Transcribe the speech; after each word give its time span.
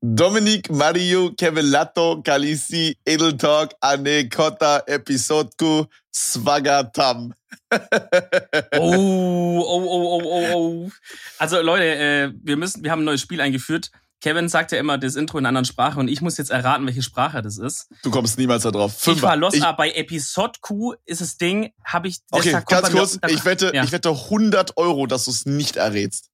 Dominik, 0.00 0.70
Mario, 0.70 1.32
Kevelatto, 1.32 2.22
Kalisi, 2.22 2.96
Edeltalk, 3.04 3.72
Ane, 3.80 4.28
Kota, 4.28 4.82
Episodku, 4.86 5.86
Swagatam. 6.14 7.34
oh, 7.72 9.58
oh, 9.58 9.62
oh, 9.66 10.06
oh, 10.06 10.22
oh, 10.24 10.54
oh. 10.54 10.90
Also 11.38 11.60
Leute, 11.62 11.84
äh, 11.84 12.32
wir 12.42 12.56
müssen, 12.56 12.84
wir 12.84 12.92
haben 12.92 13.02
ein 13.02 13.06
neues 13.06 13.20
Spiel 13.20 13.40
eingeführt. 13.40 13.90
Kevin 14.20 14.48
sagt 14.48 14.70
ja 14.70 14.78
immer 14.78 14.98
das 14.98 15.16
Intro 15.16 15.38
in 15.38 15.42
einer 15.42 15.48
anderen 15.48 15.64
Sprache 15.64 15.98
und 15.98 16.08
ich 16.08 16.20
muss 16.20 16.38
jetzt 16.38 16.50
erraten, 16.50 16.86
welche 16.86 17.02
Sprache 17.02 17.42
das 17.42 17.58
ist. 17.58 17.88
Du 18.02 18.10
kommst 18.10 18.38
niemals 18.38 18.62
da 18.62 18.70
drauf. 18.70 19.04
Ich 19.06 19.22
war 19.22 19.36
los, 19.36 19.60
aber 19.60 19.76
bei 19.76 19.92
Episode 19.92 20.58
Q 20.60 20.94
ist 21.06 21.20
das 21.20 21.38
Ding, 21.38 21.72
habe 21.84 22.08
ich. 22.08 22.18
Okay, 22.30 22.56
ganz 22.66 22.90
kurz, 22.90 23.18
mir, 23.20 23.30
ich 23.30 23.44
wette, 23.44 23.72
ja. 23.74 23.82
ich 23.82 23.92
wette 23.92 24.10
100 24.10 24.76
Euro, 24.76 25.06
dass 25.06 25.24
du 25.24 25.32
es 25.32 25.44
nicht 25.44 25.76
errätst. 25.76 26.30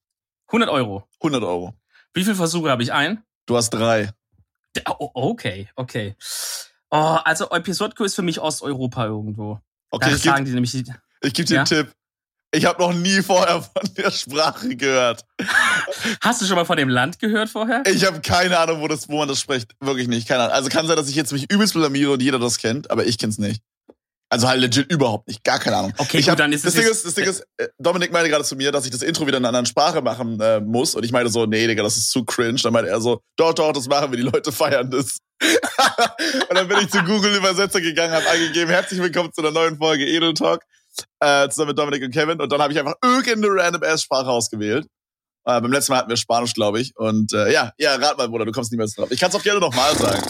100 0.48 0.68
Euro. 0.68 1.08
100 1.20 1.42
Euro. 1.42 1.74
Wie 2.12 2.24
viele 2.24 2.36
Versuche 2.36 2.70
habe 2.70 2.82
ich 2.82 2.92
ein? 2.92 3.22
Du 3.46 3.56
hast 3.56 3.70
drei. 3.70 4.10
Oh, 4.86 5.10
okay, 5.14 5.68
okay. 5.76 6.16
Oh, 6.90 7.18
also 7.24 7.50
Episode 7.50 7.94
Q 7.94 8.04
ist 8.04 8.14
für 8.14 8.22
mich 8.22 8.40
Osteuropa 8.40 9.06
irgendwo. 9.06 9.60
Okay, 9.90 10.10
da 10.10 10.16
ich 10.16 10.22
gebe 10.22 10.34
geb 11.32 11.46
dir 11.46 11.54
ja? 11.54 11.60
einen 11.60 11.66
Tipp. 11.66 11.94
Ich 12.52 12.64
habe 12.66 12.80
noch 12.80 12.92
nie 12.92 13.20
vorher 13.20 13.62
von 13.62 13.94
der 13.96 14.12
Sprache 14.12 14.76
gehört. 14.76 15.24
Hast 16.20 16.40
du 16.40 16.46
schon 16.46 16.54
mal 16.54 16.64
von 16.64 16.76
dem 16.76 16.88
Land 16.88 17.18
gehört 17.18 17.50
vorher? 17.50 17.82
Ich 17.86 18.04
habe 18.04 18.20
keine 18.20 18.58
Ahnung, 18.58 18.80
wo, 18.80 18.86
das, 18.86 19.08
wo 19.08 19.18
man 19.18 19.28
das 19.28 19.40
spricht. 19.40 19.74
Wirklich 19.80 20.06
nicht. 20.06 20.28
Keine 20.28 20.44
Ahnung. 20.44 20.54
Also 20.54 20.68
kann 20.68 20.86
sein, 20.86 20.96
dass 20.96 21.08
ich 21.08 21.16
jetzt 21.16 21.32
mich 21.32 21.50
übelst 21.50 21.74
blamiere 21.74 22.12
und 22.12 22.22
jeder 22.22 22.38
das 22.38 22.58
kennt, 22.58 22.90
aber 22.92 23.06
ich 23.06 23.18
kenn's 23.18 23.38
nicht. 23.38 23.60
Also 24.34 24.48
halt 24.48 24.60
legit 24.60 24.90
überhaupt 24.90 25.28
nicht. 25.28 25.44
Gar 25.44 25.60
keine 25.60 25.76
Ahnung. 25.76 25.92
Okay, 25.96 26.18
ich 26.18 26.24
gut, 26.24 26.32
hab, 26.32 26.38
dann 26.38 26.52
ist 26.52 26.66
das 26.66 26.74
Ding 26.74 26.82
ist, 26.82 27.06
das 27.06 27.14
Ding 27.14 27.24
ist, 27.24 27.46
äh, 27.56 27.68
Dominik 27.78 28.10
meinte 28.10 28.28
gerade 28.28 28.42
zu 28.42 28.56
mir, 28.56 28.72
dass 28.72 28.84
ich 28.84 28.90
das 28.90 29.02
Intro 29.02 29.28
wieder 29.28 29.36
in 29.36 29.44
einer 29.44 29.50
anderen 29.50 29.66
Sprache 29.66 30.02
machen 30.02 30.40
äh, 30.40 30.58
muss. 30.58 30.96
Und 30.96 31.04
ich 31.04 31.12
meinte 31.12 31.30
so, 31.30 31.46
nee, 31.46 31.68
Digga, 31.68 31.84
das 31.84 31.96
ist 31.96 32.10
zu 32.10 32.24
cringe. 32.24 32.58
Dann 32.60 32.72
meinte 32.72 32.90
er 32.90 33.00
so, 33.00 33.20
doch, 33.36 33.54
doch, 33.54 33.72
das 33.72 33.86
machen 33.86 34.10
wir, 34.10 34.16
die 34.16 34.24
Leute 34.24 34.50
feiern 34.50 34.90
das. 34.90 35.18
und 35.40 36.52
dann 36.52 36.66
bin 36.66 36.78
ich 36.78 36.90
zu 36.90 37.00
Google 37.04 37.36
Übersetzer 37.36 37.80
gegangen, 37.80 38.12
habe 38.12 38.28
eingegeben, 38.28 38.70
herzlich 38.70 39.00
willkommen 39.00 39.30
zu 39.32 39.40
einer 39.40 39.52
neuen 39.52 39.78
Folge 39.78 40.04
Edel 40.04 40.34
Talk 40.34 40.62
äh, 41.20 41.48
zusammen 41.48 41.68
mit 41.68 41.78
Dominik 41.78 42.02
und 42.02 42.10
Kevin. 42.10 42.40
Und 42.40 42.50
dann 42.50 42.60
habe 42.60 42.72
ich 42.72 42.78
einfach 42.80 42.94
irgendeine 43.04 43.54
random 43.54 43.84
Ass-Sprache 43.84 44.30
ausgewählt. 44.30 44.84
Äh, 45.44 45.60
beim 45.60 45.70
letzten 45.70 45.92
Mal 45.92 45.98
hatten 45.98 46.10
wir 46.10 46.16
Spanisch, 46.16 46.54
glaube 46.54 46.80
ich. 46.80 46.96
Und 46.96 47.32
äh, 47.34 47.52
ja, 47.52 47.70
ja, 47.78 47.94
rat 47.94 48.18
mal, 48.18 48.28
Bruder, 48.28 48.46
du 48.46 48.50
kommst 48.50 48.72
niemals 48.72 48.96
drauf. 48.96 49.12
Ich 49.12 49.20
kann 49.20 49.30
es 49.30 49.36
auch 49.36 49.44
gerne 49.44 49.60
nochmal 49.60 49.94
sagen. 49.96 50.22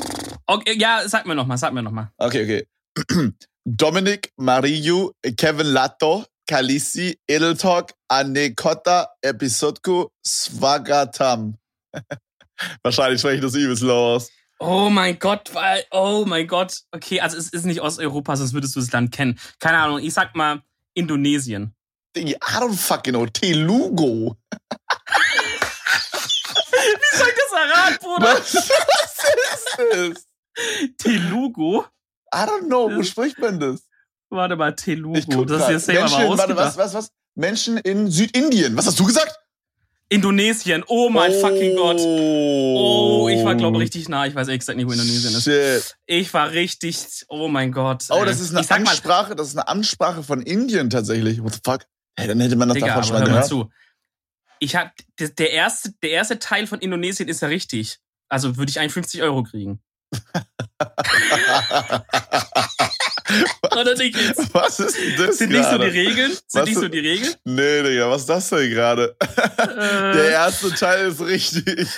Okay, 0.45 0.77
ja, 0.79 1.09
sag 1.09 1.25
mir 1.25 1.35
nochmal, 1.35 1.57
sag 1.57 1.73
mir 1.73 1.83
nochmal. 1.83 2.11
Okay, 2.19 2.67
okay. 2.99 3.33
Dominik, 3.67 4.31
Mariu, 4.37 5.13
Kevin 5.39 5.69
Lato, 5.69 6.27
Kalisi, 6.47 7.19
Edeltalk, 7.27 7.95
Anekota, 8.09 9.09
Episodku, 9.23 10.09
Swagatam. 10.23 11.57
Wahrscheinlich 12.83 13.21
spreche 13.21 13.37
ich 13.37 13.41
das 13.41 13.55
übelst 13.55 13.83
low 13.83 14.17
aus. 14.17 14.31
Oh 14.59 14.91
mein 14.91 15.19
Gott, 15.19 15.55
weil, 15.55 15.83
oh 15.91 16.25
mein 16.27 16.47
Gott. 16.47 16.83
Okay, 16.93 17.21
also 17.21 17.39
es 17.39 17.49
ist 17.49 17.65
nicht 17.65 17.81
Osteuropa, 17.81 18.37
sonst 18.37 18.53
würdest 18.53 18.77
du 18.77 18.81
das 18.81 18.93
Land 18.93 19.13
kennen. 19.13 19.41
Keine 19.61 19.79
Ahnung, 19.79 19.99
ich 19.99 20.13
sag 20.13 20.37
mal 20.37 20.63
Indonesien. 20.93 21.75
I 22.17 22.37
don't 22.43 22.77
fucking 22.77 23.15
know. 23.15 23.25
Telugu. 23.27 24.35
Wie 26.71 27.17
soll 27.17 27.29
ich 27.29 27.35
das 27.35 27.53
erraten, 27.53 27.99
Bruder? 28.01 28.35
Was, 28.35 28.55
was 28.55 29.25
ist 29.55 29.79
das? 29.79 30.27
Telugu? 30.99 31.85
I 32.35 32.47
don't 32.47 32.67
know. 32.67 32.91
Wo 32.91 33.03
spricht 33.03 33.39
man 33.39 33.61
das? 33.61 33.87
Warte 34.31 34.57
mal, 34.57 34.75
Telugu. 34.75 35.45
Das 35.45 35.63
ist 35.63 35.69
jetzt 35.71 35.87
selber 35.87 36.01
Menschen, 36.03 36.29
mal 36.29 36.39
warte, 36.39 36.57
was, 36.57 36.77
was, 36.77 36.95
was? 36.95 37.11
Menschen 37.35 37.79
in 37.79 38.11
Südindien. 38.11 38.77
Was 38.77 38.87
hast 38.87 38.99
du 38.99 39.05
gesagt? 39.05 39.35
Indonesien. 40.09 40.85
Oh 40.87 41.09
mein 41.09 41.33
oh. 41.33 41.41
fucking 41.41 41.77
Gott. 41.77 42.01
Oh, 42.01 43.29
ich 43.31 43.45
war, 43.45 43.55
glaube 43.55 43.79
richtig 43.79 44.09
nah. 44.09 44.27
Ich 44.27 44.35
weiß 44.35 44.49
exakt 44.49 44.77
nicht, 44.77 44.87
wo 44.87 44.93
Indonesien 44.93 45.35
ist. 45.35 45.45
Shit. 45.45 45.97
Ich 46.07 46.33
war 46.35 46.51
richtig, 46.51 47.25
oh 47.29 47.49
mein 47.49 47.73
Gott. 47.73 48.05
Oh, 48.11 48.25
das 48.25 48.41
ist 48.41 48.55
eine 48.55 48.69
Ansprache, 48.69 49.31
mal, 49.31 49.35
das 49.35 49.49
ist 49.49 49.57
eine 49.57 49.69
Ansprache 49.69 50.23
von 50.23 50.43
Indien 50.43 50.91
tatsächlich. 50.91 51.43
What 51.43 51.55
the 51.55 51.61
fuck? 51.65 51.87
Hey, 52.17 52.29
dann 52.29 52.41
hätte 52.41 52.57
man 52.57 52.69
das 52.69 52.75
Digga, 52.75 52.89
davon 52.89 53.05
schon 53.05 53.19
mal 53.19 53.25
gehört. 53.25 53.47
Zu. 53.47 53.71
Ich 54.61 54.77
hab, 54.77 54.93
der 55.19 55.51
erste, 55.51 55.93
der 56.03 56.11
erste 56.11 56.39
Teil 56.39 56.67
von 56.67 56.79
Indonesien 56.79 57.29
ist 57.29 57.43
ja 57.43 57.49
richtig. 57.49 57.99
Also 58.29 58.57
würde 58.57 58.71
ich 58.71 58.79
51 58.79 59.23
Euro 59.23 59.43
kriegen. 59.43 59.81
Oder 63.73 63.97
nicht 63.97 64.17
jetzt? 64.17 64.55
Was 64.55 64.81
ist 64.81 64.97
denn 64.97 65.17
das 65.17 65.39
Sind 65.39 65.53
nicht 65.53 65.65
so 65.65 65.79
die 65.79 65.87
Regeln? 65.87 66.33
Sind 66.33 66.43
was 66.53 66.69
nicht 66.69 66.79
so 66.79 66.89
die 66.89 66.99
Regeln? 66.99 67.35
Nee, 67.45 67.83
Digga, 67.83 68.11
was 68.11 68.23
ist 68.23 68.29
das 68.29 68.51
denn 68.51 68.71
gerade? 68.71 69.17
Äh. 69.21 70.15
Der 70.15 70.31
erste 70.31 70.75
Teil 70.75 71.09
ist 71.09 71.21
richtig. 71.21 71.65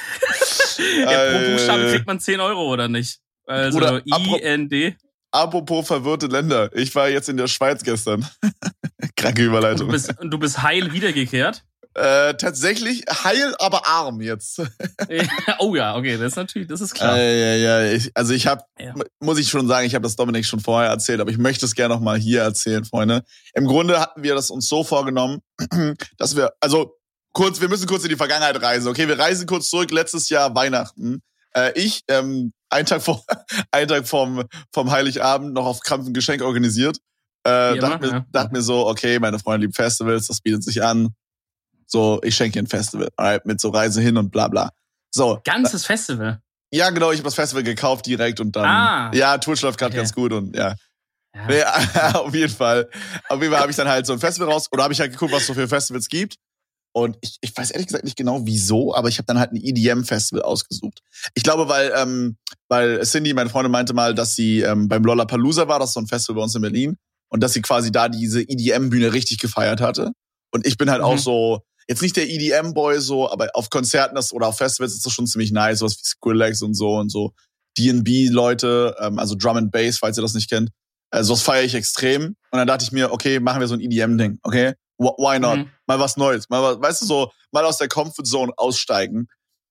ja, 1.01 1.33
pro 1.33 1.51
Buchstabe 1.51 1.91
kriegt 1.91 2.07
man 2.07 2.21
10 2.21 2.41
Euro, 2.41 2.73
oder 2.73 2.89
nicht? 2.89 3.21
Also 3.47 3.79
oder, 3.79 4.03
I-N-D. 4.07 4.97
Apropos 5.31 5.87
verwirrte 5.87 6.27
Länder. 6.27 6.71
Ich 6.75 6.95
war 6.95 7.09
jetzt 7.09 7.29
in 7.29 7.37
der 7.37 7.49
Schweiz 7.49 7.83
gestern. 7.83 8.27
Kranke 9.17 9.45
Überleitung. 9.45 9.89
Und 9.89 9.89
du 9.89 9.93
bist, 9.93 10.15
du 10.19 10.39
bist 10.39 10.63
heil 10.63 10.93
wiedergekehrt? 10.93 11.65
Äh, 11.97 12.37
tatsächlich 12.37 13.05
heil, 13.09 13.55
aber 13.59 13.87
arm 13.87 14.21
jetzt. 14.21 14.61
oh 15.61 15.75
ja, 15.75 15.97
okay, 15.97 16.19
das 16.19 16.33
ist 16.33 16.37
natürlich, 16.37 16.69
das 16.69 16.83
ist 16.83 16.93
klar. 16.93 17.17
Äh, 17.17 17.63
ja, 17.63 17.81
ja, 17.81 17.91
ich, 17.91 18.11
also 18.15 18.35
ich 18.35 18.47
habe, 18.47 18.65
ja. 18.79 18.93
muss 19.19 19.39
ich 19.39 19.49
schon 19.49 19.67
sagen, 19.67 19.87
ich 19.87 19.95
habe 19.95 20.03
das 20.03 20.15
Dominik 20.15 20.45
schon 20.45 20.61
vorher 20.61 20.91
erzählt, 20.91 21.21
aber 21.23 21.31
ich 21.31 21.39
möchte 21.39 21.65
es 21.65 21.75
gerne 21.75 21.95
noch 21.95 22.03
mal 22.03 22.19
hier 22.19 22.43
erzählen, 22.43 22.85
Freunde. 22.85 23.25
Im 23.55 23.67
Grunde 23.67 23.99
hatten 23.99 24.23
wir 24.23 24.35
das 24.35 24.51
uns 24.51 24.69
so 24.69 24.85
vorgenommen, 24.85 25.41
dass 26.19 26.37
wir, 26.37 26.53
also 26.61 26.99
kurz, 27.33 27.63
wir 27.63 27.71
müssen 27.71 27.87
kurz 27.87 28.03
in 28.03 28.11
die 28.11 28.17
Vergangenheit 28.17 28.61
reisen. 28.61 28.89
Okay, 28.89 29.09
wir 29.09 29.19
reisen 29.19 29.47
kurz 29.47 29.71
zurück. 29.71 29.91
Letztes 29.91 30.29
Jahr 30.29 30.55
Weihnachten. 30.55 31.23
Äh, 31.55 31.73
ich, 31.81 32.03
ähm, 32.09 32.53
einen 32.69 32.85
Tag 32.85 33.01
vor, 33.01 33.25
einen 33.71 33.89
Tag 33.89 34.07
vom 34.07 34.45
vom 34.71 34.91
Heiligabend 34.91 35.55
noch 35.55 35.65
auf 35.65 35.81
Krampf 35.81 36.07
ein 36.07 36.13
Geschenk 36.13 36.43
organisiert. 36.43 36.99
Äh, 37.45 37.79
dachte, 37.79 38.07
mir, 38.07 38.13
ja. 38.13 38.27
dachte 38.33 38.53
mir 38.53 38.61
so, 38.61 38.87
okay, 38.87 39.19
meine 39.19 39.39
Freunde 39.39 39.65
lieben 39.65 39.73
Festivals, 39.73 40.27
das 40.27 40.43
bietet 40.43 40.63
sich 40.63 40.83
an 40.83 41.15
so, 41.87 42.21
ich 42.23 42.35
schenke 42.35 42.59
ein 42.59 42.67
Festival, 42.67 43.09
right? 43.19 43.45
mit 43.47 43.61
so 43.61 43.71
Reise 43.71 44.01
hin 44.01 44.17
und 44.17 44.31
bla 44.31 44.49
bla. 44.49 44.71
So. 45.11 45.41
Ganzes 45.45 45.87
Festival? 45.87 46.41
Ja, 46.73 46.91
genau, 46.91 47.13
ich 47.13 47.19
habe 47.19 47.27
das 47.27 47.35
Festival 47.35 47.63
gekauft 47.63 48.07
direkt 48.07 48.41
und 48.41 48.55
dann. 48.55 48.65
Ah. 48.65 49.11
Ja, 49.15 49.39
Twitch 49.39 49.63
läuft 49.63 49.79
gerade 49.79 49.93
okay. 49.93 49.99
ganz 49.99 50.13
gut 50.13 50.33
und 50.33 50.55
ja. 50.57 50.75
Ja. 51.35 51.53
ja. 51.55 52.15
auf 52.15 52.35
jeden 52.35 52.53
Fall. 52.53 52.89
Auf 53.29 53.41
jeden 53.41 53.53
Fall 53.53 53.63
habe 53.63 53.71
ich 53.71 53.77
dann 53.77 53.89
halt 53.89 54.07
so 54.07 54.13
ein 54.13 54.19
Festival 54.19 54.51
raus 54.51 54.69
oder 54.73 54.83
habe 54.83 54.93
ich 54.93 55.01
halt 55.01 55.13
geguckt, 55.13 55.33
was 55.33 55.43
es 55.43 55.47
so 55.47 55.55
für 55.55 55.69
Festivals 55.69 56.09
gibt. 56.09 56.37
Und 56.93 57.19
ich, 57.21 57.37
ich 57.43 57.55
weiß 57.55 57.73
ehrlich 57.73 57.89
gesagt 57.89 58.05
nicht 58.05 58.17
genau 58.17 58.47
wieso, 58.47 58.95
aber 58.95 59.09
ich 59.09 59.19
habe 59.19 59.27
dann 59.27 59.39
halt 59.39 59.53
ein 59.53 59.61
EDM-Festival 59.63 60.43
ausgesucht. 60.43 61.03
Ich 61.35 61.43
glaube, 61.43 61.69
weil, 61.69 61.93
ähm, 61.95 62.39
weil 62.69 63.03
Cindy, 63.03 63.35
meine 63.35 63.51
Freundin, 63.51 63.71
meinte 63.71 63.93
mal, 63.93 64.15
dass 64.15 64.35
sie 64.35 64.63
ähm, 64.63 64.89
beim 64.89 65.05
Lollapalooza 65.05 65.69
war, 65.69 65.79
das 65.79 65.91
ist 65.91 65.95
so 65.95 66.01
ein 66.01 66.07
Festival 66.07 66.37
bei 66.37 66.43
uns 66.45 66.55
in 66.55 66.63
Berlin, 66.63 66.97
und 67.29 67.43
dass 67.43 67.53
sie 67.53 67.61
quasi 67.61 67.93
da 67.93 68.09
diese 68.09 68.41
EDM-Bühne 68.41 69.13
richtig 69.13 69.41
gefeiert 69.41 69.83
hatte. 69.83 70.13
Und 70.53 70.67
ich 70.67 70.79
bin 70.79 70.91
halt 70.91 71.01
mhm. 71.01 71.07
auch 71.07 71.19
so, 71.19 71.61
jetzt 71.89 72.03
nicht 72.03 72.17
der 72.17 72.29
EDM-Boy 72.29 73.01
so, 73.01 73.31
aber 73.31 73.49
auf 73.55 73.71
Konzerten 73.71 74.15
das, 74.15 74.33
oder 74.33 74.49
auf 74.49 74.59
Festivals 74.59 74.95
ist 74.95 75.07
das 75.07 75.13
schon 75.13 75.27
ziemlich 75.27 75.53
nice, 75.53 75.79
sowas 75.79 75.97
wie 75.99 76.05
Skrillex 76.05 76.63
und 76.63 76.75
so 76.75 76.97
und 76.97 77.11
so. 77.11 77.33
D&B-Leute, 77.79 78.97
ähm, 79.01 79.19
also 79.19 79.35
Drum 79.37 79.57
and 79.57 79.71
Bass, 79.71 79.99
falls 79.99 80.19
ihr 80.19 80.23
das 80.23 80.35
nicht 80.35 80.49
kennt. 80.49 80.71
Also 81.11 81.35
das 81.35 81.43
feiere 81.43 81.65
ich 81.65 81.75
extrem. 81.75 82.37
Und 82.51 82.59
dann 82.59 82.67
dachte 82.67 82.85
ich 82.85 82.93
mir, 82.93 83.13
okay, 83.13 83.39
machen 83.39 83.61
wir 83.61 83.69
so 83.69 83.75
ein 83.75 83.81
EDM-Ding, 83.81 84.39
okay? 84.43 84.75
Why 84.99 85.39
not? 85.39 85.59
Mhm. 85.59 85.71
Mal 85.87 86.01
was 86.01 86.17
Neues. 86.17 86.49
Mal 86.49 86.63
was, 86.63 86.81
weißt 86.81 87.03
du 87.03 87.07
so, 87.07 87.31
mal 87.53 87.65
aus 87.65 87.79
der 87.79 87.89
Comfort 87.89 88.25
Zone 88.25 88.53
aussteigen. 88.57 89.29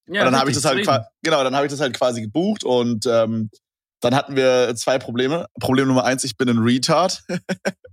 Ja, 0.08 0.22
und 0.22 0.32
dann 0.32 0.40
habe 0.40 0.52
ich 0.52 0.56
das 0.56 0.66
halt 0.66 0.86
genau, 1.24 1.44
dann 1.44 1.56
habe 1.56 1.66
ich 1.66 1.72
das 1.72 1.82
halt 1.82 1.97
quasi 1.97 2.22
gebucht 2.22 2.64
und 2.64 3.08
ähm, 3.08 3.50
dann 4.02 4.14
hatten 4.14 4.36
wir 4.36 4.76
zwei 4.76 5.00
Probleme. 5.00 5.47
Problem 5.59 5.88
Nummer 5.88 6.03
eins, 6.03 6.24
ich 6.24 6.38
bin 6.38 6.47
ein 6.47 6.59
Retard. 6.59 7.24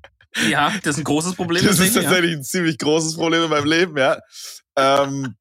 Ja, 0.48 0.72
das 0.82 0.96
ist 0.96 0.98
ein 0.98 1.04
großes 1.04 1.34
Problem. 1.34 1.64
Das 1.64 1.78
ist 1.78 1.94
tatsächlich 1.94 2.32
ja. 2.32 2.38
ein 2.38 2.44
ziemlich 2.44 2.78
großes 2.78 3.16
Problem 3.16 3.44
in 3.44 3.50
meinem 3.50 3.66
Leben, 3.66 3.96
ja. 3.96 4.18
Ähm, 4.76 5.36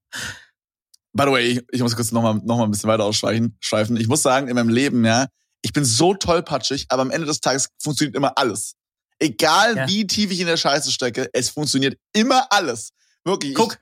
by 1.13 1.23
the 1.23 1.31
way, 1.31 1.47
ich, 1.47 1.61
ich 1.71 1.81
muss 1.81 1.95
kurz 1.95 2.11
nochmal 2.11 2.35
noch 2.43 2.57
mal 2.57 2.65
ein 2.65 2.71
bisschen 2.71 2.89
weiter 2.89 3.05
ausschweifen. 3.05 3.57
Ich 3.97 4.07
muss 4.07 4.21
sagen, 4.21 4.47
in 4.47 4.55
meinem 4.55 4.69
Leben, 4.69 5.05
ja, 5.05 5.27
ich 5.61 5.73
bin 5.73 5.85
so 5.85 6.13
tollpatschig, 6.13 6.87
aber 6.89 7.03
am 7.03 7.11
Ende 7.11 7.27
des 7.27 7.39
Tages 7.39 7.69
funktioniert 7.81 8.15
immer 8.15 8.37
alles. 8.37 8.75
Egal 9.19 9.77
ja. 9.77 9.87
wie 9.87 10.07
tief 10.07 10.31
ich 10.31 10.39
in 10.39 10.47
der 10.47 10.57
Scheiße 10.57 10.91
stecke, 10.91 11.29
es 11.33 11.49
funktioniert 11.49 11.97
immer 12.13 12.47
alles. 12.49 12.89
Wirklich. 13.23 13.53
Guck, 13.53 13.77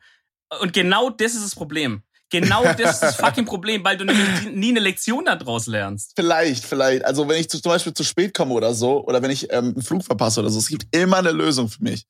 und 0.60 0.74
genau 0.74 1.10
das 1.10 1.34
ist 1.34 1.44
das 1.44 1.56
Problem. 1.56 2.04
Genau 2.30 2.64
das 2.78 2.96
ist 2.96 3.00
das 3.00 3.16
fucking 3.16 3.46
Problem, 3.46 3.84
weil 3.84 3.98
du 3.98 4.06
nämlich 4.06 4.52
nie 4.52 4.70
eine 4.70 4.80
Lektion 4.80 5.26
daraus 5.26 5.68
lernst. 5.68 6.14
Vielleicht, 6.16 6.66
vielleicht. 6.66 7.06
Also 7.06 7.28
wenn 7.28 7.40
ich 7.40 7.50
zum 7.50 7.62
Beispiel 7.64 7.94
zu 7.94 8.04
spät 8.04 8.34
komme 8.34 8.54
oder 8.54 8.74
so, 8.74 9.04
oder 9.06 9.22
wenn 9.22 9.32
ich 9.32 9.52
ähm, 9.52 9.74
einen 9.76 9.82
Flug 9.82 10.04
verpasse 10.04 10.40
oder 10.40 10.50
so, 10.50 10.60
es 10.60 10.68
gibt 10.68 10.96
immer 10.96 11.18
eine 11.18 11.32
Lösung 11.32 11.70
für 11.70 11.84
mich. 11.84 12.06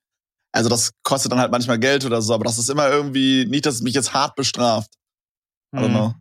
Also 0.52 0.70
das 0.70 0.92
kostet 1.04 1.32
dann 1.32 1.40
halt 1.40 1.52
manchmal 1.52 1.80
Geld 1.80 2.06
oder 2.06 2.22
so, 2.22 2.34
aber 2.34 2.44
das 2.44 2.58
ist 2.58 2.70
immer 2.70 2.90
irgendwie 2.90 3.46
nicht, 3.46 3.66
dass 3.66 3.76
es 3.76 3.82
mich 3.82 3.94
jetzt 3.94 4.14
hart 4.14 4.36
bestraft. 4.36 4.92
I 5.74 5.78
don't 5.78 5.86
hm. 5.86 5.92
know. 5.92 6.14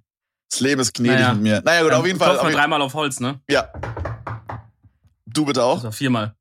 Das 0.51 0.61
Leben 0.61 0.81
ist 0.81 0.95
gnädig 0.95 1.21
naja. 1.21 1.35
mit 1.35 1.43
mir. 1.43 1.63
Naja 1.63 1.83
gut, 1.83 1.93
ähm, 1.93 1.99
auf 1.99 2.07
jeden 2.07 2.19
Fall. 2.19 2.37
Auf 2.37 2.43
mal 2.43 2.53
dreimal 2.53 2.83
auf 2.83 2.95
Holz, 2.95 3.21
ne? 3.21 3.41
Ja. 3.49 3.71
Du 5.27 5.45
bitte 5.45 5.63
auch? 5.63 5.77
Also 5.77 5.91
viermal. 5.91 6.35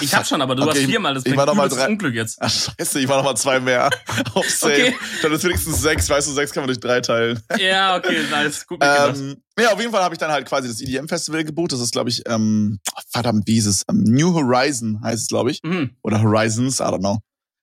Ich 0.00 0.14
hab 0.14 0.26
schon, 0.26 0.40
aber 0.42 0.54
du 0.54 0.62
okay, 0.62 0.80
hast 0.80 0.86
viermal. 0.86 1.14
Das 1.14 1.26
ich 1.26 1.36
war 1.36 1.46
noch 1.46 1.54
mal 1.54 1.68
drei. 1.68 1.88
Unglück 1.88 2.14
jetzt. 2.14 2.38
Ach, 2.40 2.50
scheiße, 2.50 3.00
ich 3.00 3.08
war 3.08 3.18
noch 3.18 3.24
mal 3.24 3.36
zwei 3.36 3.60
mehr. 3.60 3.90
Auf 4.34 4.48
safe. 4.48 4.72
Okay. 4.72 4.94
Dann 5.22 5.32
ist 5.32 5.44
wenigstens 5.44 5.80
sechs. 5.80 6.08
Weißt 6.08 6.28
du, 6.28 6.32
sechs 6.32 6.52
kann 6.52 6.62
man 6.62 6.68
durch 6.68 6.80
drei 6.80 7.00
teilen. 7.00 7.40
Ja, 7.58 7.96
okay, 7.96 8.24
nice. 8.30 8.66
Gut 8.66 8.78
ähm, 8.82 9.36
Ja, 9.58 9.72
auf 9.72 9.80
jeden 9.80 9.92
Fall 9.92 10.02
habe 10.02 10.14
ich 10.14 10.18
dann 10.18 10.30
halt 10.30 10.46
quasi 10.46 10.68
das 10.68 10.80
EDM-Festival 10.80 11.44
gebucht. 11.44 11.72
Das 11.72 11.80
ist, 11.80 11.92
glaube 11.92 12.10
ich, 12.10 12.22
ähm, 12.28 12.78
verdammt, 13.10 13.46
wie 13.46 13.54
hieß 13.54 13.66
es? 13.66 13.82
Um, 13.88 14.02
New 14.02 14.34
Horizon 14.34 15.00
heißt 15.02 15.22
es, 15.22 15.28
glaube 15.28 15.50
ich. 15.50 15.62
Mhm. 15.62 15.96
Oder 16.02 16.22
Horizons, 16.22 16.80
I 16.80 16.84
don't 16.84 17.00
know. 17.00 17.18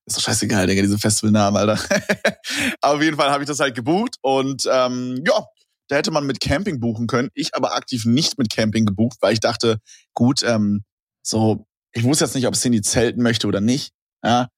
Ist 0.05 0.17
doch 0.17 0.23
scheißegal, 0.23 0.67
Digga, 0.67 0.81
diese 0.81 0.97
Festivalnamen, 0.97 1.57
Alter. 1.57 1.79
auf 2.81 3.01
jeden 3.01 3.15
Fall 3.15 3.31
habe 3.31 3.43
ich 3.43 3.47
das 3.47 3.59
halt 3.59 3.73
gebucht 3.73 4.17
und 4.21 4.67
ähm, 4.69 5.23
ja, 5.25 5.45
da 5.87 5.95
hätte 5.95 6.11
man 6.11 6.25
mit 6.25 6.39
Camping 6.39 6.79
buchen 6.79 7.07
können. 7.07 7.29
Ich 7.33 7.55
aber 7.55 7.75
aktiv 7.75 8.05
nicht 8.05 8.37
mit 8.37 8.49
Camping 8.49 8.85
gebucht, 8.85 9.17
weil 9.21 9.33
ich 9.33 9.39
dachte, 9.39 9.77
gut, 10.13 10.43
ähm, 10.43 10.83
so, 11.21 11.65
ich 11.93 12.03
wusste 12.03 12.25
jetzt 12.25 12.35
nicht, 12.35 12.47
ob 12.47 12.55
Cindy 12.55 12.81
zelten 12.81 13.21
möchte 13.21 13.47
oder 13.47 13.61
nicht. 13.61 13.93
Ja. 14.23 14.49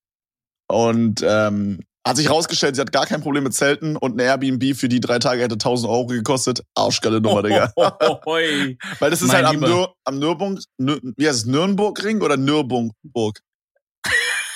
Und 0.68 1.24
ähm, 1.24 1.80
hat 2.08 2.18
sich 2.18 2.30
rausgestellt, 2.30 2.76
sie 2.76 2.82
hat 2.82 2.92
gar 2.92 3.06
kein 3.08 3.22
Problem 3.22 3.44
mit 3.44 3.54
Zelten 3.54 3.98
und 3.98 4.16
ein 4.16 4.20
Airbnb 4.20 4.76
für 4.76 4.88
die 4.88 5.00
drei 5.00 5.18
Tage 5.20 5.42
hätte 5.42 5.56
1000 5.56 5.92
Euro 5.92 6.06
gekostet. 6.06 6.62
Arschgeile 6.76 7.20
Nummer, 7.20 7.42
Digga. 7.42 7.74
Weil 7.76 8.78
das 9.10 9.22
ist 9.22 9.30
mein 9.30 9.46
halt 9.46 9.56
am, 9.56 9.60
Nür 9.60 9.96
am 10.04 10.20
Nürburg, 10.20 10.60
Nür 10.78 11.00
wie 11.02 11.28
heißt 11.28 11.40
es, 11.40 11.46
Nürnbergring 11.46 12.22
oder 12.22 12.38
Nürburgburg? 12.38 13.42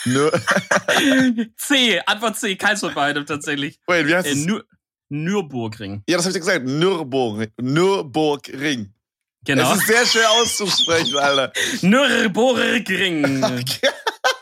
Nür 0.06 0.32
C, 1.58 2.00
Antwort 2.06 2.38
C, 2.38 2.56
keins 2.56 2.80
von 2.82 2.94
beidem 2.94 3.26
tatsächlich. 3.26 3.80
Wait, 3.88 4.08
wie 4.08 4.16
heißt 4.16 4.28
äh, 4.28 4.32
es? 4.32 4.46
Nür 4.46 4.64
Nürburgring. 5.10 6.04
Ja, 6.08 6.18
das 6.18 6.26
habe 6.26 6.38
ich 6.38 6.44
dir 6.44 6.48
gesagt. 6.48 6.66
Nürburgring. 6.68 7.52
Nürburgring. 7.60 8.94
Genau. 9.50 9.68
Das 9.68 9.80
ist 9.80 9.88
sehr 9.88 10.06
schwer 10.06 10.30
auszusprechen, 10.30 11.18
Alter. 11.18 11.52
Nürburgring. 11.82 13.44
okay, 13.44 13.90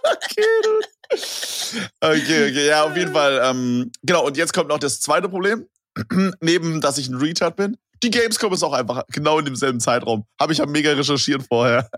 okay, 0.03 0.45
okay, 2.01 2.49
okay, 2.49 2.67
ja, 2.67 2.83
auf 2.83 2.97
jeden 2.97 3.13
Fall. 3.13 3.39
Ähm, 3.41 3.89
genau, 4.03 4.25
und 4.25 4.35
jetzt 4.35 4.51
kommt 4.51 4.67
noch 4.67 4.79
das 4.79 4.99
zweite 4.99 5.29
Problem. 5.29 5.65
Neben, 6.41 6.81
dass 6.81 6.97
ich 6.97 7.07
ein 7.07 7.15
Retard 7.15 7.55
bin. 7.55 7.77
Die 8.03 8.09
Gamescom 8.09 8.51
ist 8.51 8.63
auch 8.63 8.73
einfach 8.73 9.05
genau 9.07 9.39
in 9.39 9.45
demselben 9.45 9.79
Zeitraum. 9.79 10.25
Habe 10.41 10.51
ich 10.51 10.59
ja 10.59 10.65
mega 10.65 10.91
recherchiert 10.91 11.43
vorher. 11.47 11.89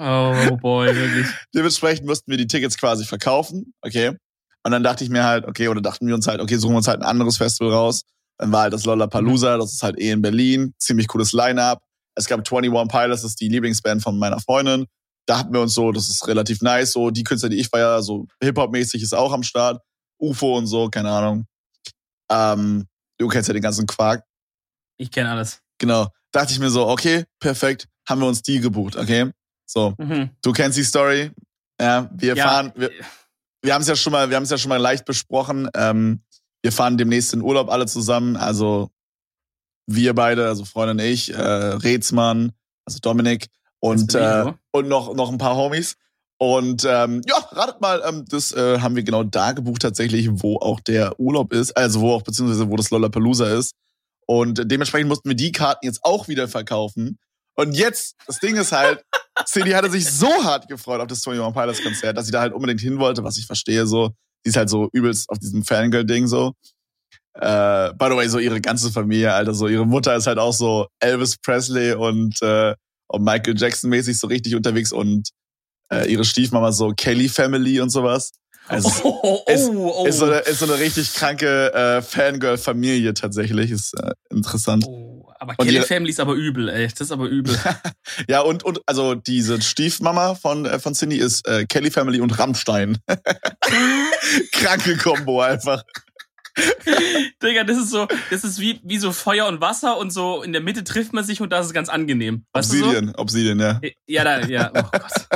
oh 0.00 0.56
boy, 0.56 0.92
wirklich. 0.92 1.28
Dementsprechend 1.54 2.04
mussten 2.04 2.28
wir 2.28 2.36
die 2.36 2.48
Tickets 2.48 2.76
quasi 2.76 3.04
verkaufen. 3.04 3.74
Okay. 3.80 4.16
Und 4.64 4.72
dann 4.72 4.82
dachte 4.82 5.04
ich 5.04 5.10
mir 5.10 5.22
halt, 5.22 5.46
okay, 5.46 5.68
oder 5.68 5.80
dachten 5.80 6.08
wir 6.08 6.16
uns 6.16 6.26
halt, 6.26 6.40
okay, 6.40 6.56
suchen 6.56 6.72
wir 6.72 6.78
uns 6.78 6.88
halt 6.88 7.00
ein 7.00 7.06
anderes 7.06 7.36
Festival 7.36 7.72
raus. 7.72 8.02
Dann 8.38 8.50
war 8.50 8.62
halt 8.62 8.72
das 8.72 8.84
Lollapalooza, 8.84 9.56
das 9.56 9.72
ist 9.72 9.84
halt 9.84 10.00
eh 10.00 10.10
in 10.10 10.20
Berlin. 10.20 10.74
Ziemlich 10.78 11.06
cooles 11.06 11.32
Line-Up. 11.32 11.85
Es 12.16 12.26
gab 12.26 12.40
21 12.40 12.72
Pilots, 12.88 13.22
das 13.22 13.30
ist 13.32 13.40
die 13.40 13.48
Lieblingsband 13.48 14.02
von 14.02 14.18
meiner 14.18 14.40
Freundin. 14.40 14.86
Da 15.26 15.38
hatten 15.38 15.52
wir 15.52 15.60
uns 15.60 15.74
so, 15.74 15.92
das 15.92 16.08
ist 16.08 16.26
relativ 16.26 16.62
nice, 16.62 16.92
so 16.92 17.10
die 17.10 17.24
Künstler, 17.24 17.48
die 17.48 17.58
ich 17.58 17.68
feier, 17.68 18.02
so 18.02 18.26
Hip-Hop-mäßig 18.42 19.02
ist 19.02 19.14
auch 19.14 19.32
am 19.32 19.42
Start. 19.42 19.82
UFO 20.18 20.56
und 20.56 20.66
so, 20.66 20.88
keine 20.88 21.10
Ahnung. 21.10 21.46
Ähm, 22.30 22.86
du 23.18 23.28
kennst 23.28 23.48
ja 23.48 23.52
den 23.52 23.62
ganzen 23.62 23.86
Quark. 23.86 24.24
Ich 24.98 25.10
kenne 25.10 25.30
alles. 25.30 25.60
Genau. 25.78 26.08
Dachte 26.32 26.52
ich 26.52 26.58
mir 26.58 26.70
so, 26.70 26.88
okay, 26.88 27.24
perfekt, 27.38 27.88
haben 28.08 28.20
wir 28.20 28.28
uns 28.28 28.42
die 28.42 28.60
gebucht, 28.60 28.96
okay? 28.96 29.30
So, 29.66 29.94
mhm. 29.98 30.30
du 30.42 30.52
kennst 30.52 30.78
die 30.78 30.84
Story. 30.84 31.32
Ja, 31.80 32.08
wir 32.14 32.34
ja. 32.34 32.48
fahren, 32.48 32.72
wir, 32.76 32.90
wir 33.62 33.74
haben 33.74 33.82
es 33.82 33.88
ja 33.88 33.96
schon 33.96 34.12
mal, 34.12 34.30
wir 34.30 34.36
haben 34.36 34.44
es 34.44 34.50
ja 34.50 34.58
schon 34.58 34.68
mal 34.70 34.80
leicht 34.80 35.04
besprochen. 35.04 35.68
Ähm, 35.74 36.22
wir 36.62 36.72
fahren 36.72 36.96
demnächst 36.96 37.34
in 37.34 37.42
Urlaub 37.42 37.68
alle 37.68 37.86
zusammen. 37.86 38.36
Also 38.36 38.90
wir 39.86 40.14
beide, 40.14 40.48
also 40.48 40.64
Freundin 40.64 40.98
und 40.98 41.04
ich, 41.04 41.32
äh, 41.32 41.40
Rätsmann, 41.40 42.52
also 42.84 42.98
Dominik 43.00 43.46
und 43.80 44.14
äh, 44.14 44.52
und 44.72 44.88
noch 44.88 45.14
noch 45.14 45.30
ein 45.30 45.38
paar 45.38 45.56
Homies. 45.56 45.96
Und 46.38 46.84
ähm, 46.84 47.22
ja, 47.26 47.36
ratet 47.52 47.80
mal, 47.80 48.02
ähm, 48.06 48.24
das 48.28 48.52
äh, 48.52 48.80
haben 48.80 48.94
wir 48.94 49.02
genau 49.02 49.24
da 49.24 49.52
gebucht 49.52 49.80
tatsächlich, 49.82 50.28
wo 50.30 50.56
auch 50.56 50.80
der 50.80 51.18
Urlaub 51.18 51.52
ist, 51.52 51.74
also 51.76 52.00
wo 52.00 52.12
auch 52.12 52.22
beziehungsweise 52.22 52.70
wo 52.70 52.76
das 52.76 52.90
Lollapalooza 52.90 53.46
ist. 53.54 53.74
Und 54.26 54.70
dementsprechend 54.70 55.08
mussten 55.08 55.30
wir 55.30 55.36
die 55.36 55.52
Karten 55.52 55.86
jetzt 55.86 56.00
auch 56.04 56.28
wieder 56.28 56.46
verkaufen. 56.48 57.18
Und 57.54 57.72
jetzt, 57.72 58.16
das 58.26 58.38
Ding 58.38 58.56
ist 58.56 58.72
halt, 58.72 59.02
Cindy 59.46 59.70
hatte 59.70 59.90
sich 59.90 60.10
so 60.10 60.28
hart 60.44 60.68
gefreut 60.68 61.00
auf 61.00 61.06
das 61.06 61.26
21 61.26 61.54
Pilots 61.54 61.82
Konzert, 61.82 62.16
dass 62.18 62.26
sie 62.26 62.32
da 62.32 62.40
halt 62.40 62.52
unbedingt 62.52 62.80
hin 62.80 62.98
wollte, 62.98 63.24
was 63.24 63.38
ich 63.38 63.46
verstehe, 63.46 63.86
so. 63.86 64.10
Sie 64.42 64.50
ist 64.50 64.56
halt 64.56 64.68
so 64.68 64.90
übelst 64.92 65.30
auf 65.30 65.38
diesem 65.38 65.64
Fangirl-Ding 65.64 66.26
so. 66.26 66.52
Äh, 67.40 67.92
by 67.94 68.06
the 68.10 68.16
way, 68.16 68.28
so 68.28 68.38
ihre 68.38 68.60
ganze 68.60 68.90
Familie, 68.90 69.32
Alter, 69.32 69.54
so 69.54 69.68
ihre 69.68 69.86
Mutter 69.86 70.16
ist 70.16 70.26
halt 70.26 70.38
auch 70.38 70.54
so 70.54 70.86
Elvis 71.00 71.36
Presley 71.36 71.92
und, 71.92 72.40
äh, 72.42 72.74
und 73.08 73.24
Michael 73.24 73.54
Jackson 73.56 73.90
mäßig 73.90 74.18
so 74.18 74.26
richtig 74.26 74.54
unterwegs 74.54 74.92
und 74.92 75.28
äh, 75.92 76.10
ihre 76.10 76.24
Stiefmama 76.24 76.72
so 76.72 76.92
Kelly 76.96 77.28
Family 77.28 77.80
und 77.80 77.90
sowas. 77.90 78.32
Also 78.68 78.90
oh, 79.04 79.20
oh, 79.22 79.42
oh, 79.46 79.50
ist, 79.50 79.68
oh. 79.68 80.06
Ist, 80.06 80.18
so 80.18 80.24
eine, 80.24 80.38
ist 80.38 80.58
so 80.58 80.64
eine 80.64 80.78
richtig 80.78 81.12
kranke 81.14 81.72
äh, 81.72 82.02
Fangirl-Familie 82.02 83.14
tatsächlich. 83.14 83.70
Ist 83.70 83.94
äh, 83.94 84.12
interessant. 84.30 84.84
Oh, 84.86 85.28
aber 85.38 85.54
und 85.58 85.66
Kelly 85.66 85.82
Family 85.82 86.10
ist 86.10 86.20
aber 86.20 86.34
übel, 86.34 86.68
ey. 86.68 86.88
Das 86.88 87.02
ist 87.02 87.12
aber 87.12 87.26
übel. 87.26 87.56
ja, 88.28 88.40
und, 88.40 88.64
und 88.64 88.80
also 88.86 89.14
diese 89.14 89.60
Stiefmama 89.60 90.34
von, 90.34 90.66
äh, 90.66 90.78
von 90.78 90.94
Cindy 90.94 91.16
ist 91.16 91.46
äh, 91.46 91.66
Kelly 91.66 91.90
Family 91.90 92.20
und 92.20 92.38
Rammstein. 92.38 92.98
Kranke 94.52 94.96
Kombo 94.96 95.42
einfach. 95.42 95.84
Digga, 97.42 97.64
das 97.64 97.78
ist 97.78 97.90
so, 97.90 98.06
das 98.30 98.44
ist 98.44 98.60
wie, 98.60 98.80
wie 98.82 98.98
so 98.98 99.12
Feuer 99.12 99.46
und 99.46 99.60
Wasser 99.60 99.98
und 99.98 100.12
so 100.12 100.42
in 100.42 100.52
der 100.52 100.62
Mitte 100.62 100.84
trifft 100.84 101.12
man 101.12 101.24
sich 101.24 101.40
und 101.40 101.50
das 101.50 101.66
ist 101.66 101.72
ganz 101.74 101.88
angenehm. 101.88 102.46
Weißt 102.52 102.70
Obsidian, 102.70 103.08
so? 103.08 103.14
Obsidian, 103.18 103.60
ja. 103.60 103.80
Ja, 104.06 104.24
da, 104.24 104.40
ja. 104.46 104.70
Oh 104.74 104.82
Gott. 104.90 105.28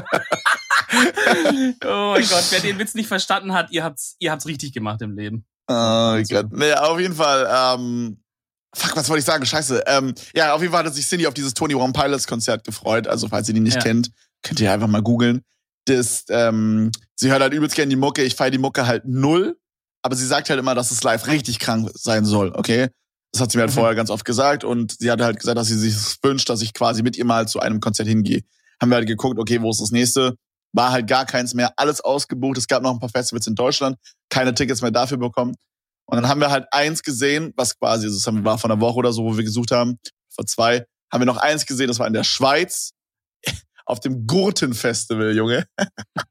oh 1.85 2.15
mein 2.15 2.29
Gott, 2.29 2.45
wer 2.51 2.61
den 2.61 2.79
Witz 2.79 2.95
nicht 2.95 3.09
verstanden 3.09 3.53
hat, 3.53 3.71
ihr 3.71 3.85
habt's, 3.85 4.17
ihr 4.19 4.31
habt's 4.31 4.47
richtig 4.47 4.73
gemacht 4.73 5.03
im 5.03 5.15
Leben. 5.15 5.45
Oh 5.69 6.19
Gott. 6.29 6.53
Nee, 6.53 6.73
auf 6.73 6.99
jeden 6.99 7.15
Fall, 7.15 7.49
ähm, 7.51 8.21
Fuck, 8.75 8.97
was 8.97 9.09
wollte 9.09 9.19
ich 9.19 9.25
sagen? 9.25 9.45
Scheiße. 9.45 9.83
Ähm, 9.87 10.15
ja, 10.35 10.55
auf 10.55 10.61
jeden 10.61 10.73
Fall 10.73 10.85
hat 10.85 10.95
sich 10.95 11.07
Cindy 11.07 11.27
auf 11.27 11.35
dieses 11.35 11.55
Tony 11.55 11.75
One 11.75 11.93
Pilots 11.93 12.27
Konzert 12.27 12.65
gefreut. 12.65 13.09
Also, 13.09 13.29
falls 13.29 13.49
ihr 13.49 13.55
die 13.55 13.61
nicht 13.61 13.77
ja. 13.77 13.83
kennt, 13.83 14.13
könnt 14.43 14.61
ihr 14.61 14.73
einfach 14.73 14.87
mal 14.87 15.03
googeln. 15.03 15.43
Das, 15.87 16.25
ähm, 16.29 16.93
sie 17.17 17.31
hört 17.31 17.43
halt 17.43 17.53
übelst 17.53 17.75
gerne 17.75 17.91
die 17.91 17.97
Mucke. 17.97 18.23
Ich 18.23 18.37
feiere 18.37 18.53
die 18.53 18.59
Mucke 18.59 18.87
halt 18.87 19.07
null. 19.07 19.59
Aber 20.03 20.17
sie 20.17 20.27
sagt 20.27 20.49
halt 20.51 20.59
immer, 20.59 20.75
dass 20.75 20.91
es 20.91 21.03
live 21.03 21.27
richtig 21.27 21.59
krank 21.59 21.91
sein 21.95 22.25
soll, 22.25 22.53
okay? 22.55 22.89
Das 23.33 23.41
hat 23.41 23.53
sie 23.53 23.59
mir 23.59 23.63
halt 23.63 23.71
mhm. 23.71 23.75
vorher 23.75 23.95
ganz 23.95 24.11
oft 24.11 24.25
gesagt 24.25 24.65
und 24.65 24.97
sie 24.99 25.11
hat 25.11 25.21
halt 25.21 25.39
gesagt, 25.39 25.57
dass 25.57 25.69
sie 25.69 25.79
sich 25.79 26.17
wünscht, 26.23 26.49
dass 26.49 26.63
ich 26.63 26.75
quasi 26.75 27.03
mit 27.03 27.17
ihr 27.17 27.25
mal 27.25 27.47
zu 27.47 27.61
einem 27.61 27.81
Konzert 27.81 28.09
hingehe. 28.09 28.43
Haben 28.81 28.91
wir 28.91 28.97
halt 28.97 29.07
geguckt, 29.07 29.39
okay, 29.39 29.61
wo 29.61 29.71
ist 29.71 29.81
das 29.81 29.91
nächste? 29.91 30.35
War 30.73 30.93
halt 30.93 31.07
gar 31.07 31.27
keins 31.27 31.55
mehr, 31.55 31.73
alles 31.77 32.01
ausgebucht. 32.01 32.59
Es 32.59 32.67
gab 32.67 32.83
noch 32.83 32.93
ein 32.93 33.01
paar 33.01 33.09
Festivals 33.09 33.47
in 33.47 33.55
Deutschland, 33.55 33.97
keine 34.31 34.55
Tickets 34.55 34.83
mehr 34.83 34.91
dafür 34.91 35.19
bekommen. 35.19 35.55
Und 36.07 36.17
dann 36.17 36.29
haben 36.29 36.41
wir 36.41 36.51
halt 36.51 36.67
eins 36.73 37.03
gesehen, 37.03 37.53
was 37.57 37.79
quasi, 37.79 38.07
das 38.07 38.27
war 38.27 38.59
von 38.59 38.71
einer 38.71 38.81
Woche 38.81 38.97
oder 38.97 39.13
so, 39.13 39.25
wo 39.25 39.37
wir 39.37 39.45
gesucht 39.45 39.71
haben, 39.71 39.99
vor 40.29 40.47
zwei, 40.47 40.85
haben 41.13 41.21
wir 41.21 41.27
noch 41.27 41.37
eins 41.37 41.67
gesehen, 41.67 41.89
das 41.89 41.99
war 41.99 42.07
in 42.07 42.13
der 42.13 42.25
Schweiz 42.25 42.93
auf 43.87 44.01
dem 44.01 44.27
Gurtenfestival, 44.27 45.35
Junge. 45.35 45.67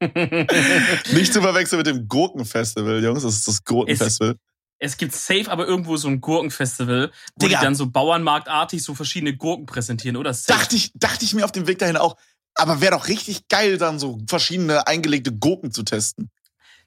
Nicht 1.12 1.32
zu 1.32 1.42
verwechseln 1.42 1.78
mit 1.78 1.86
dem 1.86 2.08
Gurkenfestival, 2.08 3.02
Jungs. 3.02 3.22
Das 3.22 3.34
ist 3.34 3.48
das 3.48 3.64
Gurkenfestival. 3.64 4.36
Es, 4.78 4.92
es 4.92 4.96
gibt 4.96 5.12
safe 5.12 5.50
aber 5.50 5.66
irgendwo 5.66 5.96
so 5.96 6.08
ein 6.08 6.20
Gurkenfestival, 6.20 7.10
wo 7.36 7.46
Digga. 7.46 7.58
die 7.58 7.64
dann 7.64 7.74
so 7.74 7.90
Bauernmarktartig 7.90 8.82
so 8.82 8.94
verschiedene 8.94 9.36
Gurken 9.36 9.66
präsentieren, 9.66 10.16
oder? 10.16 10.32
Safe. 10.32 10.58
Dachte 10.58 10.76
ich, 10.76 10.92
dachte 10.94 11.24
ich 11.24 11.34
mir 11.34 11.44
auf 11.44 11.52
dem 11.52 11.66
Weg 11.66 11.78
dahin 11.78 11.96
auch. 11.96 12.16
Aber 12.54 12.80
wäre 12.80 12.92
doch 12.92 13.08
richtig 13.08 13.48
geil, 13.48 13.78
dann 13.78 13.98
so 13.98 14.18
verschiedene 14.28 14.86
eingelegte 14.86 15.32
Gurken 15.32 15.70
zu 15.70 15.82
testen. 15.82 16.30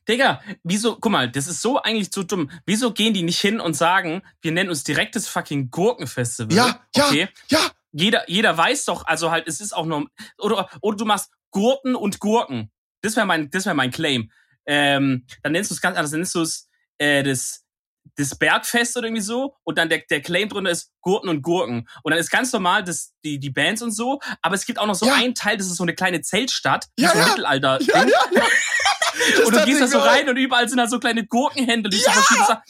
Digga, 0.08 0.42
wieso, 0.64 0.98
guck 0.98 1.12
mal, 1.12 1.32
das 1.32 1.48
ist 1.48 1.62
so 1.62 1.82
eigentlich 1.82 2.10
so 2.14 2.24
dumm. 2.24 2.52
Wieso 2.66 2.92
gehen 2.92 3.14
die 3.14 3.24
nicht 3.24 3.40
hin 3.40 3.62
und 3.62 3.74
sagen, 3.74 4.22
wir 4.42 4.52
nennen 4.52 4.70
uns 4.70 4.84
direkt 4.84 5.16
das 5.16 5.28
fucking 5.28 5.70
Gurkenfestival? 5.72 6.56
Ja, 6.56 6.82
ja, 6.96 7.08
okay? 7.08 7.30
ja 7.48 7.72
jeder, 7.94 8.30
jeder 8.30 8.58
weiß 8.58 8.86
doch, 8.86 9.06
also 9.06 9.32
halt, 9.32 9.48
es 9.48 9.62
ist 9.62 9.74
auch 9.74 9.86
nur, 9.86 10.08
oder, 10.38 10.70
oder 10.82 10.98
du 10.98 11.06
machst 11.06 11.32
Gurken 11.52 11.96
und 11.96 12.20
Gurken. 12.20 12.72
Das 13.02 13.16
wäre 13.16 13.26
mein, 13.26 13.50
das 13.50 13.66
wäre 13.66 13.76
mein 13.76 13.92
Claim. 13.92 14.32
Ähm, 14.66 15.26
dann 15.44 15.52
nennst 15.52 15.70
du 15.70 15.76
es 15.76 15.82
ganz 15.82 15.98
anders, 15.98 16.12
dann 16.12 16.22
nennst 16.22 16.36
du 16.36 16.42
es 16.42 16.70
äh, 16.98 17.24
das, 17.24 17.64
das 18.16 18.36
Bergfest 18.38 18.98
oder 18.98 19.08
irgendwie 19.08 19.22
so 19.22 19.56
und 19.64 19.78
dann 19.78 19.90
der, 19.90 20.04
der 20.10 20.22
Claim 20.22 20.50
drunter 20.50 20.72
ist 20.72 20.92
Gurken 21.02 21.30
und 21.30 21.42
Gurken. 21.42 21.88
Und 22.02 22.12
dann 22.12 22.20
ist 22.20 22.32
ganz 22.32 22.52
normal 22.52 22.84
das, 22.84 23.14
die, 23.24 23.40
die 23.40 23.50
Bands 23.50 23.82
und 23.82 23.92
so, 23.92 24.20
aber 24.42 24.56
es 24.56 24.66
gibt 24.66 24.80
auch 24.80 24.88
noch 24.88 24.96
so 24.96 25.06
ja. 25.06 25.16
einen 25.16 25.36
Teil, 25.36 25.58
das 25.58 25.68
ist 25.68 25.78
so 25.78 25.84
eine 25.84 25.94
kleine 25.94 26.22
Zeltstadt, 26.22 26.88
ja, 26.98 27.12
so 27.12 27.20
ja. 27.20 27.28
Mittelalter. 27.28 27.82
Ja, 27.82 28.04
ja, 28.04 28.20
ja. 28.34 28.44
und 29.46 29.56
du 29.56 29.66
gehst 29.66 29.82
da 29.82 29.88
so 29.88 30.00
rein 30.00 30.28
und 30.30 30.38
überall 30.38 30.68
sind 30.68 30.78
da 30.78 30.88
so 30.88 31.00
kleine 31.00 31.26
Gurkenhändler, 31.26 31.90
die 31.90 31.98
ja. 31.98 32.14
sagen, 32.46 32.62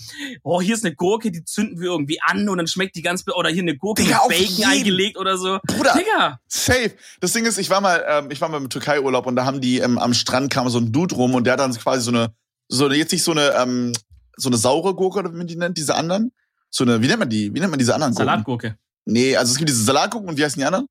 oh, 0.44 0.62
hier 0.62 0.76
ist 0.76 0.86
eine 0.86 0.96
Gurke, 0.96 1.32
die 1.32 1.44
zünden 1.44 1.80
wir 1.80 1.92
irgendwie 1.92 2.20
an 2.22 2.48
und 2.50 2.58
dann 2.58 2.68
schmeckt 2.68 2.96
die 2.96 3.02
ganz, 3.02 3.24
oder 3.28 3.50
hier 3.50 3.62
eine 3.62 3.78
Gurke 3.78 4.04
Digga, 4.04 4.22
mit 4.28 4.38
Bacon 4.38 4.66
eingelegt 4.66 5.18
oder 5.18 5.38
so. 5.38 5.60
Bruder, 5.66 5.94
Digga. 5.94 6.40
safe. 6.48 6.94
Das 7.20 7.34
Ding 7.34 7.46
ist, 7.46 7.58
ich 7.58 7.70
war 7.70 7.82
mal, 7.82 8.04
ähm, 8.08 8.32
ich 8.32 8.42
war 8.42 8.50
mal 8.50 8.58
im 8.58 8.70
Türkei-Urlaub 8.70 9.26
und 9.26 9.36
da 9.36 9.46
haben 9.46 9.62
die, 9.62 9.80
ähm, 9.80 9.98
am 9.98 10.14
Strand 10.14 10.52
kam 10.52 10.70
so 10.70 10.80
ein 10.80 10.92
Dude 10.92 11.16
rum 11.16 11.36
und 11.36 11.46
der 11.46 11.54
hat 11.54 11.60
dann 11.60 11.74
quasi 11.74 12.04
so 12.04 12.12
eine, 12.12 12.34
so 12.68 12.86
eine, 12.86 12.96
jetzt 12.96 13.12
nicht 13.12 13.24
so 13.24 13.32
eine, 13.32 13.54
ähm, 13.56 13.94
so 14.36 14.50
eine 14.50 14.58
saure 14.58 14.96
Gurke, 14.96 15.20
oder 15.20 15.32
wie 15.32 15.38
man 15.38 15.48
die 15.48 15.56
nennt, 15.56 15.78
diese 15.78 15.96
anderen. 15.96 16.32
So 16.70 16.84
eine, 16.84 17.02
wie 17.02 17.08
nennt 17.08 17.20
man 17.20 17.30
die? 17.30 17.54
Wie 17.54 17.60
nennt 17.60 17.70
man 17.70 17.80
diese 17.80 17.94
anderen 17.94 18.14
Gurken? 18.14 18.28
Salatgurke. 18.28 18.78
Nee, 19.06 19.36
also 19.36 19.52
es 19.52 19.58
gibt 19.58 19.70
diese 19.70 19.84
Salatgurken 19.84 20.30
und 20.30 20.38
wie 20.38 20.44
heißen 20.44 20.60
die 20.60 20.66
anderen? 20.66 20.88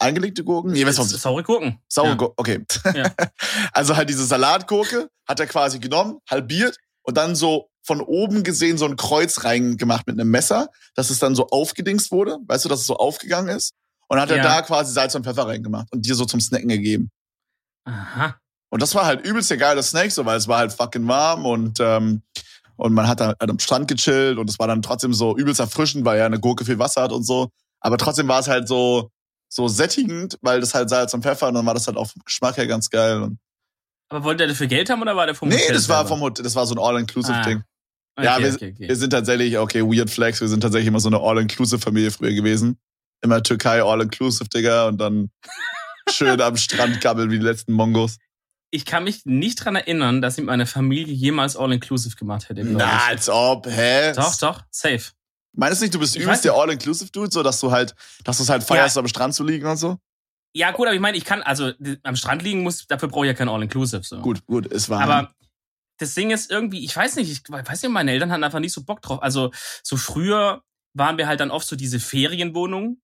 Eingelegte 0.00 0.44
Gurken? 0.44 0.72
Nee, 0.72 0.84
du, 0.84 0.92
saure 0.92 1.42
Gurken. 1.42 1.78
Saure 1.88 2.08
ja. 2.08 2.14
Gurken, 2.14 2.34
okay. 2.36 2.64
Ja. 2.94 3.12
also 3.72 3.96
halt 3.96 4.08
diese 4.08 4.24
Salatgurke 4.24 5.10
hat 5.26 5.40
er 5.40 5.46
quasi 5.46 5.78
genommen, 5.78 6.18
halbiert 6.28 6.76
und 7.02 7.16
dann 7.16 7.34
so 7.34 7.70
von 7.82 8.00
oben 8.00 8.42
gesehen 8.42 8.76
so 8.76 8.84
ein 8.84 8.96
Kreuz 8.96 9.44
reingemacht 9.44 10.06
mit 10.06 10.20
einem 10.20 10.30
Messer, 10.30 10.68
dass 10.94 11.10
es 11.10 11.18
dann 11.18 11.34
so 11.34 11.48
aufgedingst 11.48 12.12
wurde, 12.12 12.38
weißt 12.46 12.66
du, 12.66 12.68
dass 12.68 12.80
es 12.80 12.86
so 12.86 12.96
aufgegangen 12.96 13.48
ist. 13.48 13.72
Und 14.08 14.16
dann 14.16 14.22
hat 14.22 14.30
ja. 14.30 14.36
er 14.36 14.42
da 14.42 14.62
quasi 14.62 14.92
Salz 14.92 15.14
und 15.14 15.24
Pfeffer 15.24 15.46
reingemacht 15.46 15.88
und 15.92 16.04
dir 16.04 16.14
so 16.14 16.24
zum 16.24 16.40
Snacken 16.40 16.68
gegeben. 16.68 17.10
Aha. 17.84 18.36
Und 18.70 18.82
das 18.82 18.94
war 18.94 19.06
halt 19.06 19.26
übelst 19.26 19.50
der 19.50 19.56
geile 19.56 19.82
Snack, 19.82 20.10
so, 20.12 20.26
weil 20.26 20.36
es 20.36 20.48
war 20.48 20.58
halt 20.58 20.72
fucking 20.72 21.08
warm 21.08 21.46
und, 21.46 21.78
ähm, 21.80 22.22
und 22.76 22.92
man 22.92 23.08
hat 23.08 23.20
dann 23.20 23.34
halt 23.40 23.50
am 23.50 23.58
Strand 23.58 23.88
gechillt 23.88 24.38
und 24.38 24.48
es 24.50 24.58
war 24.58 24.68
dann 24.68 24.82
trotzdem 24.82 25.14
so 25.14 25.36
übelst 25.36 25.60
erfrischend, 25.60 26.04
weil 26.04 26.18
ja 26.18 26.26
eine 26.26 26.38
Gurke 26.38 26.64
viel 26.64 26.78
Wasser 26.78 27.02
hat 27.02 27.12
und 27.12 27.24
so. 27.24 27.48
Aber 27.80 27.96
trotzdem 27.96 28.28
war 28.28 28.40
es 28.40 28.48
halt 28.48 28.68
so, 28.68 29.10
so 29.48 29.68
sättigend, 29.68 30.38
weil 30.42 30.60
das 30.60 30.74
halt 30.74 30.90
Salz 30.90 31.14
und 31.14 31.22
Pfeffer 31.22 31.48
und 31.48 31.54
dann 31.54 31.66
war 31.66 31.74
das 31.74 31.86
halt 31.86 31.96
auch 31.96 32.10
vom 32.10 32.22
Geschmack 32.24 32.56
her 32.56 32.66
ganz 32.66 32.90
geil. 32.90 33.22
Und 33.22 33.38
aber 34.10 34.24
wollte 34.24 34.44
er 34.44 34.48
dafür 34.48 34.66
Geld 34.66 34.88
haben 34.88 35.02
oder 35.02 35.16
war 35.16 35.26
der 35.26 35.34
vom 35.34 35.48
nee, 35.48 35.56
Hotel? 35.56 35.68
Nee, 35.68 35.74
das 35.74 35.88
war 35.88 36.06
vom 36.06 36.20
Hotel, 36.20 36.42
das 36.42 36.54
war 36.54 36.66
so 36.66 36.74
ein 36.74 36.78
All-Inclusive-Ding. 36.78 37.58
Ah. 37.58 37.64
Okay, 38.16 38.26
ja, 38.26 38.38
wir, 38.40 38.54
okay, 38.54 38.72
okay. 38.74 38.88
wir 38.88 38.96
sind 38.96 39.10
tatsächlich, 39.10 39.58
okay, 39.58 39.82
Weird 39.82 40.10
Flex, 40.10 40.40
wir 40.40 40.48
sind 40.48 40.60
tatsächlich 40.60 40.88
immer 40.88 41.00
so 41.00 41.08
eine 41.08 41.20
All-Inclusive-Familie 41.20 42.10
früher 42.10 42.32
gewesen. 42.32 42.78
Immer 43.20 43.42
Türkei 43.42 43.82
All-Inclusive, 43.82 44.48
Digga, 44.48 44.88
und 44.88 44.98
dann 44.98 45.30
schön 46.10 46.40
am 46.40 46.56
Strand 46.56 47.00
gammeln 47.00 47.30
wie 47.30 47.38
die 47.38 47.44
letzten 47.44 47.72
Mongos. 47.72 48.16
Ich 48.70 48.84
kann 48.84 49.04
mich 49.04 49.24
nicht 49.24 49.64
dran 49.64 49.76
erinnern, 49.76 50.20
dass 50.20 50.36
ich 50.36 50.44
meine 50.44 50.66
Familie 50.66 51.14
jemals 51.14 51.56
All-Inclusive 51.56 52.16
gemacht 52.16 52.48
hätte. 52.48 52.64
Na, 52.64 53.06
als 53.06 53.28
ob, 53.28 53.66
hä? 53.66 54.12
Doch, 54.14 54.36
doch, 54.36 54.62
safe. 54.70 55.12
Meinst 55.52 55.80
du 55.80 55.84
nicht, 55.84 55.94
du 55.94 55.98
bist 55.98 56.16
übelst 56.16 56.44
der 56.44 56.54
All-Inclusive-Dude, 56.54 57.30
so 57.32 57.42
dass 57.42 57.60
du 57.60 57.72
halt, 57.72 57.94
dass 58.24 58.36
du 58.36 58.42
es 58.44 58.48
halt 58.48 58.62
feierst, 58.62 58.96
ja. 58.96 59.02
am 59.02 59.08
Strand 59.08 59.34
zu 59.34 59.44
liegen 59.44 59.66
und 59.66 59.76
so? 59.76 59.98
Ja, 60.54 60.70
gut, 60.70 60.86
aber 60.86 60.94
ich 60.94 61.00
meine, 61.00 61.16
ich 61.16 61.24
kann, 61.24 61.42
also 61.42 61.72
am 62.02 62.16
Strand 62.16 62.42
liegen 62.42 62.62
muss, 62.62 62.86
dafür 62.86 63.08
brauche 63.08 63.26
ich 63.26 63.30
ja 63.30 63.34
kein 63.34 63.48
All-Inclusive. 63.48 64.02
So. 64.02 64.20
Gut, 64.20 64.44
gut, 64.46 64.70
es 64.72 64.88
war. 64.88 65.02
Aber 65.02 65.34
das 65.98 66.14
Ding 66.14 66.30
ist 66.30 66.50
irgendwie, 66.50 66.84
ich 66.84 66.94
weiß 66.94 67.16
nicht, 67.16 67.30
ich 67.30 67.42
weiß 67.48 67.82
nicht, 67.82 67.92
meine 67.92 68.12
Eltern 68.12 68.30
hatten 68.30 68.44
einfach 68.44 68.60
nicht 68.60 68.72
so 68.72 68.82
Bock 68.82 69.02
drauf. 69.02 69.22
Also 69.22 69.50
so 69.82 69.96
früher 69.96 70.62
waren 70.94 71.18
wir 71.18 71.26
halt 71.26 71.40
dann 71.40 71.50
oft 71.50 71.66
so 71.66 71.76
diese 71.76 72.00
Ferienwohnungen. 72.00 73.02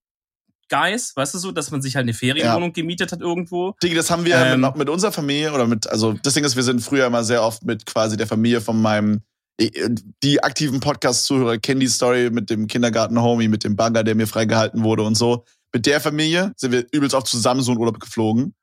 Guys, 0.70 1.14
weißt 1.14 1.34
du 1.34 1.38
so, 1.38 1.52
dass 1.52 1.70
man 1.70 1.82
sich 1.82 1.94
halt 1.96 2.04
eine 2.04 2.14
Ferienwohnung 2.14 2.70
ja. 2.70 2.72
gemietet 2.72 3.12
hat 3.12 3.20
irgendwo. 3.20 3.74
Digi, 3.82 3.94
das 3.94 4.10
haben 4.10 4.24
wir 4.24 4.36
ähm, 4.36 4.60
mit, 4.60 4.76
mit, 4.76 4.88
unserer 4.88 5.12
Familie 5.12 5.52
oder 5.52 5.66
mit, 5.66 5.86
also 5.86 6.14
das 6.14 6.32
Ding 6.34 6.44
ist, 6.44 6.56
wir 6.56 6.62
sind 6.62 6.80
früher 6.80 7.06
immer 7.06 7.22
sehr 7.22 7.42
oft 7.42 7.64
mit 7.64 7.84
quasi 7.84 8.16
der 8.16 8.26
Familie 8.26 8.62
von 8.62 8.80
meinem, 8.80 9.22
die 9.58 10.42
aktiven 10.42 10.80
Podcast-Zuhörer 10.80 11.58
kennen 11.58 11.80
die 11.80 11.86
Story 11.86 12.30
mit 12.30 12.50
dem 12.50 12.66
Kindergarten-Homie, 12.66 13.48
mit 13.48 13.62
dem 13.62 13.76
Bagger, 13.76 14.02
der 14.02 14.14
mir 14.14 14.26
freigehalten 14.26 14.82
wurde 14.82 15.04
und 15.04 15.14
so 15.14 15.44
mit 15.74 15.86
der 15.86 16.00
Familie 16.00 16.52
sind 16.56 16.72
wir 16.72 16.86
übelst 16.92 17.14
oft 17.14 17.26
zusammen 17.26 17.60
so 17.60 17.72
einen 17.72 17.80
Urlaub 17.80 17.98
geflogen. 17.98 18.54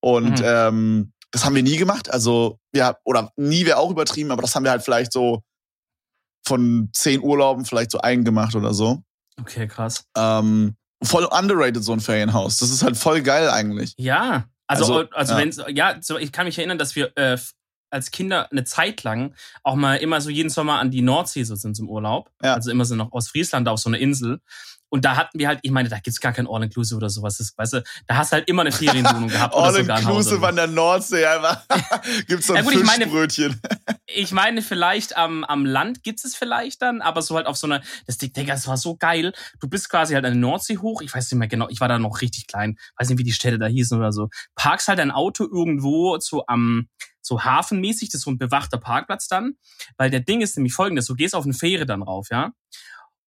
Und 0.00 0.40
mhm. 0.40 0.44
ähm, 0.44 1.12
das 1.30 1.44
haben 1.44 1.54
wir 1.54 1.62
nie 1.62 1.76
gemacht. 1.76 2.10
Also, 2.10 2.58
ja, 2.74 2.96
oder 3.04 3.32
nie 3.36 3.66
wäre 3.66 3.76
auch 3.76 3.90
übertrieben, 3.90 4.30
aber 4.30 4.42
das 4.42 4.54
haben 4.54 4.64
wir 4.64 4.70
halt 4.70 4.82
vielleicht 4.82 5.12
so 5.12 5.42
von 6.46 6.88
zehn 6.92 7.22
Urlauben 7.22 7.64
vielleicht 7.64 7.90
so 7.90 7.98
einen 8.00 8.24
gemacht 8.24 8.54
oder 8.54 8.72
so. 8.72 9.02
Okay, 9.38 9.68
krass. 9.68 10.04
Ähm, 10.16 10.76
voll 11.02 11.26
underrated, 11.26 11.84
so 11.84 11.92
ein 11.92 12.00
Ferienhaus. 12.00 12.58
Das 12.58 12.70
ist 12.70 12.82
halt 12.82 12.96
voll 12.96 13.20
geil 13.20 13.50
eigentlich. 13.50 13.94
Ja. 13.98 14.44
Also, 14.66 14.84
also, 14.84 15.10
also 15.10 15.34
ja. 15.34 15.38
wenn 15.38 15.76
ja, 15.76 15.96
so, 16.00 16.16
ich 16.16 16.32
kann 16.32 16.46
mich 16.46 16.56
erinnern, 16.56 16.78
dass 16.78 16.96
wir 16.96 17.14
äh, 17.16 17.36
als 17.94 18.10
Kinder 18.10 18.50
eine 18.50 18.64
Zeit 18.64 19.02
lang 19.04 19.34
auch 19.62 19.76
mal 19.76 19.96
immer 19.96 20.20
so 20.20 20.28
jeden 20.28 20.50
Sommer 20.50 20.80
an 20.80 20.90
die 20.90 21.00
Nordsee 21.00 21.44
so 21.44 21.54
sind 21.54 21.76
zum 21.76 21.88
Urlaub. 21.88 22.30
Ja. 22.42 22.54
Also 22.54 22.70
immer 22.70 22.84
so 22.84 22.96
noch 22.96 23.12
aus 23.12 23.28
Friesland 23.28 23.68
auf 23.68 23.78
so 23.78 23.88
einer 23.88 23.98
Insel. 23.98 24.40
Und 24.94 25.04
da 25.04 25.16
hatten 25.16 25.40
wir 25.40 25.48
halt, 25.48 25.58
ich 25.62 25.72
meine, 25.72 25.88
da 25.88 25.98
gibt's 25.98 26.20
gar 26.20 26.32
kein 26.32 26.46
All-Inclusive 26.46 26.96
oder 26.96 27.10
sowas. 27.10 27.38
Das, 27.38 27.58
weißt 27.58 27.72
du, 27.72 27.82
da 28.06 28.14
hast 28.16 28.30
du 28.30 28.34
halt 28.34 28.48
immer 28.48 28.62
eine 28.62 28.70
Ferienwohnung 28.70 29.28
gehabt. 29.28 29.52
All-Inclusive 29.52 30.46
an 30.46 30.54
der 30.54 30.68
Nordsee, 30.68 31.26
einfach. 31.26 31.66
gibt's 32.28 32.46
so 32.46 32.54
ein 32.54 32.64
ja, 32.64 32.70
gut, 32.70 32.86
Fischbrötchen. 32.86 33.60
Ich 33.66 33.90
meine, 33.90 33.90
ich 34.06 34.30
meine, 34.30 34.62
vielleicht 34.62 35.16
am, 35.16 35.42
am 35.42 35.66
Land 35.66 36.04
gibt's 36.04 36.24
es 36.24 36.36
vielleicht 36.36 36.80
dann, 36.80 37.02
aber 37.02 37.22
so 37.22 37.34
halt 37.34 37.48
auf 37.48 37.56
so 37.56 37.66
einer, 37.66 37.82
das 38.06 38.18
Ding, 38.18 38.32
Digga, 38.32 38.54
das 38.54 38.68
war 38.68 38.76
so 38.76 38.94
geil. 38.94 39.32
Du 39.58 39.68
bist 39.68 39.90
quasi 39.90 40.14
halt 40.14 40.24
an 40.26 40.34
der 40.34 40.40
Nordsee 40.40 40.78
hoch. 40.78 41.02
Ich 41.02 41.12
weiß 41.12 41.28
nicht 41.28 41.40
mehr 41.40 41.48
genau, 41.48 41.68
ich 41.70 41.80
war 41.80 41.88
da 41.88 41.98
noch 41.98 42.20
richtig 42.20 42.46
klein. 42.46 42.78
Weiß 42.96 43.08
nicht, 43.08 43.18
wie 43.18 43.24
die 43.24 43.32
Städte 43.32 43.58
da 43.58 43.66
hießen 43.66 43.98
oder 43.98 44.12
so. 44.12 44.28
Parkst 44.54 44.86
halt 44.86 45.00
dein 45.00 45.10
Auto 45.10 45.42
irgendwo 45.42 46.20
so 46.20 46.46
am, 46.46 46.86
so 47.20 47.42
hafenmäßig, 47.42 48.10
das 48.10 48.20
ist 48.20 48.24
so 48.26 48.30
ein 48.30 48.38
bewachter 48.38 48.78
Parkplatz 48.78 49.26
dann. 49.26 49.54
Weil 49.96 50.10
der 50.10 50.20
Ding 50.20 50.40
ist 50.40 50.56
nämlich 50.56 50.74
folgendes, 50.74 51.06
du 51.06 51.16
gehst 51.16 51.34
auf 51.34 51.46
eine 51.46 51.54
Fähre 51.54 51.84
dann 51.84 52.02
rauf, 52.02 52.28
ja. 52.30 52.52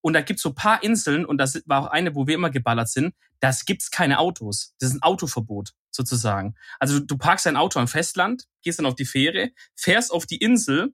Und 0.08 0.14
da 0.14 0.22
gibt's 0.22 0.42
so 0.42 0.54
paar 0.54 0.84
Inseln, 0.84 1.26
und 1.26 1.38
das 1.38 1.62
war 1.66 1.82
auch 1.82 1.88
eine, 1.88 2.16
wo 2.16 2.28
wir 2.28 2.36
immer 2.36 2.50
geballert 2.50 2.88
sind, 2.88 3.14
das 3.42 3.66
gibt's 3.66 3.92
keine 3.92 4.20
Autos. 4.20 4.74
Das 4.80 4.92
ist 4.92 4.96
ein 4.96 5.02
Autoverbot, 5.02 5.74
sozusagen. 5.92 6.56
Also 6.80 7.02
du 7.02 7.18
parkst 7.18 7.46
dein 7.46 7.58
Auto 7.58 7.78
am 7.78 7.90
Festland, 7.90 8.46
gehst 8.64 8.80
dann 8.80 8.86
auf 8.86 8.96
die 8.96 9.04
Fähre, 9.04 9.50
fährst 9.76 10.14
auf 10.14 10.26
die 10.26 10.38
Insel, 10.38 10.94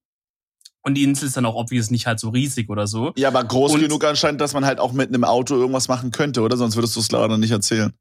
und 0.81 0.95
die 0.95 1.03
Insel 1.03 1.27
ist 1.27 1.37
dann 1.37 1.45
auch 1.45 1.53
obvious 1.53 1.91
nicht 1.91 2.07
halt 2.07 2.19
so 2.19 2.29
riesig 2.29 2.71
oder 2.71 2.87
so. 2.87 3.13
Ja, 3.15 3.27
aber 3.27 3.43
groß 3.43 3.75
und 3.75 3.81
genug 3.81 4.03
anscheinend, 4.03 4.41
dass 4.41 4.53
man 4.53 4.65
halt 4.65 4.79
auch 4.79 4.93
mit 4.93 5.09
einem 5.09 5.25
Auto 5.25 5.53
irgendwas 5.53 5.87
machen 5.87 6.09
könnte, 6.09 6.41
oder? 6.41 6.57
Sonst 6.57 6.75
würdest 6.75 6.95
du 6.95 6.99
es 6.99 7.11
leider 7.11 7.37
nicht 7.37 7.51
erzählen. 7.51 7.93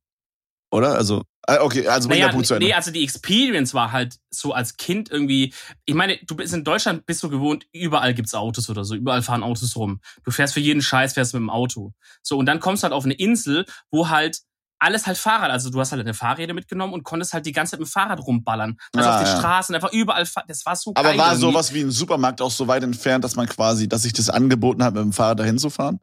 Oder? 0.73 0.95
Also, 0.95 1.23
äh, 1.47 1.59
okay, 1.59 1.87
also 1.87 2.09
naja, 2.09 2.29
Punkt 2.29 2.47
zu 2.47 2.55
Ende. 2.55 2.67
Nee, 2.67 2.73
also 2.73 2.91
die 2.91 3.05
Experience 3.05 3.75
war 3.75 3.93
halt 3.93 4.17
so 4.31 4.52
als 4.52 4.79
Kind 4.79 5.11
irgendwie. 5.11 5.52
Ich 5.85 5.95
meine, 5.95 6.19
du 6.26 6.35
bist 6.35 6.55
in 6.55 6.64
Deutschland 6.64 7.05
bist 7.05 7.23
du 7.23 7.29
gewohnt, 7.29 7.67
überall 7.73 8.14
gibt's 8.14 8.35
Autos 8.35 8.71
oder 8.71 8.85
so, 8.85 8.95
überall 8.95 9.23
fahren 9.23 9.43
Autos 9.43 9.76
rum. 9.76 10.00
Du 10.25 10.31
fährst 10.31 10.55
für 10.55 10.61
jeden 10.61 10.81
Scheiß, 10.81 11.12
fährst 11.12 11.35
mit 11.35 11.41
dem 11.41 11.50
Auto. 11.50 11.93
So, 12.23 12.38
und 12.38 12.47
dann 12.47 12.59
kommst 12.59 12.83
du 12.83 12.85
halt 12.85 12.95
auf 12.95 13.05
eine 13.05 13.14
Insel, 13.14 13.67
wo 13.91 14.09
halt 14.09 14.41
alles 14.79 15.07
halt 15.07 15.19
Fahrrad. 15.19 15.50
Also 15.50 15.69
du 15.69 15.79
hast 15.79 15.93
halt 15.93 16.00
eine 16.00 16.14
Fahrräder 16.14 16.55
mitgenommen 16.55 16.95
und 16.95 17.05
konntest 17.05 17.35
halt 17.35 17.45
die 17.45 17.52
ganze 17.52 17.73
Zeit 17.73 17.81
mit 17.81 17.88
dem 17.88 17.93
Fahrrad 17.93 18.21
rumballern. 18.21 18.79
Also 18.95 19.09
ja, 19.09 19.14
auf 19.14 19.23
den 19.23 19.31
ja. 19.31 19.38
Straßen, 19.38 19.75
einfach 19.75 19.93
überall. 19.93 20.26
Das 20.49 20.64
war 20.64 20.75
so 20.75 20.93
Aber 20.95 21.02
geil. 21.02 21.12
Aber 21.12 21.19
war 21.19 21.33
irgendwie. 21.33 21.52
sowas 21.52 21.75
wie 21.75 21.83
ein 21.83 21.91
Supermarkt 21.91 22.41
auch 22.41 22.50
so 22.50 22.67
weit 22.67 22.83
entfernt, 22.83 23.25
dass 23.25 23.37
man 23.37 23.47
quasi, 23.47 23.88
dass 23.88 24.02
sich 24.02 24.14
das 24.14 24.31
angeboten 24.31 24.83
hat, 24.83 24.95
mit 24.95 25.02
dem 25.02 25.12
Fahrrad 25.12 25.38
dahin 25.38 25.59
zu 25.59 25.69
fahren? 25.71 26.00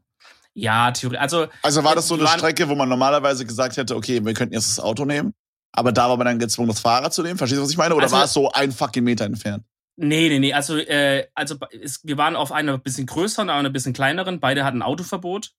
Ja, 0.53 0.91
Theorie. 0.91 1.17
Also, 1.17 1.47
also 1.61 1.83
war 1.83 1.95
das 1.95 2.07
so 2.07 2.15
eine 2.15 2.27
Strecke, 2.27 2.67
wo 2.67 2.75
man 2.75 2.89
normalerweise 2.89 3.45
gesagt 3.45 3.77
hätte, 3.77 3.95
okay, 3.95 4.23
wir 4.23 4.33
könnten 4.33 4.53
jetzt 4.53 4.77
das 4.77 4.83
Auto 4.83 5.05
nehmen, 5.05 5.33
aber 5.71 5.91
da 5.91 6.09
war 6.09 6.17
man 6.17 6.25
dann 6.25 6.39
gezwungen, 6.39 6.69
das 6.69 6.79
Fahrrad 6.79 7.13
zu 7.13 7.23
nehmen? 7.23 7.37
Verstehst 7.37 7.59
du, 7.59 7.63
was 7.63 7.71
ich 7.71 7.77
meine? 7.77 7.95
Oder 7.95 8.05
also, 8.05 8.15
war 8.15 8.23
es 8.25 8.33
so 8.33 8.51
ein 8.51 8.71
fucking 8.71 9.03
Meter 9.03 9.25
entfernt? 9.25 9.63
Nee, 9.95 10.29
nee, 10.29 10.39
nee. 10.39 10.53
Also, 10.53 10.77
äh, 10.77 11.27
also 11.35 11.55
es, 11.81 12.01
wir 12.03 12.17
waren 12.17 12.35
auf 12.35 12.51
einer 12.51 12.77
bisschen 12.77 13.05
größeren, 13.05 13.49
aber 13.49 13.59
einer 13.59 13.69
bisschen 13.69 13.93
kleineren. 13.93 14.39
Beide 14.39 14.63
hatten 14.63 14.81
Autoverbot. 14.81 15.51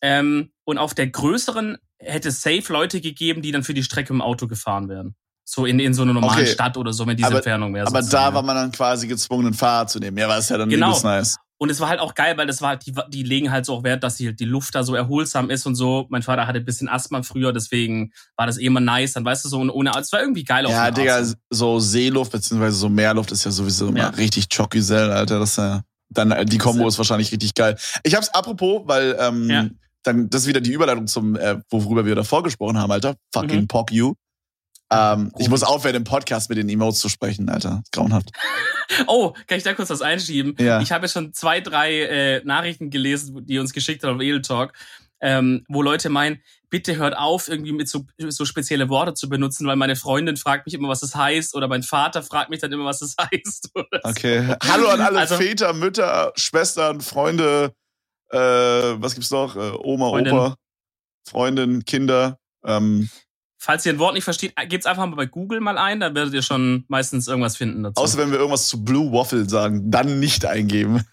Ähm, 0.00 0.50
und 0.64 0.78
auf 0.78 0.94
der 0.94 1.08
größeren 1.08 1.78
hätte 1.98 2.30
es 2.30 2.42
safe 2.42 2.72
Leute 2.72 3.00
gegeben, 3.00 3.42
die 3.42 3.52
dann 3.52 3.62
für 3.62 3.74
die 3.74 3.82
Strecke 3.82 4.12
im 4.12 4.20
Auto 4.20 4.48
gefahren 4.48 4.88
wären. 4.88 5.14
So 5.44 5.66
in, 5.66 5.78
in 5.78 5.92
so 5.94 6.02
einer 6.02 6.12
normalen 6.12 6.40
okay. 6.40 6.46
Stadt 6.46 6.76
oder 6.76 6.92
so, 6.92 7.06
wenn 7.06 7.16
diese 7.16 7.28
aber, 7.28 7.36
Entfernung 7.36 7.74
wäre. 7.74 7.86
Aber 7.86 8.02
da 8.02 8.32
war 8.32 8.42
man 8.42 8.56
dann 8.56 8.72
quasi 8.72 9.06
gezwungen, 9.06 9.48
ein 9.48 9.54
Fahrrad 9.54 9.90
zu 9.90 9.98
nehmen. 9.98 10.16
Ja, 10.16 10.28
war 10.28 10.38
es 10.38 10.48
ja 10.48 10.56
dann 10.56 10.68
genau. 10.68 10.98
nice. 11.02 11.36
Und 11.62 11.70
es 11.70 11.78
war 11.78 11.88
halt 11.88 12.00
auch 12.00 12.16
geil, 12.16 12.36
weil 12.38 12.48
das 12.48 12.60
war 12.60 12.70
halt, 12.70 12.86
die, 12.86 12.92
die 13.10 13.22
legen 13.22 13.52
halt 13.52 13.66
so 13.66 13.74
auch 13.74 13.84
Wert, 13.84 14.02
dass 14.02 14.16
die, 14.16 14.34
die 14.34 14.46
Luft 14.46 14.74
da 14.74 14.82
so 14.82 14.96
erholsam 14.96 15.48
ist 15.48 15.64
und 15.64 15.76
so. 15.76 16.06
Mein 16.08 16.24
Vater 16.24 16.48
hatte 16.48 16.58
ein 16.58 16.64
bisschen 16.64 16.88
Asthma 16.88 17.22
früher, 17.22 17.52
deswegen 17.52 18.10
war 18.36 18.48
das 18.48 18.58
eh 18.58 18.64
immer 18.64 18.80
nice. 18.80 19.12
Dann 19.12 19.24
weißt 19.24 19.44
du 19.44 19.48
so, 19.48 19.60
ohne, 19.60 19.92
es 19.96 20.10
war 20.10 20.20
irgendwie 20.20 20.42
geil. 20.42 20.66
Ja, 20.68 20.90
Digga, 20.90 21.24
so 21.50 21.78
Seeluft 21.78 22.32
beziehungsweise 22.32 22.76
so 22.76 22.88
Meerluft 22.88 23.30
ist 23.30 23.44
ja 23.44 23.52
sowieso 23.52 23.86
immer 23.86 23.98
ja. 24.00 24.08
richtig 24.08 24.48
Chocusel, 24.48 25.12
Alter. 25.12 25.38
Das 25.38 25.50
ist 25.50 25.58
ja, 25.58 25.82
dann, 26.08 26.46
die 26.46 26.58
Kombo 26.58 26.88
ist 26.88 26.98
wahrscheinlich 26.98 27.30
richtig 27.30 27.54
geil. 27.54 27.76
Ich 28.02 28.16
hab's 28.16 28.30
apropos, 28.30 28.82
weil, 28.86 29.16
ähm, 29.20 29.48
ja. 29.48 29.68
dann, 30.02 30.28
das 30.30 30.40
ist 30.40 30.48
wieder 30.48 30.60
die 30.60 30.72
Überleitung 30.72 31.06
zum, 31.06 31.36
äh, 31.36 31.60
worüber 31.70 32.04
wir 32.04 32.16
davor 32.16 32.42
gesprochen 32.42 32.76
haben, 32.76 32.90
Alter. 32.90 33.14
Fucking 33.32 33.60
mhm. 33.60 33.68
Pock 33.68 33.92
you. 33.92 34.14
Ähm, 34.92 35.32
ich 35.38 35.48
muss 35.48 35.62
aufhören, 35.62 35.94
im 35.94 36.04
Podcast 36.04 36.48
mit 36.50 36.58
den 36.58 36.68
Emotes 36.68 37.00
zu 37.00 37.08
sprechen, 37.08 37.48
Alter. 37.48 37.82
Grauenhaft. 37.92 38.30
oh, 39.06 39.32
kann 39.46 39.58
ich 39.58 39.64
da 39.64 39.72
kurz 39.74 39.90
was 39.90 40.02
einschieben? 40.02 40.54
Ja. 40.58 40.80
Ich 40.80 40.92
habe 40.92 41.08
schon 41.08 41.32
zwei, 41.32 41.60
drei 41.60 42.00
äh, 42.02 42.44
Nachrichten 42.44 42.90
gelesen, 42.90 43.46
die 43.46 43.58
uns 43.58 43.72
geschickt 43.72 44.04
haben 44.04 44.16
auf 44.16 44.22
Edel 44.22 44.42
Talk, 44.42 44.72
ähm, 45.20 45.64
wo 45.68 45.82
Leute 45.82 46.10
meinen, 46.10 46.42
bitte 46.68 46.96
hört 46.96 47.16
auf, 47.16 47.48
irgendwie 47.48 47.72
mit 47.72 47.88
so, 47.88 48.04
so 48.18 48.44
spezielle 48.44 48.88
Worte 48.88 49.14
zu 49.14 49.28
benutzen, 49.28 49.66
weil 49.66 49.76
meine 49.76 49.96
Freundin 49.96 50.36
fragt 50.36 50.66
mich 50.66 50.74
immer, 50.74 50.88
was 50.88 51.00
das 51.00 51.14
heißt, 51.14 51.54
oder 51.54 51.68
mein 51.68 51.82
Vater 51.82 52.22
fragt 52.22 52.50
mich 52.50 52.60
dann 52.60 52.72
immer, 52.72 52.84
was 52.84 52.98
das 52.98 53.14
heißt. 53.20 53.70
okay. 54.02 54.56
Hallo 54.64 54.88
an 54.88 55.00
alle 55.00 55.20
also, 55.20 55.36
Väter, 55.36 55.72
Mütter, 55.72 56.32
Schwestern, 56.36 57.00
Freunde, 57.00 57.72
äh, 58.30 58.38
was 58.38 59.14
gibt's 59.14 59.30
noch? 59.30 59.56
Äh, 59.56 59.72
Oma, 59.82 60.10
Freundin. 60.10 60.34
Opa, 60.34 60.56
Freundin, 61.28 61.84
Kinder. 61.84 62.38
Ähm, 62.64 63.08
Falls 63.64 63.86
ihr 63.86 63.92
ein 63.92 64.00
Wort 64.00 64.14
nicht 64.14 64.24
versteht, 64.24 64.54
gebt's 64.68 64.86
einfach 64.86 65.06
mal 65.06 65.14
bei 65.14 65.26
Google 65.26 65.60
mal 65.60 65.78
ein, 65.78 66.00
da 66.00 66.12
werdet 66.12 66.34
ihr 66.34 66.42
schon 66.42 66.84
meistens 66.88 67.28
irgendwas 67.28 67.56
finden 67.56 67.84
dazu. 67.84 68.02
Außer 68.02 68.18
wenn 68.18 68.32
wir 68.32 68.38
irgendwas 68.38 68.66
zu 68.66 68.84
Blue 68.84 69.12
Waffle 69.12 69.48
sagen, 69.48 69.88
dann 69.88 70.18
nicht 70.18 70.44
eingeben. 70.44 71.04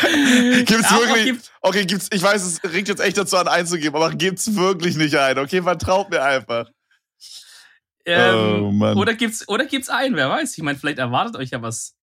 gibt's 0.00 0.90
ja, 0.90 0.98
wirklich? 0.98 1.24
Gibt's 1.26 1.52
okay, 1.60 1.84
gibt's, 1.84 2.08
ich 2.12 2.20
weiß, 2.20 2.42
es 2.42 2.64
regt 2.64 2.88
jetzt 2.88 3.00
echt 3.00 3.16
dazu 3.16 3.36
an 3.36 3.46
einzugeben, 3.46 3.94
aber 3.94 4.10
gibt's 4.10 4.56
wirklich 4.56 4.96
nicht 4.96 5.14
ein, 5.14 5.38
okay? 5.38 5.62
Vertraut 5.62 6.10
mir 6.10 6.20
einfach. 6.20 6.68
Ähm, 8.04 8.64
oh, 8.64 8.72
Mann. 8.72 8.98
Oder 8.98 9.14
gibt's, 9.14 9.46
oder 9.46 9.66
gibt's 9.66 9.88
ein, 9.88 10.16
wer 10.16 10.30
weiß. 10.30 10.58
Ich 10.58 10.64
meine, 10.64 10.76
vielleicht 10.76 10.98
erwartet 10.98 11.36
euch 11.36 11.50
ja 11.50 11.62
was 11.62 11.94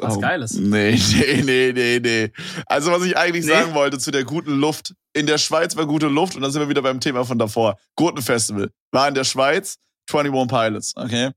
Was 0.00 0.16
oh, 0.16 0.20
Geiles. 0.20 0.54
Nee, 0.54 0.92
nee, 1.12 1.42
nee, 1.42 1.72
nee, 1.72 2.00
nee. 2.00 2.32
Also, 2.66 2.90
was 2.90 3.04
ich 3.04 3.16
eigentlich 3.16 3.44
nee. 3.44 3.52
sagen 3.52 3.74
wollte 3.74 3.98
zu 3.98 4.10
der 4.10 4.24
guten 4.24 4.58
Luft. 4.58 4.94
In 5.12 5.26
der 5.26 5.38
Schweiz 5.38 5.76
war 5.76 5.86
gute 5.86 6.06
Luft 6.06 6.36
und 6.36 6.42
dann 6.42 6.52
sind 6.52 6.62
wir 6.62 6.68
wieder 6.68 6.82
beim 6.82 7.00
Thema 7.00 7.24
von 7.24 7.38
davor. 7.38 7.76
Gurtenfestival. 7.96 8.70
War 8.92 9.08
in 9.08 9.14
der 9.14 9.24
Schweiz 9.24 9.76
21 10.12 10.48
Pilots, 10.48 10.96
okay? 10.96 11.30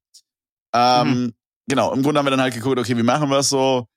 Ähm, 0.73 1.07
mhm. 1.07 1.33
Genau, 1.67 1.93
im 1.93 2.03
Grunde 2.03 2.19
haben 2.19 2.25
wir 2.25 2.31
dann 2.31 2.41
halt 2.41 2.53
geguckt, 2.53 2.77
okay, 2.77 2.97
wie 2.97 3.03
machen 3.03 3.29
wir 3.29 3.39
es 3.39 3.49
so? 3.49 3.87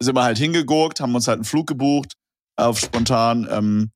Sind 0.00 0.14
wir 0.14 0.22
halt 0.22 0.38
hingegurkt, 0.38 1.00
haben 1.00 1.14
uns 1.14 1.26
halt 1.26 1.38
einen 1.38 1.44
Flug 1.44 1.66
gebucht 1.66 2.12
auf 2.56 2.78
spontan. 2.78 3.48
Ähm, 3.50 3.90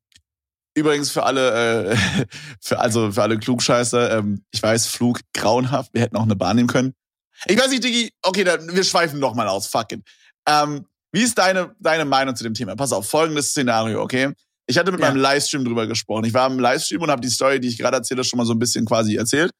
übrigens 0.74 1.10
für 1.10 1.24
alle, 1.24 1.90
äh, 1.90 1.96
für, 2.60 2.78
also 2.78 3.12
für 3.12 3.22
alle 3.22 3.38
Klugscheißer, 3.38 4.18
ähm, 4.18 4.44
ich 4.52 4.62
weiß, 4.62 4.86
Flug 4.86 5.20
grauenhaft, 5.34 5.92
wir 5.92 6.00
hätten 6.00 6.16
auch 6.16 6.22
eine 6.22 6.36
Bahn 6.36 6.56
nehmen 6.56 6.68
können. 6.68 6.94
Ich 7.46 7.58
weiß 7.58 7.70
nicht, 7.70 7.84
Digi, 7.84 8.12
okay, 8.22 8.44
dann, 8.44 8.74
wir 8.74 8.84
schweifen 8.84 9.18
noch 9.18 9.34
mal 9.34 9.48
aus, 9.48 9.66
fuck 9.66 9.92
it. 9.92 10.02
Ähm, 10.46 10.86
wie 11.12 11.22
ist 11.22 11.36
deine, 11.36 11.74
deine 11.78 12.04
Meinung 12.04 12.34
zu 12.34 12.44
dem 12.44 12.54
Thema? 12.54 12.74
Pass 12.76 12.92
auf, 12.92 13.08
folgendes 13.08 13.50
Szenario, 13.50 14.02
okay? 14.02 14.32
Ich 14.66 14.78
hatte 14.78 14.92
mit 14.92 15.00
ja. 15.00 15.08
meinem 15.08 15.20
Livestream 15.20 15.64
drüber 15.64 15.86
gesprochen. 15.86 16.24
Ich 16.24 16.34
war 16.34 16.48
im 16.50 16.58
Livestream 16.58 17.02
und 17.02 17.10
habe 17.10 17.20
die 17.20 17.28
Story, 17.28 17.60
die 17.60 17.68
ich 17.68 17.78
gerade 17.78 17.98
erzähle, 17.98 18.24
schon 18.24 18.38
mal 18.38 18.46
so 18.46 18.54
ein 18.54 18.58
bisschen 18.58 18.86
quasi 18.86 19.16
erzählt. 19.16 19.50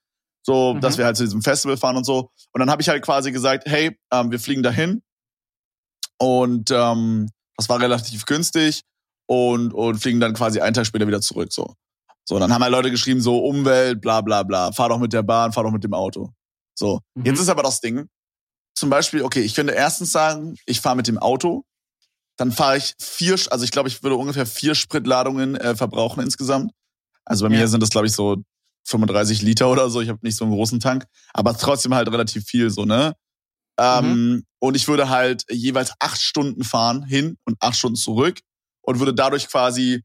So, 0.45 0.75
mhm. 0.75 0.81
dass 0.81 0.99
wir 0.99 1.05
halt 1.05 1.17
zu 1.17 1.25
diesem 1.25 1.43
Festival 1.43 1.77
fahren 1.77 1.97
und 1.97 2.05
so. 2.05 2.31
Und 2.53 2.61
dann 2.61 2.71
habe 2.71 2.83
ich 2.83 2.89
halt 2.89 3.03
quasi 3.03 3.31
gesagt, 3.33 3.65
hey, 3.67 3.99
ähm, 4.13 4.31
wir 4.31 4.41
fliegen 4.41 4.63
dahin. 4.63 5.03
Und 6.19 6.71
ähm, 6.71 7.29
das 7.57 7.69
war 7.69 7.81
relativ 7.81 8.27
günstig 8.27 8.83
und, 9.27 9.75
und 9.75 9.99
fliegen 9.99 10.21
dann 10.21 10.35
quasi 10.35 10.61
einen 10.61 10.75
Tag 10.75 10.87
später 10.87 11.07
wieder 11.07 11.21
zurück. 11.21 11.53
So. 11.53 11.75
So, 12.25 12.39
dann 12.39 12.53
haben 12.53 12.63
halt 12.63 12.73
Leute 12.73 12.91
geschrieben, 12.91 13.21
so 13.21 13.39
Umwelt, 13.45 14.01
bla 14.01 14.21
bla 14.21 14.45
bla, 14.45 14.73
fahr 14.73 14.89
doch 14.89 14.99
mit 14.99 15.13
der 15.13 15.23
Bahn, 15.23 15.53
fahr 15.53 15.65
doch 15.65 15.73
mit 15.73 15.83
dem 15.83 15.95
Auto. 15.95 16.33
So, 16.75 17.01
mhm. 17.15 17.25
jetzt 17.27 17.41
ist 17.41 17.49
aber 17.49 17.63
das 17.63 17.81
Ding. 17.81 18.09
Zum 18.75 18.91
Beispiel, 18.91 19.23
okay, 19.23 19.41
ich 19.41 19.55
könnte 19.55 19.75
erstens 19.75 20.13
sagen, 20.13 20.57
ich 20.67 20.81
fahre 20.81 20.97
mit 20.97 21.07
dem 21.07 21.19
Auto, 21.19 21.65
dann 22.37 22.53
fahre 22.53 22.79
ich 22.79 22.95
vier, 22.99 23.39
also 23.51 23.65
ich 23.65 23.71
glaube, 23.71 23.89
ich 23.89 24.03
würde 24.03 24.17
ungefähr 24.17 24.47
vier 24.47 24.75
Spritladungen 24.75 25.57
äh, 25.57 25.77
verbrauchen 25.77 26.23
insgesamt. 26.23 26.73
Also 27.25 27.47
bei 27.47 27.55
ja. 27.55 27.61
mir 27.61 27.69
sind 27.69 27.83
das, 27.83 27.91
glaube 27.91 28.07
ich, 28.07 28.13
so 28.13 28.43
35 28.85 29.43
Liter 29.43 29.71
oder 29.71 29.91
so. 29.91 30.01
Ich 30.01 30.09
habe 30.09 30.19
nicht 30.23 30.37
so 30.37 30.45
einen 30.45 30.55
großen 30.55 30.81
Tank, 30.81 31.05
aber 31.33 31.57
trotzdem 31.57 31.95
halt 31.95 32.11
relativ 32.11 32.45
viel 32.47 32.71
so, 32.71 32.85
ne? 32.85 33.15
Ähm, 33.79 34.05
mhm. 34.07 34.45
Und 34.59 34.77
ich 34.77 34.89
würde 34.89 35.09
halt 35.09 35.45
jeweils 35.51 35.93
acht 35.99 36.21
Stunden 36.21 36.65
fahren 36.65 37.05
hin 37.05 37.39
und 37.45 37.57
acht 37.61 37.77
Stunden 37.77 37.97
zurück 37.97 38.41
und 38.83 38.99
würde 38.99 39.15
dadurch 39.15 39.49
quasi 39.49 40.03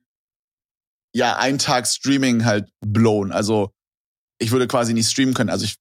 ja 1.13 1.37
einen 1.37 1.57
Tag 1.57 1.87
Streaming 1.87 2.45
halt 2.45 2.69
blown. 2.79 3.31
Also 3.31 3.71
ich 4.39 4.51
würde 4.51 4.67
quasi 4.67 4.93
nicht 4.93 5.09
streamen 5.09 5.33
können. 5.33 5.49
Also 5.49 5.65
ich 5.65 5.77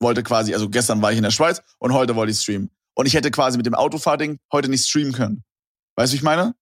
wollte 0.00 0.22
quasi, 0.22 0.54
also 0.54 0.68
gestern 0.68 1.00
war 1.02 1.12
ich 1.12 1.18
in 1.18 1.22
der 1.22 1.30
Schweiz 1.30 1.62
und 1.78 1.92
heute 1.92 2.16
wollte 2.16 2.32
ich 2.32 2.40
streamen. 2.40 2.70
Und 2.94 3.06
ich 3.06 3.14
hätte 3.14 3.30
quasi 3.30 3.56
mit 3.56 3.66
dem 3.66 3.74
Autofahrding 3.74 4.38
heute 4.52 4.68
nicht 4.68 4.86
streamen 4.86 5.12
können. 5.12 5.44
Weißt 5.96 6.12
du, 6.12 6.14
wie 6.14 6.16
ich 6.16 6.22
meine? 6.22 6.54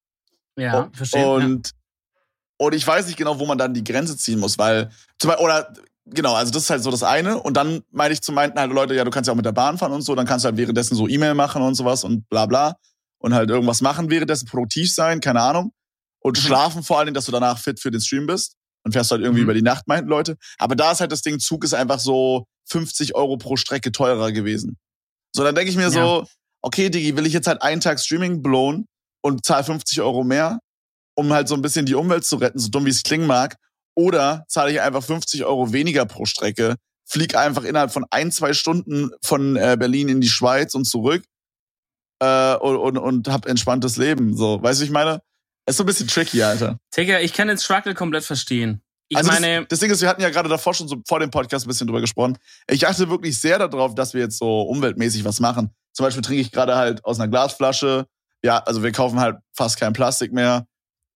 Ja, 0.57 0.81
und, 0.81 0.97
verstehe. 0.97 1.29
Und, 1.29 1.69
ja. 1.69 1.73
und 2.59 2.75
ich 2.75 2.87
weiß 2.87 3.07
nicht 3.07 3.17
genau, 3.17 3.39
wo 3.39 3.47
man 3.47 3.59
dann 3.59 3.75
die 3.75 3.85
Grenze 3.85 4.17
ziehen 4.17 4.39
muss, 4.39 4.59
weil, 4.59 4.91
zum 5.19 5.29
Beispiel, 5.29 5.45
oder 5.45 5.73
genau, 6.07 6.35
also 6.35 6.53
das 6.53 6.65
ist 6.65 6.71
halt 6.71 6.83
so 6.83 6.91
das 6.91 7.03
eine. 7.03 7.41
Und 7.41 7.55
dann 7.57 7.83
meine 7.91 8.13
ich 8.13 8.21
zu 8.21 8.33
meinten 8.33 8.59
halt 8.59 8.73
Leute, 8.73 8.95
ja, 8.95 9.05
du 9.05 9.11
kannst 9.11 9.29
ja 9.29 9.33
auch 9.33 9.37
mit 9.37 9.47
der 9.47 9.53
Bahn 9.53 9.79
fahren 9.79 9.93
und 9.93 10.03
so, 10.03 10.15
dann 10.15 10.27
kannst 10.27 10.45
du 10.45 10.49
halt 10.49 10.57
währenddessen 10.57 10.97
so 10.97 11.09
E-Mail 11.09 11.35
machen 11.35 11.63
und 11.63 11.75
sowas 11.75 12.05
und 12.05 12.29
bla 12.29 12.47
bla. 12.47 12.77
Und 13.21 13.35
halt 13.35 13.51
irgendwas 13.51 13.81
machen, 13.81 14.11
währenddessen 14.11 14.47
produktiv 14.47 14.93
sein, 14.95 15.21
keine 15.21 15.41
Ahnung. 15.41 15.73
Und 16.21 16.37
mhm. 16.37 16.43
schlafen 16.43 16.83
vor 16.83 16.99
allen 16.99 17.07
Dingen, 17.07 17.15
dass 17.15 17.27
du 17.27 17.33
danach 17.33 17.59
fit 17.59 17.81
für 17.81 17.91
den 17.91 18.01
Stream 18.01 18.27
bist. 18.27 18.55
Und 18.85 18.93
fährst 18.93 19.11
halt 19.11 19.23
irgendwie 19.23 19.41
mhm. 19.41 19.47
über 19.47 19.55
die 19.55 19.63
Nacht, 19.63 19.89
meinten 19.89 20.09
Leute. 20.09 20.37
Aber 20.57 20.77
da 20.77 20.93
ist 20.93 21.01
halt 21.01 21.11
das 21.11 21.23
Ding, 21.23 21.41
Zug 21.41 21.65
ist 21.65 21.75
einfach 21.75 21.99
so 21.99 22.47
50 22.69 23.15
Euro 23.15 23.37
pro 23.37 23.57
Strecke 23.57 23.93
teurer 23.93 24.33
gewesen. 24.33 24.77
So, 25.35 25.45
dann 25.45 25.55
denke 25.55 25.71
ich 25.71 25.77
mir 25.77 25.85
ja. 25.85 25.91
so, 25.91 26.27
okay, 26.63 26.91
Digi, 26.91 27.17
will 27.17 27.27
ich 27.27 27.33
jetzt 27.33 27.47
halt 27.47 27.63
einen 27.63 27.81
Tag 27.81 28.01
Streaming 28.01 28.43
blown 28.43 28.87
und 29.23 29.45
zahle 29.45 29.65
50 29.65 30.01
Euro 30.01 30.25
mehr, 30.25 30.61
um 31.15 31.33
halt 31.33 31.49
so 31.49 31.55
ein 31.55 31.63
bisschen 31.63 31.87
die 31.87 31.95
Umwelt 31.95 32.25
zu 32.25 32.37
retten, 32.37 32.59
so 32.59 32.69
dumm 32.69 32.87
wie 32.87 32.91
es 32.91 33.03
klingen 33.03 33.27
mag. 33.27 33.57
Oder 33.95 34.45
zahle 34.49 34.71
ich 34.71 34.81
einfach 34.81 35.03
50 35.03 35.45
Euro 35.45 35.73
weniger 35.73 36.07
pro 36.07 36.25
Strecke, 36.25 36.77
flieg 37.05 37.35
einfach 37.35 37.65
innerhalb 37.65 37.93
von 37.93 38.05
ein, 38.11 38.31
zwei 38.31 38.53
Stunden 38.53 39.11
von 39.23 39.57
äh, 39.57 39.77
Berlin 39.79 40.09
in 40.09 40.21
die 40.21 40.29
Schweiz 40.29 40.75
und 40.75 40.85
zurück 40.85 41.25
äh, 42.21 42.55
und, 42.57 42.77
und, 42.77 42.99
und 42.99 43.29
hab 43.29 43.47
entspanntes 43.47 43.97
Leben. 43.97 44.37
So, 44.37 44.63
weißt 44.63 44.81
du, 44.81 44.85
ich 44.85 44.91
meine? 44.91 45.21
Ist 45.67 45.77
so 45.77 45.83
ein 45.83 45.87
bisschen 45.87 46.09
tricky, 46.09 46.43
Alter. 46.43 46.79
Digga, 46.97 47.21
ich 47.21 47.35
kann 47.35 47.49
den 47.49 47.59
Struggle 47.59 47.95
komplett 47.95 48.25
verstehen. 48.25 48.83
Ich 49.09 49.17
also 49.17 49.31
meine, 49.31 49.61
das, 49.61 49.69
das, 49.69 49.81
Ding 49.81 49.91
ist, 49.91 50.03
wir 50.03 50.09
hatten 50.09 50.21
ja 50.21 50.29
gerade 50.29 50.49
davor 50.49 50.75
schon 50.75 50.87
so 50.87 50.97
vor 51.07 51.19
dem 51.21 51.31
Podcast 51.31 51.65
ein 51.65 51.69
bisschen 51.69 51.87
drüber 51.87 52.01
gesprochen. 52.01 52.37
Ich 52.69 52.87
achte 52.87 53.09
wirklich 53.09 53.41
sehr 53.41 53.59
darauf, 53.59 53.95
dass 53.95 54.13
wir 54.13 54.21
jetzt 54.21 54.39
so 54.39 54.63
umweltmäßig 54.63 55.25
was 55.25 55.41
machen. 55.41 55.71
Zum 55.95 56.05
Beispiel 56.05 56.23
trinke 56.23 56.43
ich 56.43 56.53
gerade 56.53 56.77
halt 56.77 57.05
aus 57.05 57.19
einer 57.19 57.29
Glasflasche. 57.29 58.07
Ja, 58.45 58.59
also 58.59 58.83
wir 58.83 58.93
kaufen 58.93 59.19
halt 59.19 59.39
fast 59.57 59.79
kein 59.79 59.95
Plastik 59.95 60.33
mehr, 60.33 60.67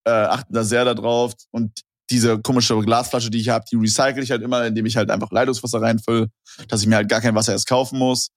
äh, 0.04 0.10
achten 0.10 0.52
da 0.52 0.64
sehr 0.64 0.84
darauf. 0.84 1.34
Und 1.50 1.82
diese 2.10 2.40
komische 2.40 2.78
Glasflasche, 2.80 3.30
die 3.30 3.40
ich 3.40 3.48
habe, 3.48 3.64
die 3.70 3.76
recycle 3.76 4.22
ich 4.22 4.30
halt 4.30 4.42
immer, 4.42 4.66
indem 4.66 4.86
ich 4.86 4.96
halt 4.96 5.10
einfach 5.10 5.30
Leitungswasser 5.30 5.80
reinfülle, 5.80 6.28
dass 6.68 6.80
ich 6.80 6.86
mir 6.86 6.96
halt 6.96 7.08
gar 7.08 7.20
kein 7.20 7.34
Wasser 7.34 7.52
erst 7.52 7.68
kaufen 7.68 7.98
muss. 7.98 8.30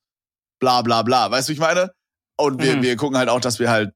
Bla 0.60 0.82
bla 0.82 1.02
bla. 1.02 1.32
Weißt 1.32 1.48
du, 1.48 1.52
wie 1.52 1.56
ich 1.56 1.60
meine? 1.60 1.92
Und 2.38 2.62
wir, 2.62 2.78
mhm. 2.78 2.84
wir 2.84 2.96
gucken 2.96 3.18
halt 3.18 3.30
auch, 3.30 3.40
dass 3.40 3.60
wir 3.60 3.70
halt, 3.70 3.94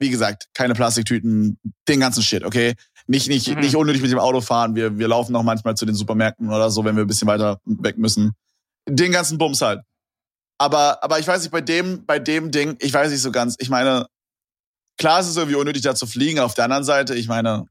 wie 0.00 0.10
gesagt, 0.10 0.48
keine 0.54 0.74
Plastiktüten, 0.74 1.58
den 1.88 2.00
ganzen 2.00 2.22
Shit, 2.22 2.44
okay? 2.44 2.74
Nicht, 3.12 3.28
nicht, 3.28 3.46
mhm. 3.46 3.60
nicht 3.60 3.76
unnötig 3.76 4.00
mit 4.00 4.10
dem 4.10 4.18
Auto 4.18 4.40
fahren. 4.40 4.74
Wir, 4.74 4.96
wir 4.96 5.06
laufen 5.06 5.36
auch 5.36 5.42
manchmal 5.42 5.76
zu 5.76 5.84
den 5.84 5.94
Supermärkten 5.94 6.48
oder 6.48 6.70
so, 6.70 6.82
wenn 6.82 6.96
wir 6.96 7.04
ein 7.04 7.06
bisschen 7.06 7.28
weiter 7.28 7.60
weg 7.66 7.98
müssen. 7.98 8.32
Den 8.88 9.12
ganzen 9.12 9.36
Bums 9.36 9.60
halt. 9.60 9.82
Aber, 10.56 11.04
aber 11.04 11.18
ich 11.18 11.26
weiß 11.26 11.42
nicht, 11.42 11.50
bei 11.50 11.60
dem, 11.60 12.06
bei 12.06 12.18
dem 12.18 12.50
Ding, 12.50 12.74
ich 12.80 12.94
weiß 12.94 13.10
nicht 13.10 13.20
so 13.20 13.30
ganz. 13.30 13.56
Ich 13.58 13.68
meine, 13.68 14.06
klar 14.96 15.20
ist 15.20 15.26
es 15.26 15.36
irgendwie 15.36 15.56
unnötig, 15.56 15.82
da 15.82 15.94
zu 15.94 16.06
fliegen. 16.06 16.40
Auf 16.40 16.54
der 16.54 16.64
anderen 16.64 16.84
Seite, 16.84 17.14
ich 17.14 17.28
meine, 17.28 17.66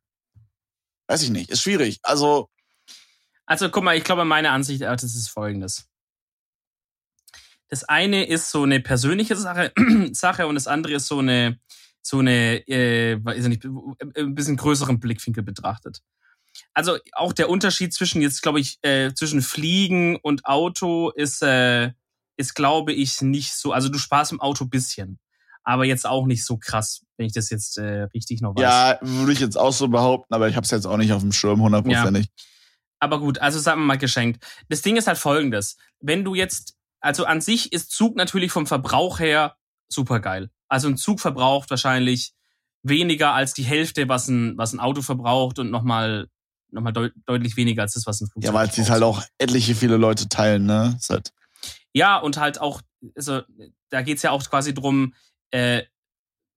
weiß 1.08 1.24
ich 1.24 1.32
nicht, 1.32 1.50
ist 1.50 1.64
schwierig. 1.64 1.98
Also. 2.04 2.48
Also, 3.48 3.72
guck 3.72 3.84
mal, 3.84 3.98
ich 3.98 4.04
glaube, 4.04 4.26
meine 4.26 4.52
Ansicht 4.52 4.84
das 4.84 5.04
ist 5.04 5.30
folgendes. 5.30 5.88
Das 7.68 7.84
eine 7.84 8.28
ist 8.28 8.52
so 8.52 8.62
eine 8.62 8.80
persönliche 8.80 9.36
Sache, 9.36 9.74
Sache 10.12 10.46
und 10.46 10.54
das 10.54 10.68
andere 10.68 10.94
ist 10.94 11.08
so 11.08 11.18
eine, 11.18 11.60
so 12.02 12.20
eine, 12.20 12.68
äh, 12.68 13.24
weiß 13.24 13.48
nicht, 13.48 13.64
ein 13.66 14.36
bisschen 14.36 14.58
größeren 14.58 15.00
Blickwinkel 15.00 15.44
betrachtet. 15.44 16.02
Also 16.74 16.98
auch 17.14 17.34
der 17.34 17.50
Unterschied 17.50 17.94
zwischen 17.94 18.22
jetzt, 18.22 18.42
glaube 18.42 18.60
ich, 18.60 18.80
äh, 18.82 19.14
zwischen 19.14 19.42
Fliegen 19.42 20.18
und 20.18 20.46
Auto 20.46 21.10
ist, 21.12 21.42
äh, 21.42 21.92
ist, 22.38 22.56
glaube 22.56 22.94
ich, 22.94 23.22
nicht 23.22 23.54
so. 23.54 23.72
Also 23.72 23.90
du 23.90 23.98
sparst 23.98 24.32
im 24.32 24.42
Auto 24.42 24.66
bisschen, 24.66 25.20
aber 25.64 25.86
jetzt 25.86 26.06
auch 26.06 26.26
nicht 26.26 26.44
so 26.46 26.58
krass, 26.58 27.06
wenn 27.18 27.28
ich 27.28 27.34
das 27.34 27.50
jetzt 27.50 27.78
äh, 27.78 28.04
richtig 28.14 28.42
noch 28.42 28.56
weiß. 28.56 28.64
Ja, 28.64 29.00
würde 29.02 29.34
ich 29.34 29.40
jetzt 29.40 29.58
auch 29.58 29.74
so 29.74 29.88
behaupten, 29.88 30.34
aber 30.34 30.50
ich 30.50 30.56
habe 30.56 30.66
es 30.66 30.72
jetzt 30.72 30.86
auch 30.86 30.98
nicht 30.98 31.14
auf 31.14 31.22
dem 31.22 31.32
Schirm 31.32 31.62
hundertprozentig. 31.62 32.26
Ja. 32.26 32.44
Aber 33.00 33.20
gut, 33.20 33.40
also 33.40 33.60
sagen 33.60 33.82
wir 33.82 33.86
mal 33.86 33.98
geschenkt. 33.98 34.46
Das 34.70 34.82
Ding 34.82 34.96
ist 34.96 35.08
halt 35.08 35.18
folgendes. 35.18 35.78
Wenn 36.00 36.24
du 36.24 36.36
jetzt, 36.36 36.76
also 37.00 37.26
an 37.26 37.42
sich 37.42 37.74
ist 37.74 37.92
Zug 37.92 38.16
natürlich 38.16 38.52
vom 38.52 38.68
Verbrauch 38.68 39.20
her 39.20 39.56
super 39.90 40.20
geil. 40.20 40.52
Also 40.72 40.88
ein 40.88 40.96
Zug 40.96 41.20
verbraucht 41.20 41.70
wahrscheinlich 41.70 42.32
weniger 42.82 43.34
als 43.34 43.54
die 43.54 43.64
Hälfte, 43.64 44.08
was 44.08 44.30
ein, 44.30 44.58
was 44.58 44.72
ein 44.72 44.80
Auto 44.80 45.02
verbraucht 45.02 45.60
und 45.60 45.70
nochmal 45.70 46.28
noch 46.70 46.82
mal 46.82 46.94
deut 46.94 47.12
deutlich 47.26 47.58
weniger 47.58 47.82
als 47.82 47.94
das, 47.94 48.08
was 48.08 48.22
ein 48.22 48.28
Flugzeug 48.28 48.54
Ja, 48.54 48.54
weil 48.54 48.70
es 48.70 48.90
halt 48.90 49.04
auch 49.04 49.22
etliche 49.38 49.76
viele 49.76 49.98
Leute 49.98 50.30
teilen, 50.30 50.66
ne? 50.66 50.98
Halt 51.10 51.34
ja, 51.94 52.18
und 52.18 52.38
halt 52.38 52.62
auch, 52.62 52.82
also 53.16 53.42
da 53.90 54.02
geht's 54.02 54.22
ja 54.22 54.32
auch 54.32 54.42
quasi 54.50 54.74
drum, 54.74 55.14
äh, 55.52 55.84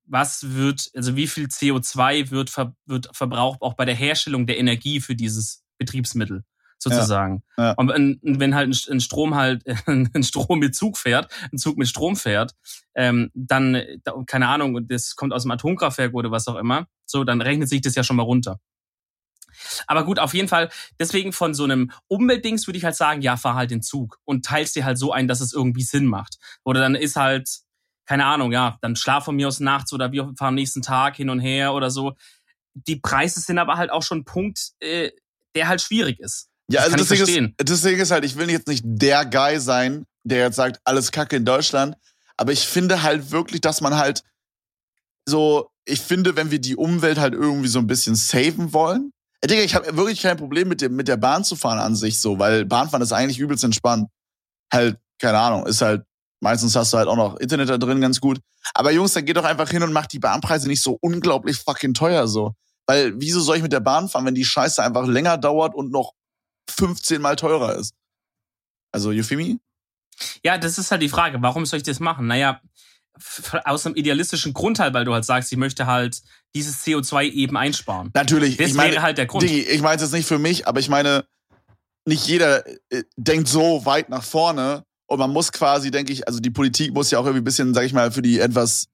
was 0.04 0.54
wird, 0.54 0.92
also 0.94 1.16
wie 1.16 1.26
viel 1.26 1.46
CO2 1.46 2.30
wird, 2.30 2.50
ver 2.50 2.76
wird 2.86 3.08
verbraucht 3.12 3.62
auch 3.62 3.74
bei 3.74 3.84
der 3.84 3.96
Herstellung 3.96 4.46
der 4.46 4.58
Energie 4.58 5.00
für 5.00 5.16
dieses 5.16 5.64
Betriebsmittel 5.78 6.44
sozusagen. 6.84 7.42
Ja, 7.56 7.64
ja. 7.64 7.72
Und 7.72 8.20
wenn 8.22 8.54
halt 8.54 8.88
ein 8.88 9.00
Strom 9.00 9.34
halt 9.34 9.64
ein 9.86 10.22
Strom 10.22 10.60
mit 10.60 10.76
Zug 10.76 10.96
fährt, 10.96 11.32
ein 11.52 11.58
Zug 11.58 11.76
mit 11.76 11.88
Strom 11.88 12.16
fährt, 12.16 12.54
ähm, 12.94 13.30
dann 13.34 13.82
keine 14.26 14.48
Ahnung, 14.48 14.86
das 14.86 15.16
kommt 15.16 15.32
aus 15.32 15.42
dem 15.42 15.50
Atomkraftwerk 15.50 16.14
oder 16.14 16.30
was 16.30 16.46
auch 16.46 16.56
immer, 16.56 16.86
so 17.06 17.24
dann 17.24 17.40
rechnet 17.40 17.68
sich 17.68 17.80
das 17.80 17.94
ja 17.94 18.04
schon 18.04 18.16
mal 18.16 18.22
runter. 18.22 18.60
Aber 19.86 20.04
gut, 20.04 20.18
auf 20.18 20.34
jeden 20.34 20.48
Fall, 20.48 20.70
deswegen 20.98 21.32
von 21.32 21.54
so 21.54 21.64
einem 21.64 21.90
Umweltdings 22.08 22.66
würde 22.66 22.78
ich 22.78 22.84
halt 22.84 22.96
sagen, 22.96 23.22
ja, 23.22 23.36
fahr 23.36 23.54
halt 23.54 23.70
den 23.70 23.82
Zug 23.82 24.18
und 24.24 24.44
teilst 24.44 24.76
dir 24.76 24.84
halt 24.84 24.98
so 24.98 25.12
ein, 25.12 25.28
dass 25.28 25.40
es 25.40 25.52
irgendwie 25.52 25.82
Sinn 25.82 26.06
macht. 26.06 26.38
Oder 26.64 26.80
dann 26.80 26.94
ist 26.94 27.16
halt, 27.16 27.48
keine 28.06 28.26
Ahnung, 28.26 28.52
ja, 28.52 28.78
dann 28.82 28.96
schlaf 28.96 29.24
von 29.24 29.36
mir 29.36 29.48
aus 29.48 29.60
nachts 29.60 29.92
oder 29.92 30.12
wir 30.12 30.32
fahren 30.36 30.48
am 30.48 30.54
nächsten 30.54 30.82
Tag 30.82 31.16
hin 31.16 31.30
und 31.30 31.40
her 31.40 31.72
oder 31.74 31.90
so. 31.90 32.14
Die 32.74 32.96
Preise 32.96 33.40
sind 33.40 33.58
aber 33.58 33.76
halt 33.76 33.90
auch 33.90 34.02
schon 34.02 34.18
ein 34.18 34.24
Punkt, 34.24 34.72
äh, 34.80 35.10
der 35.54 35.68
halt 35.68 35.80
schwierig 35.80 36.18
ist. 36.20 36.50
Ja, 36.70 36.80
also 36.82 36.96
das 36.96 37.08
deswegen, 37.08 37.54
ist, 37.58 37.68
deswegen 37.68 38.00
ist 38.00 38.10
halt, 38.10 38.24
ich 38.24 38.36
will 38.36 38.50
jetzt 38.50 38.68
nicht 38.68 38.82
der 38.84 39.26
Guy 39.26 39.60
sein, 39.60 40.06
der 40.22 40.38
jetzt 40.38 40.56
sagt, 40.56 40.80
alles 40.84 41.12
Kacke 41.12 41.36
in 41.36 41.44
Deutschland. 41.44 41.96
Aber 42.36 42.52
ich 42.52 42.66
finde 42.66 43.02
halt 43.02 43.30
wirklich, 43.30 43.60
dass 43.60 43.80
man 43.80 43.96
halt 43.96 44.22
so, 45.26 45.70
ich 45.84 46.00
finde, 46.00 46.36
wenn 46.36 46.50
wir 46.50 46.58
die 46.58 46.76
Umwelt 46.76 47.18
halt 47.18 47.34
irgendwie 47.34 47.68
so 47.68 47.78
ein 47.78 47.86
bisschen 47.86 48.14
saven 48.14 48.72
wollen. 48.72 49.12
Äh, 49.40 49.46
Digga, 49.46 49.62
ich 49.62 49.74
habe 49.74 49.96
wirklich 49.96 50.22
kein 50.22 50.36
Problem 50.36 50.68
mit, 50.68 50.80
dem, 50.80 50.96
mit 50.96 51.08
der 51.08 51.16
Bahn 51.16 51.44
zu 51.44 51.54
fahren 51.54 51.78
an 51.78 51.94
sich 51.94 52.20
so, 52.20 52.38
weil 52.38 52.64
Bahnfahren 52.64 53.02
ist 53.02 53.12
eigentlich 53.12 53.38
übelst 53.38 53.64
entspannt. 53.64 54.08
Halt, 54.72 54.98
keine 55.18 55.38
Ahnung, 55.38 55.66
ist 55.66 55.82
halt, 55.82 56.04
Meistens 56.44 56.76
hast 56.76 56.92
du 56.92 56.98
halt 56.98 57.08
auch 57.08 57.16
noch 57.16 57.36
Internet 57.38 57.70
da 57.70 57.78
drin 57.78 58.02
ganz 58.02 58.20
gut. 58.20 58.38
Aber 58.74 58.90
Jungs, 58.90 59.14
dann 59.14 59.24
geht 59.24 59.38
doch 59.38 59.44
einfach 59.44 59.70
hin 59.70 59.82
und 59.82 59.94
macht 59.94 60.12
die 60.12 60.18
Bahnpreise 60.18 60.68
nicht 60.68 60.82
so 60.82 60.98
unglaublich 61.00 61.56
fucking 61.56 61.94
teuer 61.94 62.28
so. 62.28 62.52
Weil 62.86 63.14
wieso 63.16 63.40
soll 63.40 63.56
ich 63.56 63.62
mit 63.62 63.72
der 63.72 63.80
Bahn 63.80 64.10
fahren, 64.10 64.26
wenn 64.26 64.34
die 64.34 64.44
Scheiße 64.44 64.82
einfach 64.84 65.06
länger 65.06 65.38
dauert 65.38 65.74
und 65.74 65.90
noch 65.90 66.12
15 66.70 67.20
mal 67.20 67.36
teurer 67.36 67.76
ist? 67.76 67.94
Also, 68.92 69.10
you 69.10 69.22
feel 69.22 69.38
me? 69.38 69.58
Ja, 70.44 70.58
das 70.58 70.78
ist 70.78 70.90
halt 70.90 71.02
die 71.02 71.08
Frage. 71.08 71.42
Warum 71.42 71.66
soll 71.66 71.78
ich 71.78 71.82
das 71.82 72.00
machen? 72.00 72.26
Naja, 72.26 72.60
aus 73.64 73.86
einem 73.86 73.96
idealistischen 73.96 74.52
Grund 74.52 74.78
halt, 74.78 74.94
weil 74.94 75.04
du 75.04 75.12
halt 75.12 75.24
sagst, 75.24 75.52
ich 75.52 75.58
möchte 75.58 75.86
halt 75.86 76.20
dieses 76.54 76.84
CO2 76.84 77.30
eben 77.30 77.56
einsparen. 77.56 78.10
Natürlich. 78.14 78.56
Das 78.56 78.68
ich 78.68 78.74
meine, 78.74 78.92
wäre 78.92 79.02
halt 79.02 79.18
der 79.18 79.26
Grund. 79.26 79.42
Digi, 79.42 79.60
ich 79.60 79.82
meine 79.82 79.96
es 79.96 80.02
jetzt 80.02 80.12
nicht 80.12 80.26
für 80.26 80.38
mich, 80.38 80.66
aber 80.66 80.80
ich 80.80 80.88
meine, 80.88 81.24
nicht 82.06 82.26
jeder 82.26 82.66
äh, 82.90 83.04
denkt 83.16 83.48
so 83.48 83.84
weit 83.86 84.08
nach 84.08 84.24
vorne 84.24 84.84
und 85.06 85.18
man 85.18 85.30
muss 85.30 85.52
quasi, 85.52 85.90
denke 85.90 86.12
ich, 86.12 86.26
also 86.26 86.40
die 86.40 86.50
Politik 86.50 86.92
muss 86.92 87.10
ja 87.10 87.18
auch 87.18 87.24
irgendwie 87.24 87.42
ein 87.42 87.44
bisschen, 87.44 87.74
sag 87.74 87.84
ich 87.84 87.92
mal, 87.92 88.10
für 88.10 88.22
die 88.22 88.40
etwas 88.40 88.86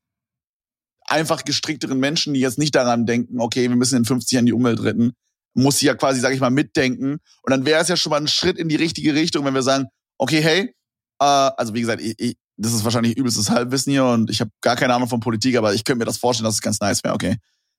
einfach 1.07 1.45
gestrickteren 1.45 1.99
Menschen, 1.99 2.35
die 2.35 2.41
jetzt 2.41 2.59
nicht 2.59 2.75
daran 2.75 3.07
denken, 3.07 3.41
okay, 3.41 3.69
wir 3.69 3.77
müssen 3.77 3.97
in 3.97 4.05
50 4.05 4.33
Jahren 4.33 4.47
die 4.47 4.53
Umwelt 4.53 4.83
retten, 4.83 5.15
muss 5.63 5.79
sie 5.79 5.87
ja 5.87 5.95
quasi, 5.95 6.21
sag 6.21 6.33
ich 6.33 6.41
mal, 6.41 6.51
mitdenken. 6.51 7.19
Und 7.43 7.51
dann 7.51 7.65
wäre 7.65 7.81
es 7.81 7.89
ja 7.89 7.97
schon 7.97 8.11
mal 8.11 8.21
ein 8.21 8.29
Schritt 8.29 8.59
in 8.59 8.69
die 8.69 8.77
richtige 8.77 9.15
Richtung, 9.15 9.45
wenn 9.45 9.55
wir 9.55 9.63
sagen, 9.63 9.87
okay, 10.19 10.41
hey, 10.43 10.75
äh, 11.21 11.25
also 11.25 11.75
wie 11.75 11.81
gesagt, 11.81 12.03
ich, 12.03 12.15
ich, 12.19 12.37
das 12.57 12.73
ist 12.73 12.85
wahrscheinlich 12.85 13.17
übelstes 13.17 13.51
Halbwissen 13.51 13.93
hier 13.93 14.05
und 14.05 14.31
ich 14.31 14.41
habe 14.41 14.51
gar 14.61 14.77
keine 14.77 14.95
Ahnung 14.95 15.09
von 15.09 15.21
Politik, 15.21 15.57
aber 15.57 15.73
ich 15.75 15.85
könnte 15.85 15.99
mir 15.99 16.05
das 16.05 16.19
vorstellen, 16.19 16.45
dass 16.45 16.55
es 16.55 16.61
ganz 16.61 16.81
nice 16.81 17.03
wäre, 17.03 17.15
okay. 17.15 17.37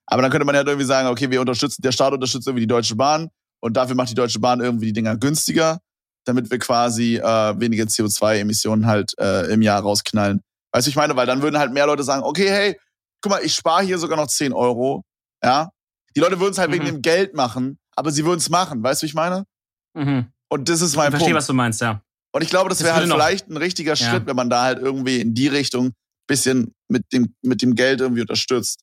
Aber 0.08 0.22
dann 0.22 0.32
könnte 0.32 0.46
man 0.46 0.56
ja 0.56 0.60
halt 0.60 0.68
irgendwie 0.68 0.88
sagen, 0.88 1.08
okay, 1.08 1.30
wir 1.30 1.40
unterstützen, 1.40 1.82
der 1.82 1.92
Staat 1.92 2.14
unterstützt 2.14 2.48
irgendwie 2.48 2.64
die 2.64 2.68
Deutsche 2.68 2.96
Bahn 2.96 3.30
und 3.62 3.78
dafür 3.78 3.96
macht 3.96 4.10
die 4.10 4.16
Deutsche 4.16 4.40
Bahn 4.40 4.60
irgendwie 4.60 4.88
die 4.88 4.94
Dinger 4.94 5.18
günstiger, 5.18 5.80
damit 6.26 6.50
wir 6.50 6.60
quasi 6.60 7.18
äh, 7.18 7.60
weniger 7.60 7.86
CO2-Emissionen 7.86 8.88
halt 8.88 9.14
äh, 9.20 9.52
im 9.54 9.62
Jahr 9.62 9.82
rausknallen. 9.82 10.42
Weißt 10.74 10.88
du, 10.88 10.90
ich 10.90 10.96
meine, 10.96 11.16
weil 11.16 11.28
dann 11.28 11.42
würden 11.42 11.60
halt 11.60 11.74
mehr 11.74 11.86
Leute 11.86 12.04
sagen, 12.04 12.24
okay, 12.24 12.50
hey, 12.50 12.80
guck 13.22 13.32
mal, 13.32 13.44
ich 13.44 13.54
spare 13.54 13.84
hier 13.84 13.98
sogar 13.98 14.18
noch 14.18 14.28
10 14.28 14.54
Euro, 14.54 15.04
ja. 15.44 15.70
Die 16.16 16.20
Leute 16.20 16.40
würden 16.40 16.52
es 16.52 16.58
halt 16.58 16.70
mhm. 16.70 16.76
wegen 16.76 16.86
dem 16.86 17.02
Geld 17.02 17.34
machen, 17.34 17.80
aber 17.96 18.12
sie 18.12 18.26
würden 18.26 18.40
es 18.40 18.50
machen, 18.50 18.84
weißt 18.84 19.02
du, 19.02 19.06
wie 19.06 19.10
ich 19.10 19.14
meine? 19.14 19.46
Mhm. 19.94 20.28
Und 20.50 20.70
das 20.70 20.82
ist 20.82 20.96
mein 20.96 21.08
ich 21.08 21.12
verstehe, 21.12 21.30
Punkt. 21.30 21.38
was 21.38 21.48
du 21.48 21.54
meinst, 21.54 21.82
ja. 21.82 22.02
Und 22.34 22.42
ich 22.42 22.50
glaube, 22.50 22.70
das, 22.70 22.80
das 22.80 22.86
wäre 22.86 22.96
halt 22.96 23.10
vielleicht 23.10 23.50
ein 23.50 23.58
richtiger 23.58 23.94
ja. 23.94 24.10
Schritt, 24.10 24.26
wenn 24.26 24.36
man 24.36 24.50
da 24.50 24.64
halt 24.64 24.80
irgendwie 24.80 25.20
in 25.20 25.34
die 25.34 25.48
Richtung 25.48 25.94
bisschen 26.28 26.74
mit 26.88 27.12
dem, 27.12 27.36
mit 27.42 27.62
dem 27.62 27.76
Geld 27.76 28.00
irgendwie 28.00 28.22
unterstützt. 28.22 28.82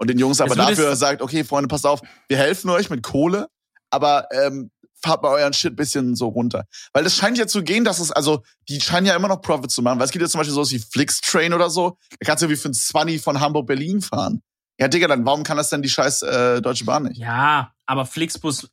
Und 0.00 0.10
den 0.10 0.18
Jungs 0.18 0.40
aber 0.40 0.54
dafür 0.54 0.94
sagt, 0.96 1.22
okay, 1.22 1.44
Freunde, 1.44 1.68
passt 1.68 1.86
auf, 1.86 2.00
wir 2.28 2.36
helfen 2.36 2.70
euch 2.70 2.88
mit 2.88 3.02
Kohle, 3.02 3.48
aber 3.90 4.28
ähm, 4.32 4.70
fahrt 5.02 5.22
mal 5.22 5.30
euren 5.30 5.52
Shit 5.52 5.76
bisschen 5.76 6.14
so 6.14 6.28
runter. 6.28 6.66
Weil 6.92 7.06
es 7.06 7.16
scheint 7.16 7.38
ja 7.38 7.46
zu 7.46 7.62
gehen, 7.62 7.84
dass 7.84 7.98
es, 7.98 8.10
also, 8.10 8.42
die 8.68 8.80
scheinen 8.80 9.06
ja 9.06 9.16
immer 9.16 9.28
noch 9.28 9.40
Profit 9.40 9.70
zu 9.70 9.82
machen. 9.82 9.98
Weil 9.98 10.06
es 10.06 10.12
gibt 10.12 10.22
ja 10.22 10.28
zum 10.28 10.38
Beispiel 10.38 10.54
sowas 10.54 10.70
wie 10.70 10.78
Flixtrain 10.78 11.52
oder 11.52 11.70
so. 11.70 11.98
Da 12.10 12.26
kannst 12.26 12.42
du 12.42 12.48
wie 12.48 12.56
für 12.56 12.68
ein 12.68 12.74
20 12.74 13.20
von 13.20 13.40
Hamburg-Berlin 13.40 14.00
fahren. 14.00 14.42
Ja, 14.78 14.88
Digga, 14.88 15.08
dann 15.08 15.24
warum 15.26 15.42
kann 15.42 15.56
das 15.56 15.70
denn 15.70 15.82
die 15.82 15.88
scheiß 15.88 16.22
äh, 16.22 16.62
Deutsche 16.62 16.84
Bahn 16.84 17.04
nicht? 17.04 17.18
Ja, 17.18 17.72
aber 17.86 18.06
Flixbus, 18.06 18.70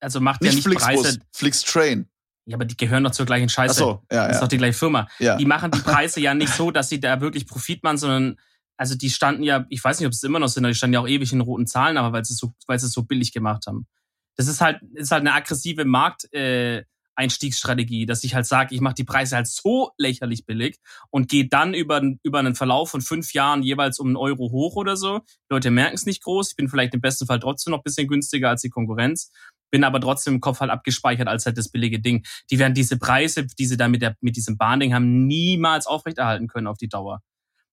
also 0.00 0.20
macht 0.20 0.42
nicht 0.42 0.52
ja 0.52 0.56
nicht 0.56 0.64
Flixbus, 0.64 1.02
Preise. 1.02 1.18
Flixtrain. 1.32 2.08
Ja, 2.44 2.56
aber 2.56 2.64
die 2.64 2.76
gehören 2.76 3.04
doch 3.04 3.10
zur 3.10 3.26
gleichen 3.26 3.48
Scheiße. 3.48 3.74
Ach 3.74 3.78
so, 3.78 4.02
ja, 4.10 4.26
Das 4.26 4.28
ist 4.28 4.34
ja. 4.36 4.40
doch 4.40 4.48
die 4.48 4.58
gleiche 4.58 4.78
Firma. 4.78 5.06
Ja. 5.18 5.36
Die 5.36 5.44
machen 5.44 5.70
die 5.70 5.80
Preise 5.80 6.20
ja 6.20 6.34
nicht 6.34 6.52
so, 6.54 6.70
dass 6.70 6.88
sie 6.88 7.00
da 7.00 7.20
wirklich 7.20 7.46
Profit 7.46 7.82
machen, 7.82 7.98
sondern 7.98 8.36
also 8.78 8.94
die 8.94 9.10
standen 9.10 9.42
ja, 9.42 9.66
ich 9.68 9.82
weiß 9.82 9.98
nicht, 9.98 10.06
ob 10.06 10.12
es 10.12 10.22
immer 10.22 10.38
noch 10.38 10.48
sind, 10.48 10.64
aber 10.64 10.72
die 10.72 10.76
standen 10.76 10.94
ja 10.94 11.00
auch 11.00 11.08
ewig 11.08 11.32
in 11.32 11.40
roten 11.40 11.66
Zahlen, 11.66 11.96
aber 11.96 12.12
weil 12.12 12.24
sie 12.24 12.34
es 12.34 12.38
so, 12.38 12.54
weil 12.66 12.78
sie 12.78 12.86
es 12.86 12.92
so 12.92 13.02
billig 13.02 13.32
gemacht 13.32 13.66
haben. 13.66 13.86
Das 14.36 14.46
ist 14.46 14.60
halt, 14.60 14.80
ist 14.94 15.10
halt 15.10 15.22
eine 15.22 15.32
aggressive 15.32 15.84
Markt, 15.84 16.32
äh, 16.32 16.84
Einstiegsstrategie, 17.18 18.06
dass 18.06 18.24
ich 18.24 18.34
halt 18.34 18.46
sage, 18.46 18.74
ich 18.74 18.80
mache 18.80 18.94
die 18.94 19.04
Preise 19.04 19.36
halt 19.36 19.48
so 19.48 19.90
lächerlich 19.98 20.46
billig 20.46 20.78
und 21.10 21.28
gehe 21.28 21.48
dann 21.48 21.74
über, 21.74 22.00
über 22.22 22.38
einen 22.38 22.54
Verlauf 22.54 22.90
von 22.90 23.00
fünf 23.00 23.32
Jahren 23.32 23.62
jeweils 23.62 23.98
um 23.98 24.06
einen 24.06 24.16
Euro 24.16 24.50
hoch 24.52 24.76
oder 24.76 24.96
so. 24.96 25.18
Die 25.18 25.54
Leute 25.54 25.70
merken 25.70 25.96
es 25.96 26.06
nicht 26.06 26.22
groß. 26.22 26.50
Ich 26.50 26.56
bin 26.56 26.68
vielleicht 26.68 26.94
im 26.94 27.00
besten 27.00 27.26
Fall 27.26 27.40
trotzdem 27.40 27.72
noch 27.72 27.80
ein 27.80 27.84
bisschen 27.84 28.06
günstiger 28.06 28.50
als 28.50 28.62
die 28.62 28.70
Konkurrenz 28.70 29.30
bin 29.70 29.84
aber 29.84 30.00
trotzdem 30.00 30.34
im 30.34 30.40
Kopf 30.40 30.60
halt 30.60 30.70
abgespeichert 30.70 31.28
als 31.28 31.46
halt 31.46 31.58
das 31.58 31.68
billige 31.68 32.00
Ding. 32.00 32.24
Die 32.50 32.58
werden 32.58 32.74
diese 32.74 32.98
Preise, 32.98 33.46
die 33.46 33.66
sie 33.66 33.76
da 33.76 33.88
mit, 33.88 34.02
der, 34.02 34.16
mit 34.20 34.36
diesem 34.36 34.56
Bahnding 34.56 34.94
haben, 34.94 35.26
niemals 35.26 35.86
aufrechterhalten 35.86 36.48
können 36.48 36.66
auf 36.66 36.78
die 36.78 36.88
Dauer. 36.88 37.20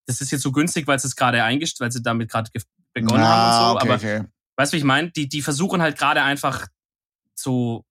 Das 0.05 0.21
ist 0.21 0.31
jetzt 0.31 0.41
so 0.41 0.51
günstig, 0.51 0.87
weil 0.87 0.99
sie 0.99 1.07
es 1.07 1.15
gerade 1.15 1.43
eingestellt, 1.43 1.85
weil 1.85 1.91
sie 1.91 2.03
damit 2.03 2.29
gerade 2.29 2.49
begonnen 2.93 3.23
ah, 3.23 3.27
haben 3.27 3.47
und 3.47 3.67
so. 3.67 3.75
okay, 3.75 3.87
aber 3.87 3.95
okay. 3.95 4.29
weißt 4.57 4.73
du, 4.73 4.75
wie 4.75 4.79
ich 4.79 4.85
meine? 4.85 5.11
Die, 5.11 5.29
die 5.29 5.41
versuchen 5.41 5.81
halt 5.81 5.97
gerade 5.97 6.21
einfach 6.21 6.67
so 7.33 7.85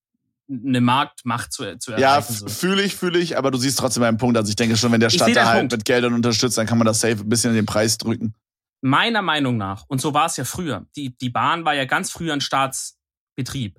eine 0.49 0.81
Marktmacht 0.81 1.53
zu, 1.53 1.79
zu 1.79 1.93
Ja, 1.93 2.17
erreichen. 2.17 2.35
so. 2.35 2.49
fühle 2.49 2.83
ich, 2.83 2.95
fühle 2.97 3.19
ich, 3.19 3.39
aber 3.39 3.51
du 3.51 3.59
siehst 3.59 3.79
trotzdem 3.79 4.03
meinen 4.03 4.19
Punkt. 4.19 4.37
Also 4.37 4.51
ich 4.51 4.57
denke 4.57 4.77
schon, 4.77 4.93
wenn 4.93 5.01
der 5.01 5.11
Staat 5.11 5.35
da 5.35 5.47
halt 5.47 5.59
Punkt. 5.61 5.73
mit 5.73 5.85
Geldern 5.85 6.13
unterstützt, 6.15 6.59
dann 6.59 6.67
kann 6.67 6.79
man 6.79 6.87
das 6.87 7.01
safe 7.01 7.19
ein 7.21 7.29
bisschen 7.29 7.51
in 7.51 7.57
den 7.57 7.67
Preis 7.67 7.97
drücken. 7.99 8.35
Meiner 8.83 9.23
Meinung 9.23 9.57
nach, 9.57 9.85
und 9.89 10.01
so 10.01 10.13
war 10.13 10.27
es 10.27 10.37
ja 10.37 10.45
früher, 10.45 10.87
die, 10.95 11.17
die 11.17 11.31
Bahn 11.31 11.65
war 11.65 11.75
ja 11.75 11.87
ganz 11.87 12.11
früher 12.11 12.35
ein 12.35 12.43
Staatsbetrieb 12.43 13.79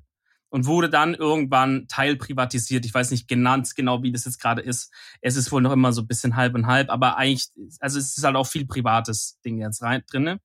und 0.50 0.66
wurde 0.66 0.90
dann 0.90 1.14
irgendwann 1.14 1.88
teilprivatisiert. 1.88 2.86
Ich 2.86 2.94
weiß 2.94 3.12
nicht 3.12 3.28
ganz 3.28 3.76
genau, 3.76 4.02
wie 4.02 4.12
das 4.12 4.26
jetzt 4.26 4.42
gerade 4.42 4.62
ist. 4.62 4.92
Es 5.22 5.36
ist 5.36 5.52
wohl 5.52 5.62
noch 5.62 5.72
immer 5.74 5.94
so 5.94 6.02
ein 6.02 6.08
bisschen 6.08 6.36
halb 6.36 6.56
und 6.56 6.66
halb, 6.66 6.90
aber 6.90 7.18
eigentlich, 7.18 7.50
also 7.80 8.00
es 8.00 8.18
ist 8.18 8.24
halt 8.24 8.36
auch 8.36 8.48
viel 8.48 8.66
privates 8.66 9.38
Ding 9.46 9.60
jetzt 9.60 9.82
rein 9.84 10.02
drinne. 10.10 10.40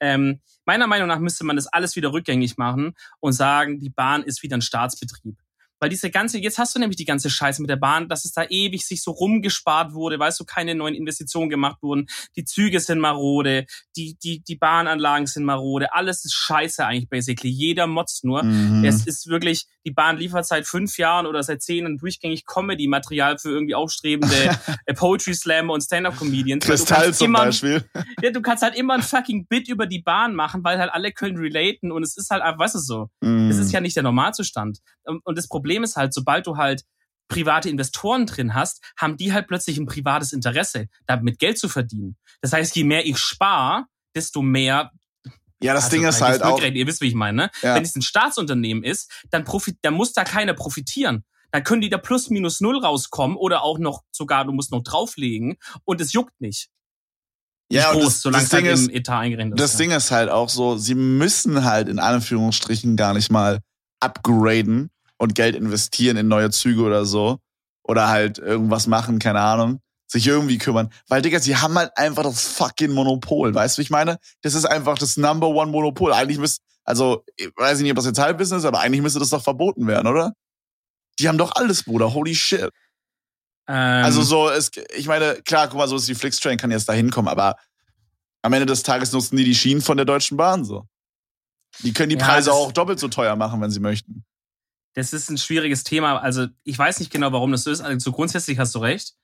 Ähm, 0.00 0.40
meiner 0.64 0.88
Meinung 0.88 1.06
nach 1.06 1.18
müsste 1.20 1.44
man 1.44 1.54
das 1.54 1.68
alles 1.68 1.94
wieder 1.94 2.12
rückgängig 2.12 2.56
machen 2.56 2.94
und 3.20 3.34
sagen, 3.34 3.78
die 3.78 3.90
Bahn 3.90 4.22
ist 4.24 4.42
wieder 4.42 4.56
ein 4.56 4.62
Staatsbetrieb. 4.62 5.36
Weil 5.82 5.88
diese 5.88 6.10
ganze, 6.10 6.38
jetzt 6.38 6.58
hast 6.58 6.76
du 6.76 6.78
nämlich 6.78 6.96
die 6.96 7.04
ganze 7.04 7.28
Scheiße 7.28 7.60
mit 7.60 7.68
der 7.68 7.74
Bahn, 7.74 8.08
dass 8.08 8.24
es 8.24 8.30
da 8.30 8.44
ewig 8.48 8.86
sich 8.86 9.02
so 9.02 9.10
rumgespart 9.10 9.94
wurde, 9.94 10.16
weißt 10.16 10.38
du, 10.38 10.44
keine 10.44 10.76
neuen 10.76 10.94
Investitionen 10.94 11.50
gemacht 11.50 11.82
wurden, 11.82 12.06
die 12.36 12.44
Züge 12.44 12.78
sind 12.78 13.00
marode, 13.00 13.66
die, 13.96 14.16
die, 14.22 14.44
die 14.44 14.54
Bahnanlagen 14.54 15.26
sind 15.26 15.42
marode, 15.42 15.92
alles 15.92 16.24
ist 16.24 16.34
scheiße 16.34 16.86
eigentlich 16.86 17.08
basically. 17.08 17.50
Jeder 17.50 17.88
motzt 17.88 18.24
nur. 18.24 18.44
Mhm. 18.44 18.84
Es 18.84 19.08
ist 19.08 19.26
wirklich, 19.26 19.66
die 19.84 19.90
Bahn 19.90 20.18
liefert 20.18 20.46
seit 20.46 20.68
fünf 20.68 20.98
Jahren 20.98 21.26
oder 21.26 21.42
seit 21.42 21.62
zehn 21.62 21.82
Jahren 21.82 21.98
durchgängig 21.98 22.46
Comedy-Material 22.46 23.38
für 23.38 23.50
irgendwie 23.50 23.74
aufstrebende 23.74 24.36
äh, 24.86 24.94
Poetry 24.94 25.34
Slammer 25.34 25.72
und 25.72 25.80
Stand-Up-Comedians. 25.80 26.64
Kristall 26.64 27.12
zum 27.12 27.26
immer- 27.26 27.46
Beispiel. 27.46 27.84
ja, 28.22 28.30
du 28.30 28.40
kannst 28.40 28.62
halt 28.62 28.76
immer 28.76 28.94
ein 28.94 29.02
fucking 29.02 29.48
Bit 29.48 29.68
über 29.68 29.86
die 29.86 30.00
Bahn 30.00 30.36
machen, 30.36 30.62
weil 30.62 30.78
halt 30.78 30.92
alle 30.92 31.10
können 31.10 31.38
relaten 31.38 31.90
und 31.90 32.04
es 32.04 32.16
ist 32.16 32.30
halt 32.30 32.40
einfach, 32.40 32.60
weißt 32.60 32.76
du 32.76 32.78
so. 32.78 33.08
Mhm. 33.20 33.48
Das 33.48 33.58
ist 33.58 33.72
ja 33.72 33.80
nicht 33.80 33.96
der 33.96 34.04
Normalzustand. 34.04 34.78
Und 35.04 35.36
das 35.36 35.48
Problem 35.48 35.71
ist 35.80 35.96
halt, 35.96 36.14
sobald 36.14 36.46
du 36.46 36.56
halt 36.56 36.84
private 37.28 37.68
Investoren 37.68 38.26
drin 38.26 38.54
hast, 38.54 38.82
haben 38.96 39.16
die 39.16 39.32
halt 39.32 39.48
plötzlich 39.48 39.78
ein 39.78 39.86
privates 39.86 40.32
Interesse, 40.32 40.88
damit 41.06 41.38
Geld 41.38 41.58
zu 41.58 41.68
verdienen. 41.68 42.16
Das 42.40 42.52
heißt, 42.52 42.76
je 42.76 42.84
mehr 42.84 43.06
ich 43.06 43.18
spare, 43.18 43.86
desto 44.14 44.42
mehr. 44.42 44.90
ja, 45.62 45.72
das 45.72 45.84
also, 45.84 45.96
Ding 45.96 46.06
ist 46.06 46.20
halt 46.20 46.42
auch. 46.42 46.60
Ihr 46.60 46.86
wisst, 46.86 47.00
wie 47.00 47.08
ich 47.08 47.14
meine. 47.14 47.44
Ne? 47.44 47.50
Ja. 47.62 47.74
Wenn 47.74 47.82
es 47.82 47.96
ein 47.96 48.02
Staatsunternehmen 48.02 48.84
ist, 48.84 49.10
dann, 49.30 49.44
profit, 49.44 49.78
dann 49.82 49.94
muss 49.94 50.12
da 50.12 50.24
keiner 50.24 50.54
profitieren. 50.54 51.24
Dann 51.52 51.64
können 51.64 51.82
die 51.82 51.90
da 51.90 51.98
plus 51.98 52.30
minus 52.30 52.60
null 52.60 52.78
rauskommen 52.78 53.36
oder 53.36 53.62
auch 53.62 53.78
noch 53.78 54.02
sogar, 54.10 54.44
du 54.44 54.52
musst 54.52 54.72
noch 54.72 54.82
drauflegen 54.82 55.56
und 55.84 56.00
es 56.00 56.12
juckt 56.12 56.38
nicht. 56.40 56.68
Ja, 57.70 57.88
nicht 57.88 57.94
und 57.94 58.02
groß, 58.02 58.12
das, 58.12 58.22
solange 58.22 58.44
das 58.44 58.52
halt 58.52 58.64
Ding 58.64 58.72
ist, 58.72 58.88
im 58.88 58.94
Etat 58.94 59.18
eingerechnet 59.18 59.60
das 59.60 59.72
ist. 59.72 59.80
Ding 59.80 59.90
ist 59.90 60.10
halt 60.10 60.30
auch 60.30 60.48
so, 60.48 60.76
sie 60.76 60.94
müssen 60.94 61.64
halt 61.64 61.88
in 61.88 61.98
Anführungsstrichen 61.98 62.96
gar 62.96 63.14
nicht 63.14 63.30
mal 63.30 63.60
upgraden 64.00 64.90
und 65.22 65.36
Geld 65.36 65.54
investieren 65.54 66.16
in 66.16 66.26
neue 66.26 66.50
Züge 66.50 66.82
oder 66.82 67.04
so. 67.04 67.38
Oder 67.84 68.08
halt 68.08 68.38
irgendwas 68.38 68.88
machen, 68.88 69.20
keine 69.20 69.40
Ahnung. 69.40 69.80
Sich 70.08 70.26
irgendwie 70.26 70.58
kümmern. 70.58 70.92
Weil, 71.08 71.22
Digga, 71.22 71.38
sie 71.38 71.56
haben 71.56 71.78
halt 71.78 71.96
einfach 71.96 72.24
das 72.24 72.42
fucking 72.42 72.90
Monopol. 72.92 73.54
Weißt 73.54 73.76
du, 73.76 73.78
wie 73.78 73.84
ich 73.84 73.90
meine? 73.90 74.18
Das 74.42 74.54
ist 74.54 74.64
einfach 74.64 74.98
das 74.98 75.16
Number 75.16 75.46
One 75.46 75.70
Monopol. 75.70 76.12
Eigentlich 76.12 76.38
müsste, 76.38 76.64
also, 76.84 77.24
ich 77.36 77.50
weiß 77.56 77.78
nicht, 77.80 77.90
ob 77.92 77.96
das 77.96 78.06
jetzt 78.06 78.18
Halbwissen 78.18 78.58
ist, 78.58 78.64
aber 78.64 78.80
eigentlich 78.80 79.00
müsste 79.00 79.20
das 79.20 79.30
doch 79.30 79.42
verboten 79.42 79.86
werden, 79.86 80.08
oder? 80.08 80.32
Die 81.20 81.28
haben 81.28 81.38
doch 81.38 81.52
alles, 81.54 81.84
Bruder. 81.84 82.12
Holy 82.12 82.34
shit. 82.34 82.70
Ähm, 83.68 84.04
Also 84.04 84.22
so, 84.22 84.50
es, 84.50 84.72
ich 84.96 85.06
meine, 85.06 85.36
klar, 85.44 85.68
guck 85.68 85.78
mal, 85.78 85.86
so 85.86 85.94
ist 85.94 86.08
die 86.08 86.16
Flixtrain 86.16 86.58
kann 86.58 86.72
jetzt 86.72 86.88
da 86.88 86.92
hinkommen, 86.94 87.28
aber 87.28 87.56
am 88.42 88.52
Ende 88.52 88.66
des 88.66 88.82
Tages 88.82 89.12
nutzen 89.12 89.36
die 89.36 89.44
die 89.44 89.54
Schienen 89.54 89.82
von 89.82 89.96
der 89.96 90.04
Deutschen 90.06 90.36
Bahn 90.36 90.64
so. 90.64 90.88
Die 91.78 91.92
können 91.92 92.10
die 92.10 92.16
Ja, 92.18 92.26
Preise 92.26 92.52
auch 92.52 92.72
doppelt 92.72 92.98
so 92.98 93.06
teuer 93.06 93.36
machen, 93.36 93.60
wenn 93.60 93.70
sie 93.70 93.78
möchten. 93.80 94.24
Das 94.94 95.12
ist 95.12 95.30
ein 95.30 95.38
schwieriges 95.38 95.84
Thema. 95.84 96.18
Also 96.18 96.48
ich 96.64 96.78
weiß 96.78 97.00
nicht 97.00 97.10
genau, 97.10 97.32
warum 97.32 97.52
das 97.52 97.64
so 97.64 97.70
ist. 97.70 97.80
Also 97.80 97.98
so 97.98 98.12
grundsätzlich 98.12 98.58
hast 98.58 98.74
du 98.74 98.80
recht. 98.80 99.14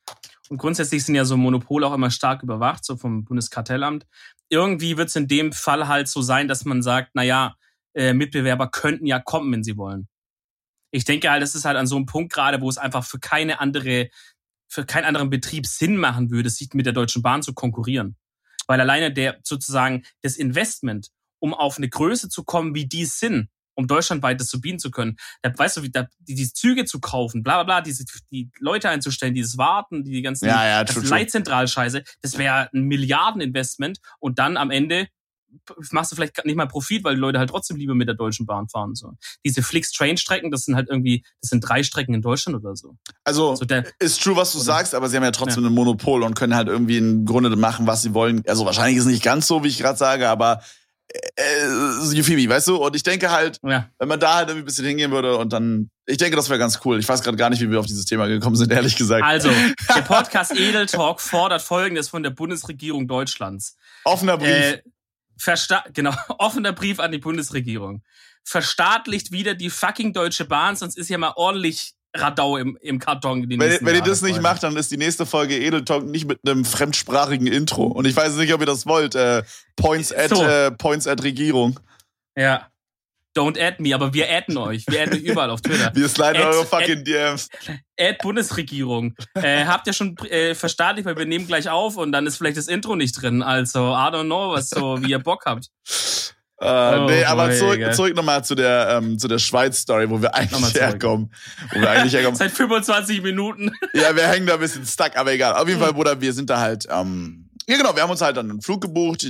Und 0.48 0.56
grundsätzlich 0.56 1.04
sind 1.04 1.14
ja 1.14 1.24
so 1.24 1.36
Monopole 1.36 1.86
auch 1.86 1.92
immer 1.92 2.10
stark 2.10 2.42
überwacht, 2.42 2.84
so 2.84 2.96
vom 2.96 3.24
Bundeskartellamt. 3.24 4.06
Irgendwie 4.48 4.96
wird 4.96 5.08
es 5.10 5.16
in 5.16 5.28
dem 5.28 5.52
Fall 5.52 5.88
halt 5.88 6.08
so 6.08 6.22
sein, 6.22 6.48
dass 6.48 6.64
man 6.64 6.82
sagt, 6.82 7.10
na 7.14 7.22
ja, 7.22 7.56
äh, 7.94 8.14
Mitbewerber 8.14 8.70
könnten 8.70 9.06
ja 9.06 9.18
kommen, 9.18 9.52
wenn 9.52 9.64
sie 9.64 9.76
wollen. 9.76 10.08
Ich 10.90 11.04
denke 11.04 11.30
halt, 11.30 11.42
das 11.42 11.54
ist 11.54 11.66
halt 11.66 11.76
an 11.76 11.86
so 11.86 11.96
einem 11.96 12.06
Punkt 12.06 12.32
gerade, 12.32 12.62
wo 12.62 12.68
es 12.70 12.78
einfach 12.78 13.04
für 13.04 13.18
keine 13.18 13.60
andere, 13.60 14.08
für 14.68 14.86
keinen 14.86 15.04
anderen 15.04 15.28
Betrieb 15.28 15.66
Sinn 15.66 15.96
machen 15.98 16.30
würde, 16.30 16.48
sich 16.48 16.72
mit 16.72 16.86
der 16.86 16.94
Deutschen 16.94 17.22
Bahn 17.22 17.42
zu 17.42 17.52
konkurrieren. 17.52 18.16
Weil 18.66 18.80
alleine 18.80 19.12
der 19.12 19.38
sozusagen 19.42 20.04
das 20.22 20.36
Investment, 20.36 21.10
um 21.40 21.52
auf 21.52 21.76
eine 21.76 21.90
Größe 21.90 22.30
zu 22.30 22.44
kommen, 22.44 22.74
wie 22.74 22.86
die 22.86 23.04
sind, 23.04 23.50
um 23.78 23.86
deutschlandweit 23.86 24.40
das 24.40 24.48
zu 24.48 24.60
bieten 24.60 24.80
zu 24.80 24.90
können. 24.90 25.16
Da, 25.40 25.56
weißt 25.56 25.76
du, 25.76 25.82
wie, 25.82 25.90
da, 25.90 26.08
die, 26.18 26.34
die 26.34 26.52
Züge 26.52 26.84
zu 26.84 26.98
kaufen, 26.98 27.44
bla 27.44 27.62
bla 27.62 27.62
bla, 27.62 27.80
diese, 27.80 28.04
die 28.32 28.50
Leute 28.58 28.90
einzustellen, 28.90 29.34
dieses 29.34 29.56
Warten, 29.56 30.02
die 30.02 30.20
ganzen 30.20 30.46
ja, 30.46 30.82
ja, 30.82 30.84
Leitzentralscheiße, 31.04 32.02
das 32.20 32.38
wäre 32.38 32.68
ein 32.74 32.82
Milliardeninvestment 32.82 34.00
und 34.18 34.40
dann 34.40 34.56
am 34.56 34.72
Ende 34.72 35.06
machst 35.92 36.12
du 36.12 36.16
vielleicht 36.16 36.44
nicht 36.44 36.56
mal 36.56 36.66
Profit, 36.66 37.04
weil 37.04 37.14
die 37.14 37.20
Leute 37.20 37.38
halt 37.38 37.50
trotzdem 37.50 37.76
lieber 37.76 37.94
mit 37.94 38.08
der 38.08 38.16
Deutschen 38.16 38.44
Bahn 38.44 38.68
fahren. 38.68 38.94
So. 38.94 39.12
Diese 39.46 39.62
Flix-Train-Strecken, 39.62 40.50
das 40.50 40.64
sind 40.64 40.74
halt 40.74 40.88
irgendwie, 40.90 41.24
das 41.40 41.50
sind 41.50 41.60
drei 41.60 41.82
Strecken 41.82 42.14
in 42.14 42.20
Deutschland 42.20 42.58
oder 42.58 42.76
so. 42.76 42.96
Also, 43.24 43.54
so 43.54 43.64
der, 43.64 43.86
ist 43.98 44.22
true, 44.22 44.36
was 44.36 44.52
du 44.52 44.58
oder? 44.58 44.64
sagst, 44.64 44.94
aber 44.94 45.08
sie 45.08 45.16
haben 45.16 45.24
ja 45.24 45.30
trotzdem 45.30 45.62
ja. 45.62 45.70
ein 45.70 45.74
Monopol 45.74 46.22
und 46.22 46.34
können 46.34 46.54
halt 46.54 46.68
irgendwie 46.68 46.98
im 46.98 47.24
Grunde 47.24 47.54
machen, 47.56 47.86
was 47.86 48.02
sie 48.02 48.12
wollen. 48.12 48.42
Also 48.46 48.66
wahrscheinlich 48.66 48.98
ist 48.98 49.04
es 49.04 49.10
nicht 49.10 49.22
ganz 49.22 49.46
so, 49.46 49.64
wie 49.64 49.68
ich 49.68 49.78
gerade 49.78 49.96
sage, 49.96 50.28
aber 50.28 50.60
äh, 51.08 52.14
Yufibi, 52.14 52.48
weißt 52.48 52.68
du? 52.68 52.76
Und 52.76 52.94
ich 52.94 53.02
denke 53.02 53.30
halt, 53.30 53.58
ja. 53.62 53.88
wenn 53.98 54.08
man 54.08 54.20
da 54.20 54.34
halt 54.34 54.48
irgendwie 54.48 54.64
ein 54.64 54.66
bisschen 54.66 54.86
hingehen 54.86 55.10
würde 55.10 55.36
und 55.36 55.52
dann, 55.52 55.90
ich 56.06 56.18
denke, 56.18 56.36
das 56.36 56.48
wäre 56.48 56.58
ganz 56.58 56.80
cool. 56.84 56.98
Ich 56.98 57.08
weiß 57.08 57.22
gerade 57.22 57.36
gar 57.36 57.50
nicht, 57.50 57.60
wie 57.62 57.70
wir 57.70 57.80
auf 57.80 57.86
dieses 57.86 58.04
Thema 58.04 58.26
gekommen 58.26 58.56
sind, 58.56 58.72
ehrlich 58.72 58.96
gesagt. 58.96 59.24
Also, 59.24 59.50
der 59.94 60.02
Podcast 60.02 60.52
Edel 60.52 60.86
Talk 60.86 61.20
fordert 61.20 61.62
Folgendes 61.62 62.08
von 62.08 62.22
der 62.22 62.30
Bundesregierung 62.30 63.08
Deutschlands. 63.08 63.76
Offener 64.04 64.38
Brief. 64.38 64.48
Äh, 64.48 64.82
Versta 65.38 65.84
genau, 65.92 66.14
offener 66.38 66.72
Brief 66.72 67.00
an 67.00 67.12
die 67.12 67.18
Bundesregierung. 67.18 68.02
Verstaatlicht 68.44 69.30
wieder 69.30 69.54
die 69.54 69.70
fucking 69.70 70.12
Deutsche 70.12 70.44
Bahn, 70.44 70.76
sonst 70.76 70.96
ist 70.96 71.08
ja 71.08 71.18
mal 71.18 71.32
ordentlich 71.36 71.94
Radau 72.14 72.56
im, 72.56 72.78
im 72.80 72.98
Karton. 72.98 73.48
wenn 73.48 73.60
wenn 73.60 73.94
ihr 73.94 74.02
das 74.02 74.22
nicht 74.22 74.40
macht, 74.40 74.62
dann 74.62 74.76
ist 74.76 74.90
die 74.90 74.96
nächste 74.96 75.26
Folge 75.26 75.58
Edeltalk 75.58 76.04
nicht 76.04 76.26
mit 76.26 76.40
einem 76.46 76.64
fremdsprachigen 76.64 77.46
Intro. 77.46 77.84
Und 77.84 78.06
ich 78.06 78.16
weiß 78.16 78.36
nicht, 78.36 78.52
ob 78.54 78.60
ihr 78.60 78.66
das 78.66 78.86
wollt. 78.86 79.14
Äh, 79.14 79.42
Points, 79.76 80.12
at, 80.12 80.30
so. 80.30 80.42
äh, 80.42 80.70
Points 80.70 81.06
at 81.06 81.22
Regierung. 81.22 81.78
Ja. 82.36 82.68
Don't 83.36 83.60
add 83.60 83.80
me, 83.80 83.94
aber 83.94 84.14
wir 84.14 84.28
adden 84.28 84.56
euch. 84.56 84.84
Wir 84.88 85.02
adden 85.02 85.20
überall 85.20 85.50
auf 85.50 85.60
Twitter. 85.60 85.90
wir 85.94 86.08
sliden 86.08 86.42
eure 86.42 86.64
fucking 86.66 87.04
DMs. 87.04 87.48
Add 88.00 88.18
Bundesregierung. 88.22 89.14
äh, 89.34 89.64
habt 89.64 89.86
ihr 89.86 89.92
schon 89.92 90.16
äh, 90.30 90.54
verstaatlicht, 90.54 91.06
weil 91.06 91.16
wir 91.16 91.26
nehmen 91.26 91.46
gleich 91.46 91.68
auf 91.68 91.96
und 91.96 92.10
dann 92.10 92.26
ist 92.26 92.38
vielleicht 92.38 92.56
das 92.56 92.68
Intro 92.68 92.96
nicht 92.96 93.20
drin. 93.20 93.42
Also, 93.42 93.92
I 93.92 94.10
don't 94.10 94.24
know, 94.24 94.52
was 94.52 94.70
so, 94.70 95.00
wie 95.02 95.10
ihr 95.10 95.18
Bock 95.18 95.44
habt. 95.46 95.68
Äh, 96.60 96.66
oh, 96.98 97.06
nee, 97.06 97.24
aber 97.24 97.52
zurück, 97.52 97.80
zurück 97.94 98.16
nochmal 98.16 98.44
zu 98.44 98.56
der, 98.56 98.98
ähm, 98.98 99.18
zu 99.18 99.28
der 99.28 99.38
Schweiz-Story, 99.38 100.10
wo 100.10 100.20
wir 100.20 100.34
eigentlich 100.34 100.74
herkommen. 100.74 101.32
Wo 101.72 101.80
wir 101.80 101.90
eigentlich 101.90 102.14
herkommen. 102.14 102.36
Seit 102.38 102.50
25 102.50 103.22
Minuten. 103.22 103.70
ja, 103.94 104.14
wir 104.16 104.26
hängen 104.26 104.46
da 104.46 104.54
ein 104.54 104.60
bisschen 104.60 104.84
stuck, 104.84 105.16
aber 105.16 105.32
egal. 105.32 105.54
Auf 105.54 105.68
jeden 105.68 105.80
Fall, 105.80 105.92
Bruder, 105.92 106.20
wir 106.20 106.32
sind 106.32 106.50
da 106.50 106.58
halt, 106.58 106.86
ähm, 106.90 107.48
ja 107.68 107.76
genau, 107.76 107.94
wir 107.94 108.02
haben 108.02 108.10
uns 108.10 108.22
halt 108.22 108.36
dann 108.36 108.50
einen 108.50 108.60
Flug 108.60 108.80
gebucht, 108.80 109.24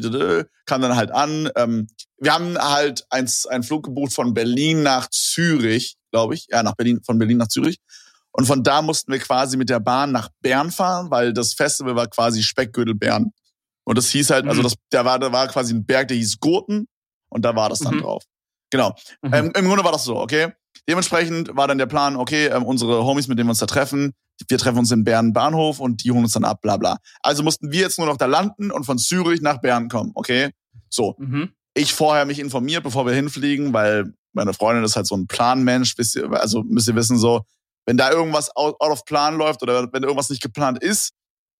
kam 0.64 0.80
dann 0.80 0.96
halt 0.96 1.10
an. 1.10 1.50
Ähm, 1.54 1.88
wir 2.18 2.32
haben 2.32 2.56
halt 2.56 3.04
eins, 3.10 3.46
einen 3.46 3.62
Flug 3.62 3.84
gebucht 3.84 4.12
von 4.12 4.32
Berlin 4.32 4.82
nach 4.82 5.08
Zürich, 5.10 5.96
glaube 6.12 6.34
ich. 6.34 6.46
Ja, 6.48 6.62
nach 6.62 6.76
Berlin, 6.76 7.00
von 7.04 7.18
Berlin 7.18 7.36
nach 7.36 7.48
Zürich. 7.48 7.78
Und 8.32 8.46
von 8.46 8.62
da 8.62 8.80
mussten 8.80 9.12
wir 9.12 9.18
quasi 9.18 9.56
mit 9.56 9.68
der 9.68 9.80
Bahn 9.80 10.12
nach 10.12 10.30
Bern 10.40 10.70
fahren, 10.70 11.10
weil 11.10 11.32
das 11.32 11.54
Festival 11.54 11.96
war 11.96 12.06
quasi 12.06 12.42
Speckgürtel 12.42 12.94
Bern. 12.94 13.32
Und 13.84 13.98
das 13.98 14.08
hieß 14.10 14.30
halt, 14.30 14.46
also 14.46 14.60
mhm. 14.60 14.64
das, 14.64 14.74
da 14.90 15.04
war, 15.04 15.18
da 15.18 15.32
war 15.32 15.48
quasi 15.48 15.74
ein 15.74 15.84
Berg, 15.84 16.08
der 16.08 16.16
hieß 16.16 16.38
Gurten. 16.38 16.86
Und 17.28 17.44
da 17.44 17.54
war 17.56 17.68
das 17.68 17.80
dann 17.80 17.96
mhm. 17.96 18.02
drauf. 18.02 18.24
Genau. 18.70 18.94
Mhm. 19.22 19.34
Ähm, 19.34 19.52
Im 19.56 19.66
Grunde 19.66 19.84
war 19.84 19.92
das 19.92 20.04
so, 20.04 20.16
okay? 20.16 20.52
Dementsprechend 20.88 21.54
war 21.56 21.68
dann 21.68 21.78
der 21.78 21.86
Plan, 21.86 22.16
okay, 22.16 22.46
ähm, 22.46 22.64
unsere 22.64 23.04
Homies, 23.04 23.28
mit 23.28 23.38
denen 23.38 23.48
wir 23.48 23.52
uns 23.52 23.58
da 23.58 23.66
treffen, 23.66 24.14
wir 24.46 24.58
treffen 24.58 24.78
uns 24.78 24.90
in 24.92 25.04
Bern 25.04 25.32
Bahnhof 25.32 25.80
und 25.80 26.04
die 26.04 26.10
holen 26.10 26.24
uns 26.24 26.32
dann 26.32 26.44
ab, 26.44 26.60
bla 26.62 26.76
bla. 26.76 26.98
Also 27.22 27.42
mussten 27.42 27.72
wir 27.72 27.80
jetzt 27.80 27.98
nur 27.98 28.06
noch 28.06 28.16
da 28.16 28.26
landen 28.26 28.70
und 28.70 28.84
von 28.84 28.98
Zürich 28.98 29.40
nach 29.40 29.60
Bern 29.60 29.88
kommen, 29.88 30.12
okay? 30.14 30.50
So. 30.88 31.16
Mhm. 31.18 31.50
Ich 31.74 31.92
vorher 31.92 32.24
mich 32.24 32.38
informiert, 32.38 32.82
bevor 32.82 33.06
wir 33.06 33.12
hinfliegen, 33.12 33.72
weil 33.72 34.12
meine 34.32 34.52
Freundin 34.54 34.84
ist 34.84 34.96
halt 34.96 35.06
so 35.06 35.16
ein 35.16 35.26
Planmensch, 35.26 35.94
also 36.30 36.62
müsst 36.62 36.88
ihr 36.88 36.94
wissen, 36.94 37.18
so, 37.18 37.42
wenn 37.86 37.96
da 37.96 38.10
irgendwas 38.10 38.54
out, 38.56 38.76
out 38.80 38.90
of 38.90 39.04
Plan 39.04 39.36
läuft 39.36 39.62
oder 39.62 39.92
wenn 39.92 40.02
irgendwas 40.02 40.30
nicht 40.30 40.42
geplant 40.42 40.82
ist, 40.82 41.12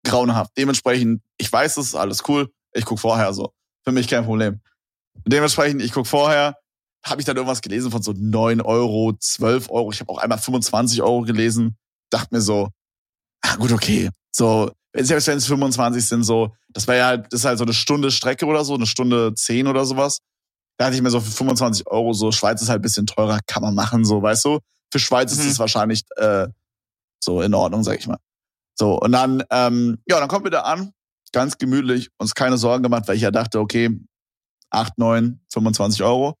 grauenhaft. 0.05 0.51
Dementsprechend, 0.57 1.21
ich 1.37 1.51
weiß 1.51 1.77
es, 1.77 1.95
alles 1.95 2.23
cool, 2.27 2.51
ich 2.73 2.85
guck 2.85 2.99
vorher 2.99 3.33
so. 3.33 3.53
Für 3.83 3.91
mich 3.91 4.07
kein 4.07 4.25
Problem. 4.25 4.61
Dementsprechend, 5.25 5.81
ich 5.81 5.91
guck 5.91 6.07
vorher, 6.07 6.55
habe 7.03 7.21
ich 7.21 7.25
dann 7.25 7.37
irgendwas 7.37 7.61
gelesen 7.61 7.91
von 7.91 8.01
so 8.01 8.13
9 8.15 8.61
Euro, 8.61 9.13
12 9.17 9.69
Euro. 9.69 9.91
Ich 9.91 9.99
habe 9.99 10.11
auch 10.11 10.17
einmal 10.17 10.37
25 10.37 11.01
Euro 11.01 11.21
gelesen. 11.21 11.77
Dachte 12.09 12.29
mir 12.31 12.41
so, 12.41 12.69
ah 13.41 13.55
gut, 13.55 13.71
okay. 13.71 14.09
So, 14.31 14.71
selbst 14.95 15.27
wenn 15.27 15.37
es 15.37 15.47
25 15.47 16.05
sind, 16.05 16.23
so, 16.23 16.55
das 16.69 16.87
wäre 16.87 16.97
ja 16.97 17.05
halt, 17.07 17.25
das 17.31 17.41
ist 17.41 17.45
halt 17.45 17.57
so 17.57 17.63
eine 17.63 17.73
Stunde 17.73 18.11
Strecke 18.11 18.45
oder 18.45 18.65
so, 18.65 18.75
eine 18.75 18.85
Stunde 18.85 19.33
10 19.33 19.67
oder 19.67 19.85
sowas. 19.85 20.19
Da 20.77 20.85
hatte 20.85 20.95
ich 20.95 21.01
mir 21.01 21.09
so 21.09 21.19
für 21.19 21.31
25 21.31 21.87
Euro, 21.87 22.13
so 22.13 22.31
Schweiz 22.31 22.61
ist 22.61 22.69
halt 22.69 22.79
ein 22.79 22.83
bisschen 22.83 23.05
teurer, 23.05 23.39
kann 23.45 23.61
man 23.61 23.75
machen, 23.75 24.05
so, 24.05 24.21
weißt 24.21 24.45
du? 24.45 24.59
Für 24.91 24.99
Schweiz 24.99 25.35
mhm. 25.35 25.41
ist 25.41 25.51
es 25.51 25.59
wahrscheinlich 25.59 26.03
äh, 26.15 26.47
so 27.23 27.41
in 27.41 27.53
Ordnung, 27.53 27.83
sag 27.83 27.99
ich 27.99 28.07
mal. 28.07 28.17
So, 28.75 28.97
und 28.97 29.11
dann, 29.11 29.43
ähm, 29.51 29.99
ja, 30.07 30.19
dann 30.19 30.29
kommt 30.29 30.45
wir 30.45 30.51
da 30.51 30.61
an, 30.61 30.93
ganz 31.33 31.57
gemütlich, 31.57 32.09
uns 32.17 32.33
keine 32.33 32.57
Sorgen 32.57 32.81
gemacht, 32.81 33.07
weil 33.07 33.17
ich 33.17 33.21
ja 33.21 33.31
dachte, 33.31 33.59
okay, 33.59 33.99
8, 34.71 34.97
9, 34.97 35.39
25 35.51 36.03
Euro. 36.03 36.35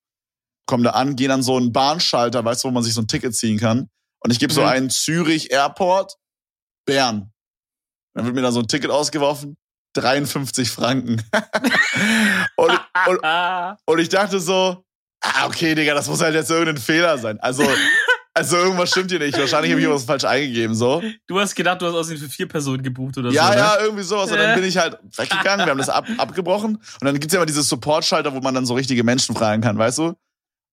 Kommen 0.65 0.83
da 0.83 0.91
an, 0.91 1.15
gehen 1.15 1.31
an 1.31 1.43
so 1.43 1.57
einen 1.57 1.73
Bahnschalter, 1.73 2.43
weißt 2.45 2.63
du, 2.63 2.67
wo 2.67 2.71
man 2.71 2.83
sich 2.83 2.93
so 2.93 3.01
ein 3.01 3.07
Ticket 3.07 3.35
ziehen 3.35 3.57
kann. 3.57 3.89
Und 4.19 4.31
ich 4.31 4.39
gebe 4.39 4.53
mhm. 4.53 4.55
so 4.55 4.63
einen 4.63 4.89
Zürich 4.89 5.51
Airport, 5.51 6.15
Bern. 6.85 7.31
Dann 8.13 8.25
wird 8.25 8.35
mir 8.35 8.41
da 8.41 8.51
so 8.51 8.59
ein 8.59 8.67
Ticket 8.67 8.91
ausgeworfen. 8.91 9.57
53 9.93 10.69
Franken. 10.69 11.21
und, 12.55 12.79
und, 13.07 13.19
und 13.85 13.99
ich 13.99 14.09
dachte 14.09 14.39
so, 14.39 14.83
ah, 15.21 15.47
okay, 15.47 15.73
Digga, 15.75 15.93
das 15.93 16.07
muss 16.07 16.21
halt 16.21 16.35
jetzt 16.35 16.51
irgendein 16.51 16.77
Fehler 16.77 17.17
sein. 17.17 17.39
Also, 17.39 17.63
also 18.39 18.57
irgendwas 18.57 18.89
stimmt 18.89 19.11
hier 19.11 19.19
nicht. 19.19 19.37
Wahrscheinlich 19.37 19.71
habe 19.71 19.81
ich 19.81 19.89
was 19.89 20.03
falsch 20.03 20.23
eingegeben. 20.23 20.75
So. 20.75 21.01
Du 21.27 21.39
hast 21.39 21.55
gedacht, 21.55 21.81
du 21.81 21.85
hast 21.85 21.93
außerdem 21.93 22.21
für 22.21 22.29
vier 22.29 22.47
Personen 22.47 22.81
gebucht 22.81 23.17
oder 23.17 23.31
ja, 23.31 23.47
so. 23.47 23.53
Ja, 23.53 23.55
ne? 23.55 23.61
ja, 23.61 23.83
irgendwie 23.83 24.03
sowas. 24.03 24.31
Und 24.31 24.37
dann 24.37 24.55
bin 24.55 24.67
ich 24.67 24.77
halt 24.77 24.97
weggegangen. 25.15 25.65
Wir 25.65 25.71
haben 25.71 25.77
das 25.77 25.89
ab, 25.89 26.05
abgebrochen. 26.17 26.75
Und 26.75 27.05
dann 27.05 27.19
gibt's 27.19 27.33
ja 27.33 27.39
immer 27.39 27.45
diese 27.45 27.63
Support-Schalter, 27.63 28.33
wo 28.33 28.39
man 28.39 28.55
dann 28.55 28.65
so 28.65 28.73
richtige 28.73 29.03
Menschen 29.03 29.35
fragen 29.35 29.61
kann, 29.61 29.77
weißt 29.77 29.99
du? 29.99 30.15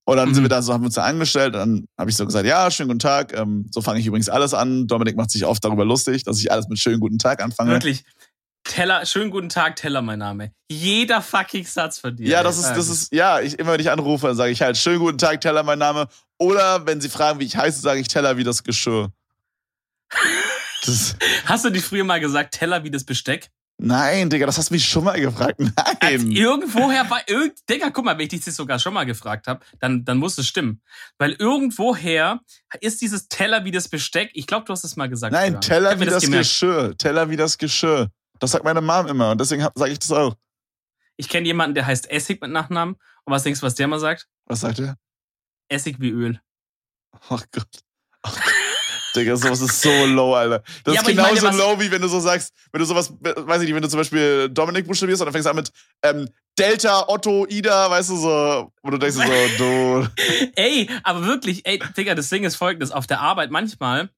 Und 0.08 0.16
dann 0.16 0.28
mhm. 0.28 0.34
sind 0.34 0.44
wir 0.44 0.48
da 0.48 0.62
so, 0.62 0.72
haben 0.72 0.82
wir 0.82 0.86
uns 0.86 0.94
da 0.94 1.02
angestellt. 1.02 1.54
Und 1.54 1.60
dann 1.60 1.88
habe 1.98 2.10
ich 2.10 2.16
so 2.16 2.24
gesagt, 2.24 2.46
ja, 2.46 2.70
schönen 2.70 2.88
guten 2.88 3.00
Tag. 3.00 3.36
Ähm, 3.36 3.66
so 3.72 3.82
fange 3.82 3.98
ich 3.98 4.06
übrigens 4.06 4.28
alles 4.28 4.54
an. 4.54 4.86
Dominik 4.86 5.16
macht 5.16 5.32
sich 5.32 5.44
oft 5.44 5.64
darüber 5.64 5.84
lustig, 5.84 6.22
dass 6.22 6.38
ich 6.38 6.52
alles 6.52 6.68
mit 6.68 6.78
schönen 6.78 7.00
guten 7.00 7.18
Tag 7.18 7.42
anfange. 7.42 7.72
Wirklich. 7.72 8.04
Teller, 8.68 9.06
schönen 9.06 9.30
guten 9.30 9.48
Tag, 9.48 9.76
Teller, 9.76 10.02
mein 10.02 10.18
Name. 10.18 10.52
Jeder 10.70 11.22
fucking 11.22 11.64
Satz 11.64 11.98
von 11.98 12.16
dir. 12.16 12.26
Ja, 12.26 12.42
das 12.42 12.58
ist, 12.58 12.68
das 12.70 12.88
ist, 12.88 13.12
ja, 13.12 13.40
ich, 13.40 13.58
immer 13.58 13.72
wenn 13.72 13.80
ich 13.80 13.90
anrufe, 13.90 14.26
dann 14.26 14.36
sage 14.36 14.50
ich 14.50 14.62
halt, 14.62 14.76
schönen 14.76 14.98
guten 14.98 15.18
Tag, 15.18 15.40
Teller, 15.40 15.62
mein 15.62 15.78
Name. 15.78 16.08
Oder 16.38 16.86
wenn 16.86 17.00
sie 17.00 17.08
fragen, 17.08 17.40
wie 17.40 17.44
ich 17.44 17.56
heiße, 17.56 17.80
sage 17.80 18.00
ich 18.00 18.08
Teller 18.08 18.36
wie 18.36 18.44
das 18.44 18.62
Geschirr. 18.62 19.12
Das 20.84 21.16
hast 21.46 21.64
du 21.64 21.70
dich 21.70 21.82
früher 21.82 22.04
mal 22.04 22.20
gesagt, 22.20 22.54
Teller 22.54 22.84
wie 22.84 22.92
das 22.92 23.02
Besteck? 23.02 23.50
Nein, 23.78 24.30
Digga, 24.30 24.46
das 24.46 24.56
hast 24.56 24.70
du 24.70 24.74
mich 24.74 24.88
schon 24.88 25.04
mal 25.04 25.20
gefragt. 25.20 25.58
Nein. 25.58 25.72
Als 26.00 26.22
irgendwoher 26.22 27.10
war 27.10 27.22
irgend, 27.26 27.58
Digga, 27.68 27.90
guck 27.90 28.04
mal, 28.04 28.16
wenn 28.16 28.24
ich 28.24 28.28
dich 28.30 28.44
das 28.44 28.56
sogar 28.56 28.78
schon 28.78 28.94
mal 28.94 29.04
gefragt 29.04 29.48
habe, 29.48 29.64
dann, 29.80 30.04
dann 30.04 30.16
muss 30.18 30.38
es 30.38 30.46
stimmen. 30.46 30.80
Weil 31.18 31.32
irgendwoher 31.32 32.40
ist 32.80 33.02
dieses 33.02 33.28
Teller 33.28 33.64
wie 33.64 33.70
das 33.70 33.88
Besteck. 33.88 34.30
Ich 34.34 34.46
glaube, 34.46 34.64
du 34.64 34.72
hast 34.72 34.84
es 34.84 34.96
mal 34.96 35.08
gesagt. 35.08 35.32
Nein. 35.32 35.60
Teller 35.60 35.98
wie 36.00 36.06
das, 36.06 36.22
das 36.22 36.30
Geschirr. 36.30 36.96
Teller 36.96 37.28
wie 37.28 37.36
das 37.36 37.58
Geschirr. 37.58 38.10
Das 38.38 38.50
sagt 38.50 38.64
meine 38.64 38.80
Mom 38.80 39.06
immer 39.06 39.30
und 39.30 39.40
deswegen 39.40 39.66
sage 39.74 39.92
ich 39.92 39.98
das 39.98 40.12
auch. 40.12 40.34
Ich 41.16 41.28
kenne 41.28 41.46
jemanden, 41.46 41.74
der 41.74 41.86
heißt 41.86 42.10
Essig 42.10 42.40
mit 42.40 42.50
Nachnamen. 42.50 42.96
Und 43.24 43.32
was 43.32 43.42
denkst 43.42 43.60
du, 43.60 43.66
was 43.66 43.74
der 43.74 43.88
mal 43.88 43.98
sagt? 43.98 44.28
Was 44.44 44.60
sagt 44.60 44.78
er? 44.78 44.96
Essig 45.68 45.96
wie 45.98 46.10
Öl. 46.10 46.40
Ach 47.28 47.44
Gott. 47.50 47.82
Ach 48.22 48.34
Gott. 48.34 48.54
Digga, 49.16 49.36
sowas 49.36 49.60
ist 49.62 49.80
so 49.80 50.04
low, 50.04 50.34
Alter. 50.34 50.62
Das 50.84 50.94
ja, 50.94 51.00
ist 51.00 51.06
genauso 51.06 51.46
meine, 51.46 51.56
low, 51.56 51.80
wie 51.80 51.90
wenn 51.90 52.02
du 52.02 52.08
so 52.08 52.20
sagst, 52.20 52.52
wenn 52.70 52.80
du 52.80 52.84
sowas, 52.84 53.12
weiß 53.20 53.62
ich 53.62 53.66
nicht, 53.66 53.74
wenn 53.74 53.82
du 53.82 53.88
zum 53.88 53.98
Beispiel 53.98 54.50
Dominik 54.50 54.86
buchstabierst 54.86 55.22
und 55.22 55.26
dann 55.26 55.32
fängst 55.32 55.46
du 55.46 55.50
an 55.50 55.56
mit 55.56 55.72
ähm, 56.02 56.28
Delta, 56.58 57.08
Otto, 57.08 57.46
Ida, 57.48 57.90
weißt 57.90 58.10
du, 58.10 58.16
so, 58.16 58.72
wo 58.82 58.90
du 58.90 58.98
denkst 58.98 59.16
so, 59.16 59.22
du. 59.58 60.08
ey, 60.56 60.90
aber 61.02 61.24
wirklich, 61.24 61.66
ey, 61.66 61.80
Digga, 61.96 62.14
das 62.14 62.28
Ding 62.28 62.44
ist 62.44 62.56
folgendes. 62.56 62.92
Auf 62.92 63.06
der 63.06 63.20
Arbeit 63.20 63.50
manchmal 63.50 64.10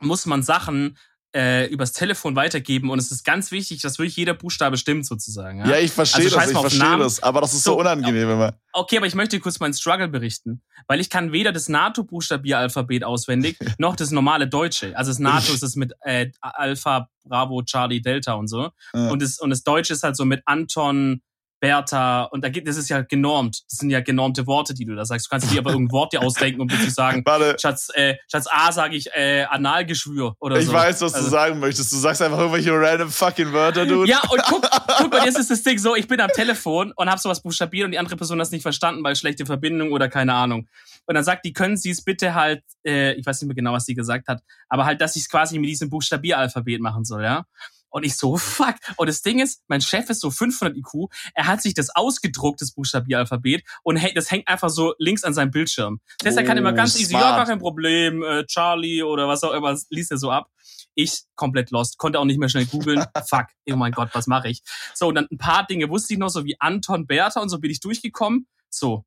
muss 0.00 0.26
man 0.26 0.42
Sachen 0.42 0.98
äh, 1.34 1.66
übers 1.66 1.92
Telefon 1.92 2.34
weitergeben 2.34 2.90
und 2.90 2.98
es 2.98 3.12
ist 3.12 3.24
ganz 3.24 3.52
wichtig, 3.52 3.82
dass 3.82 3.98
wirklich 3.98 4.16
jeder 4.16 4.34
Buchstabe 4.34 4.76
stimmt 4.76 5.06
sozusagen. 5.06 5.60
Ja, 5.60 5.70
ja 5.70 5.78
ich 5.78 5.92
verstehe 5.92 6.24
also, 6.24 6.36
das, 6.36 6.50
ich 6.50 6.58
verstehe 6.58 6.98
das, 6.98 7.22
aber 7.22 7.40
das 7.40 7.52
ist 7.52 7.64
so, 7.64 7.72
so 7.72 7.80
unangenehm 7.80 8.30
immer. 8.30 8.54
Okay, 8.72 8.96
aber 8.96 9.06
ich 9.06 9.14
möchte 9.14 9.38
kurz 9.38 9.60
meinen 9.60 9.74
Struggle 9.74 10.08
berichten, 10.08 10.62
weil 10.88 11.00
ich 11.00 11.08
kann 11.08 11.32
weder 11.32 11.52
das 11.52 11.68
NATO-Buchstabieralphabet 11.68 13.04
auswendig 13.04 13.56
noch 13.78 13.96
das 13.96 14.10
normale 14.10 14.48
Deutsche. 14.48 14.96
Also 14.96 15.10
das 15.10 15.18
NATO 15.18 15.52
ist 15.52 15.62
es 15.62 15.76
mit 15.76 15.92
äh, 16.00 16.30
Alpha, 16.40 17.08
Bravo, 17.24 17.62
Charlie, 17.62 18.00
Delta 18.00 18.34
und 18.34 18.48
so 18.48 18.70
ja. 18.94 19.10
und 19.10 19.22
das 19.22 19.38
und 19.38 19.50
das 19.50 19.62
Deutsche 19.62 19.92
ist 19.92 20.02
halt 20.02 20.16
so 20.16 20.24
mit 20.24 20.42
Anton, 20.46 21.22
Bertha 21.60 22.24
und 22.24 22.42
da 22.42 22.48
geht, 22.48 22.66
das 22.66 22.76
ist 22.76 22.88
ja 22.88 23.02
genormt. 23.02 23.62
Das 23.70 23.78
sind 23.78 23.90
ja 23.90 24.00
genormte 24.00 24.46
Worte, 24.46 24.74
die 24.74 24.84
du 24.84 24.96
da 24.96 25.04
sagst. 25.04 25.26
Du 25.26 25.30
kannst 25.30 25.52
dir 25.52 25.60
aber 25.60 25.70
irgendein 25.70 25.92
Wort 25.92 26.12
dir 26.12 26.22
ausdenken, 26.22 26.60
um 26.60 26.68
dir 26.68 26.80
zu 26.80 26.90
sagen, 26.90 27.22
Warte. 27.24 27.56
Schatz, 27.60 27.90
äh, 27.94 28.16
Schatz 28.30 28.46
A 28.50 28.72
sage 28.72 28.96
ich 28.96 29.08
äh, 29.14 29.44
Analgeschwür 29.44 30.34
oder 30.40 30.56
ich 30.56 30.66
so. 30.66 30.72
Ich 30.72 30.76
weiß, 30.76 31.00
was 31.02 31.14
also, 31.14 31.26
du 31.26 31.30
sagen 31.30 31.60
möchtest. 31.60 31.92
Du 31.92 31.96
sagst 31.96 32.22
einfach 32.22 32.38
irgendwelche 32.38 32.72
random 32.72 33.10
fucking 33.10 33.52
Wörter, 33.52 33.86
du. 33.86 34.04
Ja, 34.04 34.22
und 34.30 34.42
guck, 34.48 34.68
guck 34.98 35.12
mal, 35.12 35.24
jetzt 35.24 35.38
ist 35.38 35.50
das 35.50 35.62
Ding 35.62 35.78
so, 35.78 35.94
ich 35.94 36.08
bin 36.08 36.20
am 36.20 36.30
Telefon 36.30 36.92
und 36.96 37.08
habe 37.08 37.20
sowas 37.20 37.42
buchstabiert 37.42 37.84
und 37.84 37.92
die 37.92 37.98
andere 37.98 38.16
Person 38.16 38.38
hat 38.40 38.46
es 38.46 38.52
nicht 38.52 38.62
verstanden, 38.62 39.04
weil 39.04 39.14
schlechte 39.14 39.44
Verbindung 39.44 39.92
oder 39.92 40.08
keine 40.08 40.34
Ahnung. 40.34 40.66
Und 41.06 41.14
dann 41.14 41.24
sagt 41.24 41.44
die, 41.44 41.52
können 41.52 41.76
Sie 41.76 41.90
es 41.90 42.02
bitte 42.02 42.34
halt, 42.34 42.62
äh, 42.86 43.12
ich 43.14 43.26
weiß 43.26 43.40
nicht 43.42 43.48
mehr 43.48 43.54
genau, 43.54 43.72
was 43.72 43.84
sie 43.84 43.94
gesagt 43.94 44.28
hat, 44.28 44.42
aber 44.68 44.84
halt, 44.84 45.00
dass 45.00 45.16
ich 45.16 45.22
es 45.22 45.28
quasi 45.28 45.58
mit 45.58 45.68
diesem 45.68 45.90
Buchstabieralphabet 45.90 46.80
machen 46.80 47.04
soll, 47.04 47.24
ja. 47.24 47.44
Und 47.90 48.04
ich 48.04 48.16
so, 48.16 48.36
fuck. 48.36 48.76
Und 48.96 49.08
das 49.08 49.22
Ding 49.22 49.40
ist, 49.40 49.62
mein 49.68 49.80
Chef 49.80 50.08
ist 50.08 50.20
so 50.20 50.30
500 50.30 50.76
IQ. 50.76 51.10
Er 51.34 51.46
hat 51.46 51.60
sich 51.60 51.74
das 51.74 51.90
ausgedruckt, 51.94 52.60
das 52.60 52.72
Buchstabieralphabet, 52.72 53.64
und 53.82 54.00
das 54.14 54.30
hängt 54.30 54.48
einfach 54.48 54.70
so 54.70 54.94
links 54.98 55.24
an 55.24 55.34
seinem 55.34 55.50
Bildschirm. 55.50 56.00
Das 56.18 56.28
heißt, 56.28 56.38
er 56.38 56.44
kann 56.44 56.56
immer 56.56 56.72
oh, 56.72 56.74
ganz 56.74 56.98
easy, 56.98 57.12
ja, 57.12 57.36
gar 57.36 57.46
kein 57.46 57.58
Problem, 57.58 58.22
äh, 58.22 58.46
Charlie 58.46 59.02
oder 59.02 59.28
was 59.28 59.42
auch 59.42 59.52
immer, 59.52 59.76
liest 59.90 60.10
er 60.10 60.18
so 60.18 60.30
ab. 60.30 60.50
Ich 60.94 61.22
komplett 61.34 61.70
lost, 61.70 61.98
konnte 61.98 62.18
auch 62.18 62.24
nicht 62.24 62.38
mehr 62.38 62.48
schnell 62.48 62.66
googeln. 62.66 63.04
Fuck, 63.28 63.46
oh 63.70 63.76
mein 63.76 63.92
Gott, 63.92 64.10
was 64.12 64.26
mache 64.26 64.48
ich? 64.48 64.62
So, 64.94 65.08
und 65.08 65.14
dann 65.14 65.26
ein 65.30 65.38
paar 65.38 65.66
Dinge 65.66 65.88
wusste 65.88 66.14
ich 66.14 66.18
noch, 66.18 66.30
so 66.30 66.44
wie 66.44 66.56
Anton, 66.60 67.06
Bertha 67.06 67.40
und 67.40 67.48
so 67.48 67.58
bin 67.58 67.70
ich 67.70 67.80
durchgekommen. 67.80 68.46
So. 68.68 69.04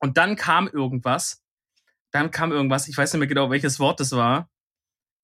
Und 0.00 0.16
dann 0.16 0.36
kam 0.36 0.68
irgendwas. 0.68 1.42
Dann 2.10 2.30
kam 2.30 2.52
irgendwas, 2.52 2.88
ich 2.88 2.96
weiß 2.96 3.12
nicht 3.12 3.18
mehr 3.18 3.28
genau, 3.28 3.50
welches 3.50 3.78
Wort 3.80 4.00
das 4.00 4.12
war 4.12 4.48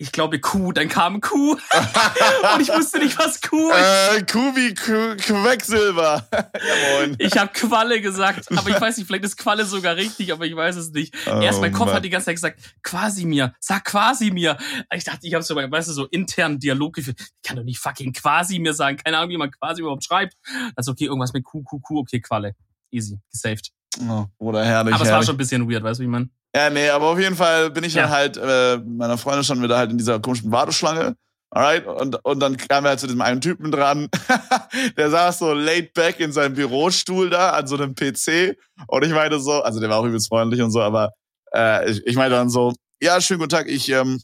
ich 0.04 0.12
glaube 0.12 0.38
Kuh, 0.38 0.72
dann 0.72 0.90
kam 0.90 1.22
Kuh 1.22 1.52
und 2.54 2.60
ich 2.60 2.68
wusste 2.68 2.98
nicht, 2.98 3.18
was 3.18 3.40
Kuh 3.40 3.70
ist. 3.70 4.18
Äh, 4.18 4.22
Kuh 4.30 4.54
wie 4.54 4.74
Kuh, 4.74 5.16
Quecksilber. 5.16 6.28
ja, 6.32 6.98
moin. 6.98 7.16
Ich 7.18 7.38
habe 7.38 7.50
Qualle 7.54 8.02
gesagt, 8.02 8.52
aber 8.54 8.68
ich 8.68 8.78
weiß 8.78 8.98
nicht, 8.98 9.06
vielleicht 9.06 9.24
ist 9.24 9.38
Qualle 9.38 9.64
sogar 9.64 9.96
richtig, 9.96 10.30
aber 10.30 10.44
ich 10.44 10.54
weiß 10.54 10.76
es 10.76 10.90
nicht. 10.92 11.14
Oh, 11.26 11.40
Erst 11.40 11.62
mein 11.62 11.72
Kopf 11.72 11.86
Mann. 11.86 11.96
hat 11.96 12.04
die 12.04 12.10
ganze 12.10 12.26
Zeit 12.26 12.34
gesagt, 12.34 12.60
quasi 12.82 13.24
mir, 13.24 13.54
sag 13.60 13.86
quasi 13.86 14.30
mir. 14.30 14.58
Ich 14.92 15.04
dachte, 15.04 15.26
ich 15.26 15.32
habe 15.32 15.42
so, 15.42 15.56
weißt 15.56 15.88
du, 15.88 15.92
so 15.94 16.04
internen 16.04 16.58
Dialog 16.58 16.96
geführt. 16.96 17.18
Ich 17.18 17.48
kann 17.48 17.56
doch 17.56 17.64
nicht 17.64 17.78
fucking 17.78 18.12
quasi 18.12 18.58
mir 18.58 18.74
sagen. 18.74 18.98
Keine 18.98 19.16
Ahnung, 19.16 19.30
wie 19.30 19.38
man 19.38 19.50
quasi 19.52 19.80
überhaupt 19.80 20.04
schreibt. 20.04 20.34
Also 20.76 20.92
okay, 20.92 21.06
irgendwas 21.06 21.32
mit 21.32 21.44
Kuh, 21.44 21.62
Kuh, 21.62 21.80
Kuh, 21.80 22.00
okay, 22.00 22.20
Qualle. 22.20 22.54
Easy, 22.90 23.18
gesaved. 23.30 23.70
Oh, 24.06 24.26
oder 24.36 24.66
herrlich. 24.66 24.94
Aber 24.94 25.04
es 25.04 25.10
war 25.10 25.22
schon 25.22 25.36
ein 25.36 25.38
bisschen 25.38 25.70
weird, 25.70 25.82
weißt 25.82 25.98
du, 25.98 26.04
wie 26.04 26.08
man. 26.08 26.30
Ja, 26.54 26.70
nee, 26.70 26.88
aber 26.88 27.06
auf 27.06 27.18
jeden 27.18 27.34
Fall 27.34 27.70
bin 27.70 27.82
ich 27.82 27.94
ja. 27.94 28.02
dann 28.02 28.10
halt, 28.10 28.36
äh, 28.36 28.78
meiner 28.78 29.18
Freundin 29.18 29.44
schon 29.44 29.62
wieder 29.62 29.76
halt 29.76 29.90
in 29.90 29.98
dieser 29.98 30.20
komischen 30.20 30.52
Warteschlange. 30.52 31.16
Alright, 31.50 31.86
und, 31.86 32.16
und 32.24 32.40
dann 32.40 32.56
kamen 32.56 32.84
wir 32.84 32.90
halt 32.90 33.00
zu 33.00 33.06
diesem 33.06 33.20
einen 33.20 33.40
Typen 33.40 33.70
dran, 33.70 34.08
der 34.96 35.10
saß 35.10 35.38
so 35.38 35.52
laid 35.52 35.94
back 35.94 36.18
in 36.18 36.32
seinem 36.32 36.54
Bürostuhl 36.54 37.30
da 37.30 37.50
an 37.50 37.66
so 37.68 37.76
einem 37.76 37.94
PC. 37.94 38.56
Und 38.88 39.04
ich 39.04 39.12
meinte 39.12 39.38
so, 39.38 39.62
also 39.62 39.78
der 39.78 39.88
war 39.88 39.98
auch 39.98 40.04
übelst 40.04 40.28
freundlich 40.28 40.62
und 40.62 40.72
so, 40.72 40.82
aber 40.82 41.12
äh, 41.54 41.90
ich, 41.90 42.06
ich 42.06 42.16
meinte 42.16 42.36
dann 42.36 42.50
so, 42.50 42.72
ja, 43.00 43.20
schönen 43.20 43.38
guten 43.38 43.50
Tag, 43.50 43.68
ich, 43.68 43.88
ähm, 43.88 44.20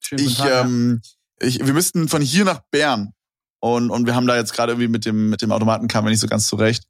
schönen 0.00 0.24
ich, 0.24 0.38
Tag, 0.38 0.64
ähm, 0.64 1.02
ja. 1.40 1.46
ich, 1.48 1.66
wir 1.66 1.74
müssten 1.74 2.08
von 2.08 2.22
hier 2.22 2.44
nach 2.44 2.60
Bern. 2.70 3.12
Und, 3.60 3.90
und 3.90 4.06
wir 4.06 4.14
haben 4.14 4.26
da 4.26 4.36
jetzt 4.36 4.52
gerade 4.52 4.72
irgendwie 4.72 4.88
mit 4.88 5.04
dem, 5.04 5.30
mit 5.30 5.42
dem 5.42 5.52
Automaten 5.52 5.88
kamen 5.88 6.06
wir 6.06 6.10
nicht 6.10 6.20
so 6.20 6.28
ganz 6.28 6.46
zurecht. 6.46 6.84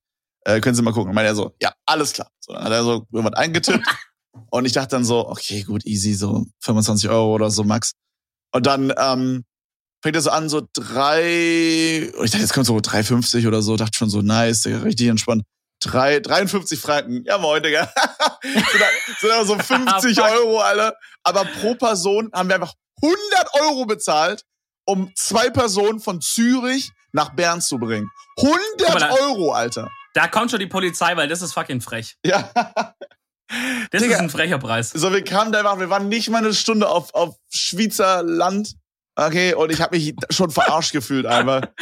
Äh, 0.45 0.61
können 0.61 0.75
Sie 0.77 0.83
mal 0.83 0.93
gucken. 0.93 1.09
Und 1.09 1.15
meinte 1.15 1.31
er 1.31 1.35
so, 1.35 1.55
ja, 1.61 1.73
alles 1.87 2.13
klar. 2.13 2.31
So, 2.39 2.53
dann 2.53 2.63
hat 2.63 2.73
er 2.73 2.85
so 2.85 3.07
irgendwas 3.11 3.39
eingetippt. 3.39 3.87
Und 4.51 4.65
ich 4.65 4.73
dachte 4.73 4.89
dann 4.89 5.05
so, 5.05 5.29
okay, 5.29 5.63
gut, 5.63 5.85
easy, 5.85 6.15
so 6.15 6.47
25 6.61 7.09
Euro 7.11 7.35
oder 7.35 7.51
so 7.51 7.65
max. 7.65 7.93
Und 8.53 8.67
dann 8.67 8.93
ähm, 8.97 9.45
fängt 10.03 10.17
er 10.17 10.23
so 10.23 10.31
an, 10.31 10.49
so 10.49 10.67
drei, 10.73 12.11
und 12.17 12.25
ich 12.25 12.31
dachte, 12.31 12.43
jetzt 12.43 12.53
kommt 12.53 12.67
so 12.67 12.77
3,50 12.77 13.47
oder 13.47 13.63
so, 13.63 13.77
dachte 13.77 13.97
schon 13.97 14.11
so, 14.11 14.23
nice, 14.23 14.67
richtig 14.67 15.09
entspannt. 15.09 15.43
Drei, 15.81 16.19
53 16.19 16.81
Franken, 16.81 17.25
ja 17.25 17.39
moin, 17.39 17.63
Digga. 17.63 17.93
sind, 18.43 19.31
da, 19.31 19.45
so 19.45 19.55
50 19.59 20.21
Euro, 20.21 20.59
Alter. 20.59 20.95
Aber 21.23 21.45
pro 21.45 21.75
Person 21.75 22.31
haben 22.33 22.49
wir 22.49 22.57
einfach 22.57 22.75
100 23.03 23.55
Euro 23.63 23.87
bezahlt, 23.87 24.43
um 24.87 25.13
zwei 25.15 25.51
Personen 25.51 26.01
von 26.01 26.21
Zürich 26.21 26.91
nach 27.13 27.35
Bern 27.35 27.61
zu 27.61 27.79
bringen. 27.79 28.11
100 28.39 29.03
da, 29.03 29.11
Euro, 29.23 29.53
Alter. 29.53 29.89
Da 30.15 30.27
kommt 30.27 30.51
schon 30.51 30.61
die 30.61 30.67
Polizei, 30.67 31.17
weil 31.17 31.29
das 31.29 31.43
ist 31.43 31.53
fucking 31.53 31.81
frech. 31.81 32.17
Ja. 32.25 32.51
Das 33.91 34.03
Digga, 34.03 34.17
ist 34.17 34.21
ein 34.21 34.31
frecher 34.31 34.59
Preis. 34.59 34.91
So, 34.91 35.13
wir 35.13 35.25
kamen 35.25 35.53
da 35.53 35.61
einfach, 35.61 35.79
wir 35.79 35.91
waren 35.91 36.09
nicht 36.09 36.29
mal 36.29 36.39
eine 36.39 36.53
Stunde 36.53 36.89
auf, 36.89 37.15
auf 37.15 37.37
Schweizer 37.49 38.23
Land. 38.23 38.75
Okay, 39.17 39.55
und 39.55 39.73
ich 39.73 39.81
habe 39.81 39.97
mich 39.97 40.15
schon 40.31 40.51
verarscht 40.51 40.93
gefühlt 40.93 41.27
einfach. 41.27 41.63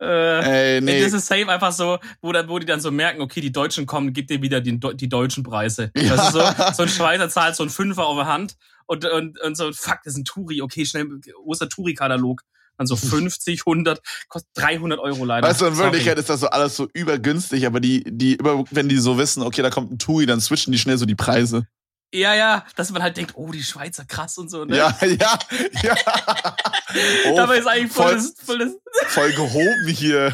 Äh, 0.00 0.74
Ey, 0.74 0.80
nee. 0.80 1.00
Das 1.00 1.12
ist 1.12 1.26
safe 1.26 1.48
einfach 1.48 1.72
so, 1.72 1.98
wo, 2.20 2.32
dann, 2.32 2.48
wo 2.48 2.58
die 2.58 2.66
dann 2.66 2.80
so 2.80 2.90
merken, 2.90 3.22
okay, 3.22 3.40
die 3.40 3.52
Deutschen 3.52 3.86
kommen, 3.86 4.12
gibt 4.12 4.28
dir 4.28 4.42
wieder 4.42 4.60
die, 4.60 4.78
die 4.78 5.08
deutschen 5.08 5.44
Preise. 5.44 5.92
Ja. 5.96 6.18
Weißt 6.18 6.34
du, 6.34 6.38
so, 6.40 6.72
so 6.72 6.82
ein 6.82 6.88
Schweizer 6.88 7.28
zahlt 7.30 7.56
so 7.56 7.62
ein 7.62 7.70
Fünfer 7.70 8.04
auf 8.04 8.18
der 8.18 8.26
Hand 8.26 8.56
und, 8.86 9.04
und, 9.04 9.40
und 9.40 9.56
so, 9.56 9.72
fuck, 9.72 10.00
das 10.04 10.14
ist 10.14 10.18
ein 10.18 10.24
Touri, 10.24 10.60
okay, 10.62 10.84
schnell, 10.84 11.08
wo 11.44 11.52
ist 11.52 11.60
der 11.60 11.68
Touri-Katalog? 11.68 12.42
Dann 12.76 12.86
so 12.86 12.96
50, 12.96 13.62
100, 13.66 14.00
kostet 14.28 14.50
300 14.54 14.98
Euro 14.98 15.24
leider. 15.24 15.46
Weißt 15.46 15.60
du, 15.60 15.66
in 15.66 15.78
Wirklichkeit 15.78 16.18
ist 16.18 16.28
das 16.28 16.40
so 16.40 16.48
alles 16.48 16.76
so 16.76 16.88
übergünstig, 16.92 17.66
aber 17.66 17.80
die, 17.80 18.04
die, 18.06 18.34
immer, 18.34 18.64
wenn 18.70 18.88
die 18.88 18.98
so 18.98 19.18
wissen, 19.18 19.42
okay, 19.42 19.62
da 19.62 19.70
kommt 19.70 19.92
ein 19.92 19.98
TUI, 19.98 20.26
dann 20.26 20.40
switchen 20.40 20.72
die 20.72 20.78
schnell 20.78 20.98
so 20.98 21.06
die 21.06 21.14
Preise. 21.14 21.66
Ja, 22.14 22.32
ja, 22.32 22.64
dass 22.76 22.92
man 22.92 23.02
halt 23.02 23.16
denkt, 23.16 23.32
oh, 23.34 23.50
die 23.50 23.64
Schweizer 23.64 24.04
krass 24.04 24.38
und 24.38 24.48
so, 24.48 24.64
ne? 24.64 24.76
Ja, 24.76 24.96
ja, 25.02 25.38
ja. 25.82 25.94
Oh, 27.26 27.36
Dabei 27.36 27.58
ist 27.58 27.66
eigentlich 27.66 27.90
voll, 27.90 28.06
voll, 28.06 28.14
das, 28.14 28.34
voll, 28.44 28.58
das 28.58 28.72
voll 29.08 29.32
gehoben 29.32 29.88
hier. 29.88 30.32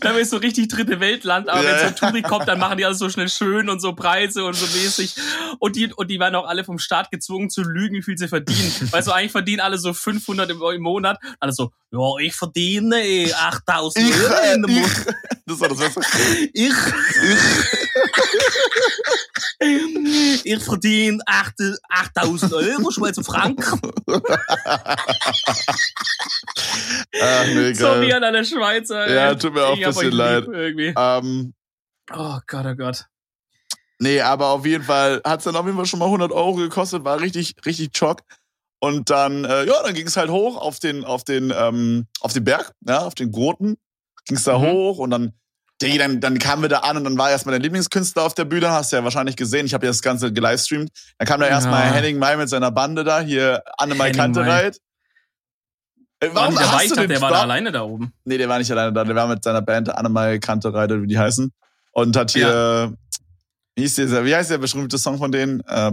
Dabei 0.00 0.20
ist 0.20 0.30
so 0.30 0.38
richtig 0.38 0.66
dritte 0.66 0.98
Weltland, 0.98 1.48
aber 1.48 1.62
ja. 1.62 1.70
wenn 1.70 1.78
so 1.78 1.84
ein 1.84 1.96
Touri 1.96 2.22
kommt, 2.22 2.48
dann 2.48 2.58
machen 2.58 2.78
die 2.78 2.84
alles 2.84 2.98
so 2.98 3.08
schnell 3.08 3.28
schön 3.28 3.68
und 3.68 3.78
so 3.78 3.92
Preise 3.92 4.44
und 4.44 4.54
so 4.54 4.66
mäßig. 4.66 5.14
Und 5.60 5.76
die, 5.76 5.92
und 5.92 6.10
die 6.10 6.18
werden 6.18 6.34
auch 6.34 6.48
alle 6.48 6.64
vom 6.64 6.80
Staat 6.80 7.12
gezwungen 7.12 7.48
zu 7.48 7.62
lügen, 7.62 7.94
wie 7.94 8.02
viel 8.02 8.18
sie 8.18 8.26
verdienen. 8.26 8.72
Weil 8.90 9.04
so 9.04 9.12
eigentlich 9.12 9.30
verdienen 9.30 9.60
alle 9.60 9.78
so 9.78 9.92
500 9.92 10.50
im, 10.50 10.60
im 10.60 10.82
Monat. 10.82 11.20
Alle 11.38 11.52
so, 11.52 11.70
ja, 11.92 12.18
ich 12.20 12.34
verdiene 12.34 12.96
8000 13.36 14.04
eh 14.04 14.12
Euro 14.14 14.54
in 14.54 14.62
dem 14.62 14.74
Monat. 14.74 15.06
Das 15.46 15.60
war 15.60 15.68
das 15.68 15.78
Beste. 15.78 16.00
Ich. 16.52 16.72
Ich. 16.72 17.77
Ich 20.44 20.62
verdiene 20.62 21.22
8000 21.26 22.52
Euro, 22.52 22.90
Schweizer 22.90 23.24
Franken. 23.24 23.80
Ach, 27.20 27.46
nee, 27.46 27.72
so 27.72 28.00
wie 28.00 28.12
an 28.14 28.24
alle 28.24 28.44
Schweizer. 28.44 29.12
Ja, 29.12 29.34
tut 29.34 29.54
mir 29.54 29.66
auch 29.66 29.76
ein 29.76 29.82
bisschen 29.82 30.12
leid. 30.12 30.44
Irgendwie. 30.46 30.94
Ähm, 30.96 31.54
oh 32.12 32.38
Gott, 32.46 32.66
oh 32.66 32.74
Gott. 32.74 33.04
Nee, 34.00 34.20
aber 34.20 34.46
auf 34.48 34.64
jeden 34.64 34.84
Fall 34.84 35.20
hat 35.24 35.40
es 35.40 35.44
dann 35.44 35.56
auf 35.56 35.66
jeden 35.66 35.76
Fall 35.76 35.86
schon 35.86 35.98
mal 35.98 36.06
100 36.06 36.30
Euro 36.30 36.54
gekostet, 36.54 37.04
war 37.04 37.20
richtig, 37.20 37.56
richtig 37.66 37.92
chock. 37.92 38.22
Und 38.80 39.10
dann, 39.10 39.44
äh, 39.44 39.64
ja, 39.64 39.82
dann 39.82 39.94
ging 39.94 40.06
es 40.06 40.16
halt 40.16 40.30
hoch 40.30 40.56
auf 40.56 40.78
den, 40.78 41.04
auf 41.04 41.24
den, 41.24 41.52
ähm, 41.56 42.06
auf 42.20 42.32
den 42.32 42.44
Berg, 42.44 42.72
ja, 42.86 43.00
auf 43.00 43.14
den 43.14 43.32
Groten. 43.32 43.76
Ging 44.26 44.36
es 44.36 44.44
da 44.44 44.58
mhm. 44.58 44.66
hoch 44.66 44.98
und 44.98 45.10
dann, 45.10 45.32
Diggi, 45.80 45.98
dann, 45.98 46.20
dann 46.20 46.38
kamen 46.38 46.62
wir 46.62 46.68
da 46.68 46.78
an 46.78 46.96
und 46.96 47.04
dann 47.04 47.16
war 47.18 47.30
erstmal 47.30 47.52
der 47.52 47.60
Lieblingskünstler 47.60 48.24
auf 48.24 48.34
der 48.34 48.44
Bühne, 48.44 48.70
hast 48.70 48.92
du 48.92 48.96
ja 48.96 49.04
wahrscheinlich 49.04 49.36
gesehen. 49.36 49.66
Ich 49.66 49.74
habe 49.74 49.86
ja 49.86 49.90
das 49.90 50.02
Ganze 50.02 50.32
gelivestreamt. 50.32 50.90
Dann 51.18 51.28
kam 51.28 51.40
da 51.40 51.46
erstmal 51.46 51.86
ja. 51.86 51.92
Henning 51.92 52.18
Mai 52.18 52.36
mit 52.36 52.48
seiner 52.48 52.72
Bande 52.72 53.04
da, 53.04 53.20
hier 53.20 53.62
Annemai 53.78 54.10
Kantereit. 54.10 54.78
Äh, 56.20 56.30
warum 56.32 56.56
war 56.56 56.72
hast 56.72 56.90
du 56.90 56.96
den 56.96 57.08
der 57.08 57.20
war 57.20 57.30
da 57.30 57.42
alleine 57.42 57.70
da 57.70 57.82
oben. 57.82 58.12
Nee, 58.24 58.38
der 58.38 58.48
war 58.48 58.58
nicht 58.58 58.70
alleine 58.72 58.92
da. 58.92 59.04
Der 59.04 59.14
war 59.14 59.28
mit 59.28 59.44
seiner 59.44 59.62
Band 59.62 59.88
Annemai 59.88 60.38
Kantereit, 60.40 60.90
wie 60.90 61.06
die 61.06 61.18
heißen. 61.18 61.52
Und 61.92 62.16
hat 62.16 62.32
hier, 62.32 62.48
ja. 62.48 62.92
wie, 63.76 63.82
hieß 63.82 63.94
dieser, 63.94 64.24
wie 64.24 64.34
heißt 64.34 64.50
der 64.50 64.58
berühmte 64.58 64.98
Song 64.98 65.18
von 65.18 65.30
denen? 65.30 65.60
Äh, 65.60 65.92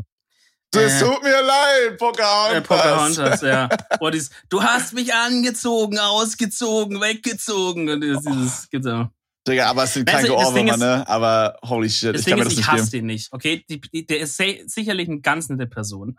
es 0.76 1.00
tut 1.00 1.24
mir 1.24 1.41
leid, 1.41 1.98
Pocahontas. 1.98 2.58
Äh, 2.58 2.62
Pocahontas, 2.62 3.41
ja. 3.41 3.69
Und 4.00 4.13
dieses, 4.13 4.30
du 4.50 4.62
hast 4.62 4.93
mich 4.93 5.13
angezogen, 5.13 6.00
ausgezogen, 6.00 7.00
weggezogen. 7.00 7.89
Und 7.89 8.02
dieses, 8.02 8.67
genau. 8.69 9.10
Digga, 9.47 9.69
aber 9.69 9.84
es 9.84 9.93
sind 9.93 10.08
keine 10.08 10.31
also, 10.31 10.38
Ohrwürmer, 10.38 10.77
ne? 10.77 11.08
Aber 11.08 11.60
holy 11.63 11.89
shit, 11.89 12.15
das 12.15 12.21
ich 12.21 12.27
kann 12.27 12.39
mir 12.39 12.45
das 12.45 12.53
ist, 12.53 12.60
nicht 12.60 12.67
Ich 12.67 12.73
hasse 12.73 12.91
den 12.91 13.05
nicht, 13.05 13.31
okay? 13.31 13.63
Die, 13.69 13.79
die, 13.79 14.05
der 14.05 14.19
ist 14.19 14.38
sicherlich 14.38 15.08
eine 15.08 15.21
ganz 15.21 15.49
nette 15.49 15.67
Person. 15.67 16.17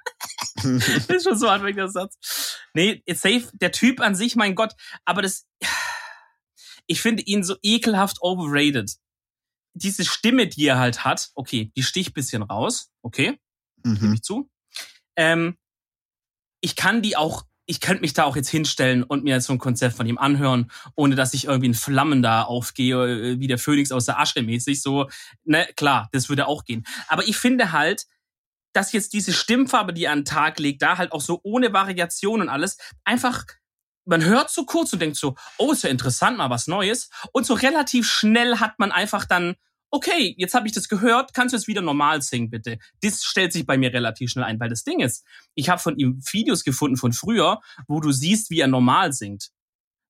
das 0.62 0.64
ist 1.08 1.24
schon 1.24 1.36
so 1.36 1.48
ein 1.48 1.74
der 1.74 1.88
Satz. 1.88 2.58
Nee, 2.74 3.02
it's 3.04 3.22
safe, 3.22 3.48
der 3.54 3.72
Typ 3.72 4.00
an 4.00 4.14
sich, 4.14 4.36
mein 4.36 4.54
Gott, 4.54 4.74
aber 5.04 5.22
das, 5.22 5.46
ich 6.86 7.00
finde 7.00 7.22
ihn 7.24 7.42
so 7.42 7.56
ekelhaft 7.62 8.18
overrated. 8.20 8.92
Diese 9.74 10.04
Stimme, 10.04 10.46
die 10.46 10.66
er 10.66 10.78
halt 10.78 11.04
hat, 11.04 11.30
okay, 11.34 11.72
die 11.76 11.82
sticht 11.82 12.14
bisschen 12.14 12.42
raus, 12.42 12.90
okay? 13.02 13.38
mhm. 13.86 14.00
gebe 14.00 14.14
ich 14.14 14.22
zu. 14.22 14.50
Ähm, 15.16 15.56
ich 16.60 16.76
kann 16.76 17.02
die 17.02 17.16
auch, 17.16 17.44
ich 17.66 17.80
könnte 17.80 18.00
mich 18.00 18.12
da 18.12 18.24
auch 18.24 18.36
jetzt 18.36 18.48
hinstellen 18.48 19.02
und 19.02 19.24
mir 19.24 19.34
jetzt 19.34 19.46
so 19.46 19.52
ein 19.52 19.58
Konzept 19.58 19.96
von 19.96 20.06
ihm 20.06 20.18
anhören, 20.18 20.70
ohne 20.94 21.16
dass 21.16 21.34
ich 21.34 21.46
irgendwie 21.46 21.66
in 21.66 21.74
Flammen 21.74 22.22
da 22.22 22.42
aufgehe, 22.42 22.96
äh, 22.96 23.40
wie 23.40 23.48
der 23.48 23.58
Phönix 23.58 23.92
aus 23.92 24.06
der 24.06 24.18
Asche 24.18 24.42
mäßig. 24.42 24.80
So, 24.80 25.08
ne, 25.44 25.66
klar, 25.76 26.08
das 26.12 26.28
würde 26.28 26.46
auch 26.46 26.64
gehen. 26.64 26.84
Aber 27.08 27.26
ich 27.26 27.36
finde 27.36 27.72
halt, 27.72 28.06
dass 28.72 28.92
jetzt 28.92 29.12
diese 29.12 29.32
Stimmfarbe, 29.32 29.92
die 29.92 30.04
er 30.04 30.12
an 30.12 30.20
den 30.20 30.24
Tag 30.26 30.58
legt, 30.58 30.82
da 30.82 30.98
halt 30.98 31.12
auch 31.12 31.20
so 31.20 31.40
ohne 31.42 31.72
Variation 31.72 32.40
und 32.40 32.48
alles, 32.48 32.76
einfach 33.04 33.44
man 34.06 34.24
hört 34.24 34.50
so 34.50 34.64
kurz 34.64 34.92
und 34.92 35.02
denkt 35.02 35.16
so, 35.16 35.34
oh, 35.58 35.72
ist 35.72 35.82
ja 35.82 35.90
interessant, 35.90 36.38
mal 36.38 36.48
was 36.48 36.68
Neues. 36.68 37.10
Und 37.32 37.44
so 37.44 37.54
relativ 37.54 38.08
schnell 38.08 38.60
hat 38.60 38.78
man 38.78 38.92
einfach 38.92 39.24
dann, 39.24 39.56
okay, 39.90 40.34
jetzt 40.36 40.54
habe 40.54 40.66
ich 40.66 40.72
das 40.72 40.88
gehört, 40.88 41.32
kannst 41.34 41.52
du 41.52 41.56
es 41.56 41.66
wieder 41.66 41.82
normal 41.82 42.22
singen, 42.22 42.50
bitte? 42.50 42.78
Das 43.02 43.22
stellt 43.24 43.52
sich 43.52 43.66
bei 43.66 43.78
mir 43.78 43.92
relativ 43.92 44.30
schnell 44.30 44.44
ein, 44.44 44.60
weil 44.60 44.68
das 44.68 44.84
Ding 44.84 45.00
ist, 45.00 45.24
ich 45.54 45.68
habe 45.68 45.80
von 45.80 45.96
ihm 45.98 46.20
Videos 46.30 46.64
gefunden 46.64 46.96
von 46.96 47.12
früher, 47.12 47.60
wo 47.86 48.00
du 48.00 48.12
siehst, 48.12 48.50
wie 48.50 48.60
er 48.60 48.66
normal 48.66 49.12
singt. 49.12 49.50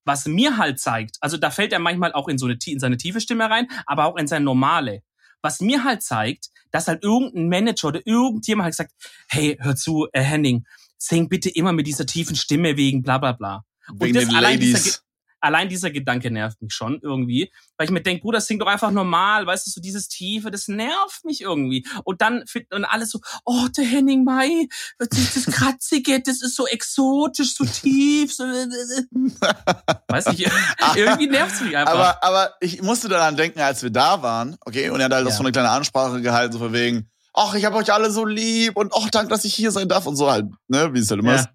Was 0.04 0.26
mir 0.26 0.56
halt 0.56 0.78
zeigt, 0.78 1.16
also 1.20 1.36
da 1.36 1.50
fällt 1.50 1.72
er 1.72 1.80
manchmal 1.80 2.12
auch 2.12 2.28
in 2.28 2.38
so 2.38 2.46
eine 2.46 2.56
in 2.66 2.78
seine 2.78 2.96
tiefe 2.96 3.20
Stimme 3.20 3.50
rein, 3.50 3.66
aber 3.86 4.06
auch 4.06 4.16
in 4.16 4.26
seine 4.26 4.44
normale. 4.44 5.02
Was 5.42 5.60
mir 5.60 5.84
halt 5.84 6.02
zeigt, 6.02 6.48
dass 6.70 6.88
halt 6.88 7.02
irgendein 7.02 7.48
Manager 7.48 7.88
oder 7.88 8.06
irgendjemand 8.06 8.66
hat 8.66 8.72
gesagt, 8.72 8.92
hey, 9.28 9.56
hör 9.60 9.76
zu, 9.76 10.06
äh, 10.12 10.22
Henning, 10.22 10.64
sing 10.98 11.28
bitte 11.28 11.50
immer 11.50 11.72
mit 11.72 11.86
dieser 11.86 12.06
tiefen 12.06 12.36
Stimme 12.36 12.76
wegen 12.76 13.02
bla 13.02 13.18
bla 13.18 13.32
bla. 13.32 13.64
Wegen 13.94 14.16
und 14.16 14.26
das, 14.26 14.34
allein 14.34 14.60
dieser, 14.60 14.98
allein 15.46 15.68
dieser 15.68 15.90
Gedanke 15.90 16.30
nervt 16.30 16.60
mich 16.60 16.74
schon 16.74 16.98
irgendwie, 17.02 17.52
weil 17.76 17.86
ich 17.86 17.90
mir 17.90 18.02
denke, 18.02 18.22
Bruder, 18.22 18.40
sing 18.40 18.58
doch 18.58 18.66
einfach 18.66 18.90
normal, 18.90 19.46
weißt 19.46 19.66
du, 19.66 19.70
so 19.70 19.80
dieses 19.80 20.08
Tiefe, 20.08 20.50
das 20.50 20.68
nervt 20.68 21.24
mich 21.24 21.42
irgendwie. 21.42 21.86
Und 22.04 22.20
dann 22.20 22.44
finden 22.46 22.84
alles 22.84 23.10
so, 23.10 23.20
oh, 23.44 23.68
der 23.76 23.84
Henning 23.84 24.24
Mai, 24.24 24.66
das, 24.98 25.08
das 25.08 25.46
Kratzige, 25.46 26.20
das 26.20 26.42
ist 26.42 26.56
so 26.56 26.66
exotisch, 26.66 27.54
so 27.54 27.64
tief, 27.64 28.34
so, 28.34 28.44
weiß 30.08 30.26
ich, 30.32 30.48
irgendwie 30.96 31.28
nervt's 31.28 31.60
mich 31.60 31.76
einfach. 31.76 31.94
Aber, 31.94 32.24
aber 32.24 32.54
ich 32.60 32.82
musste 32.82 33.08
daran 33.08 33.36
denken, 33.36 33.60
als 33.60 33.82
wir 33.82 33.90
da 33.90 34.22
waren, 34.22 34.56
okay, 34.60 34.90
und 34.90 35.00
er 35.00 35.06
hat 35.06 35.12
halt 35.12 35.28
ja. 35.28 35.32
so 35.32 35.42
eine 35.42 35.52
kleine 35.52 35.70
Ansprache 35.70 36.20
gehalten, 36.20 36.52
so 36.52 36.58
von 36.58 36.72
wegen, 36.72 37.08
ach, 37.34 37.54
ich 37.54 37.64
habe 37.64 37.76
euch 37.76 37.92
alle 37.92 38.10
so 38.10 38.24
lieb 38.24 38.76
und 38.76 38.92
ach, 38.96 39.10
danke, 39.10 39.30
dass 39.30 39.44
ich 39.44 39.54
hier 39.54 39.70
sein 39.70 39.88
darf 39.88 40.06
und 40.06 40.16
so 40.16 40.30
halt, 40.30 40.46
ne, 40.68 40.92
wie 40.92 40.98
es 40.98 41.10
halt 41.10 41.20
immer 41.20 41.34
ja. 41.34 41.40
ist. 41.40 41.48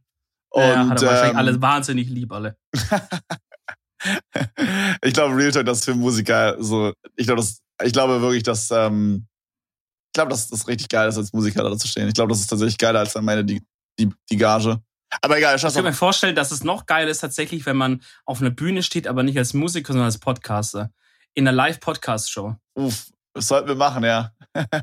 Und, 0.52 0.64
ja, 0.64 0.90
hat 0.90 1.02
er 1.02 1.08
wahrscheinlich 1.08 1.32
ähm, 1.32 1.38
alle 1.38 1.62
wahnsinnig 1.62 2.10
lieb, 2.10 2.32
alle. 2.32 2.58
ich 5.04 5.14
glaube, 5.14 5.36
Real 5.36 5.52
Talk, 5.52 5.66
das 5.66 5.86
für 5.86 5.96
Musiker 5.96 6.56
so, 6.60 6.94
ich 7.16 7.26
glaube, 7.26 7.42
das, 7.42 7.62
ich 7.84 7.94
glaube 7.94 8.22
wirklich, 8.22 8.44
dass, 8.44 8.72
ähm, 8.72 9.28
ich 10.08 10.14
glaube, 10.14 10.30
dass 10.30 10.50
das 10.50 10.68
richtig 10.68 10.90
geil 10.90 11.08
ist, 11.08 11.18
als 11.18 11.34
Musiker 11.34 11.64
da 11.64 11.78
zu 11.78 11.88
stehen. 11.88 12.08
Ich 12.08 12.14
glaube, 12.14 12.32
das 12.32 12.42
ist 12.42 12.48
tatsächlich 12.48 12.78
geiler 12.78 13.00
als 13.00 13.14
dann 13.14 13.26
meine, 13.26 13.46
die, 13.46 13.62
die, 14.00 14.10
die 14.30 14.38
Gage. 14.38 14.82
Aber 15.22 15.38
egal, 15.38 15.56
ich 15.56 15.62
kann 15.62 15.84
mir 15.84 15.94
vorstellen, 15.94 16.36
dass 16.36 16.52
es 16.52 16.64
noch 16.64 16.86
geiler 16.86 17.10
ist 17.10 17.20
tatsächlich, 17.20 17.66
wenn 17.66 17.76
man 17.76 18.02
auf 18.26 18.40
einer 18.40 18.50
Bühne 18.50 18.82
steht, 18.82 19.08
aber 19.08 19.24
nicht 19.24 19.38
als 19.38 19.54
Musiker, 19.54 19.94
sondern 19.94 20.06
als 20.06 20.20
Podcaster. 20.20 20.92
In 21.34 21.48
einer 21.48 21.56
Live-Podcast-Show. 21.56 22.56
Uff, 22.76 23.12
das 23.34 23.48
sollten 23.48 23.68
wir 23.68 23.76
machen, 23.76 24.04
ja. 24.04 24.32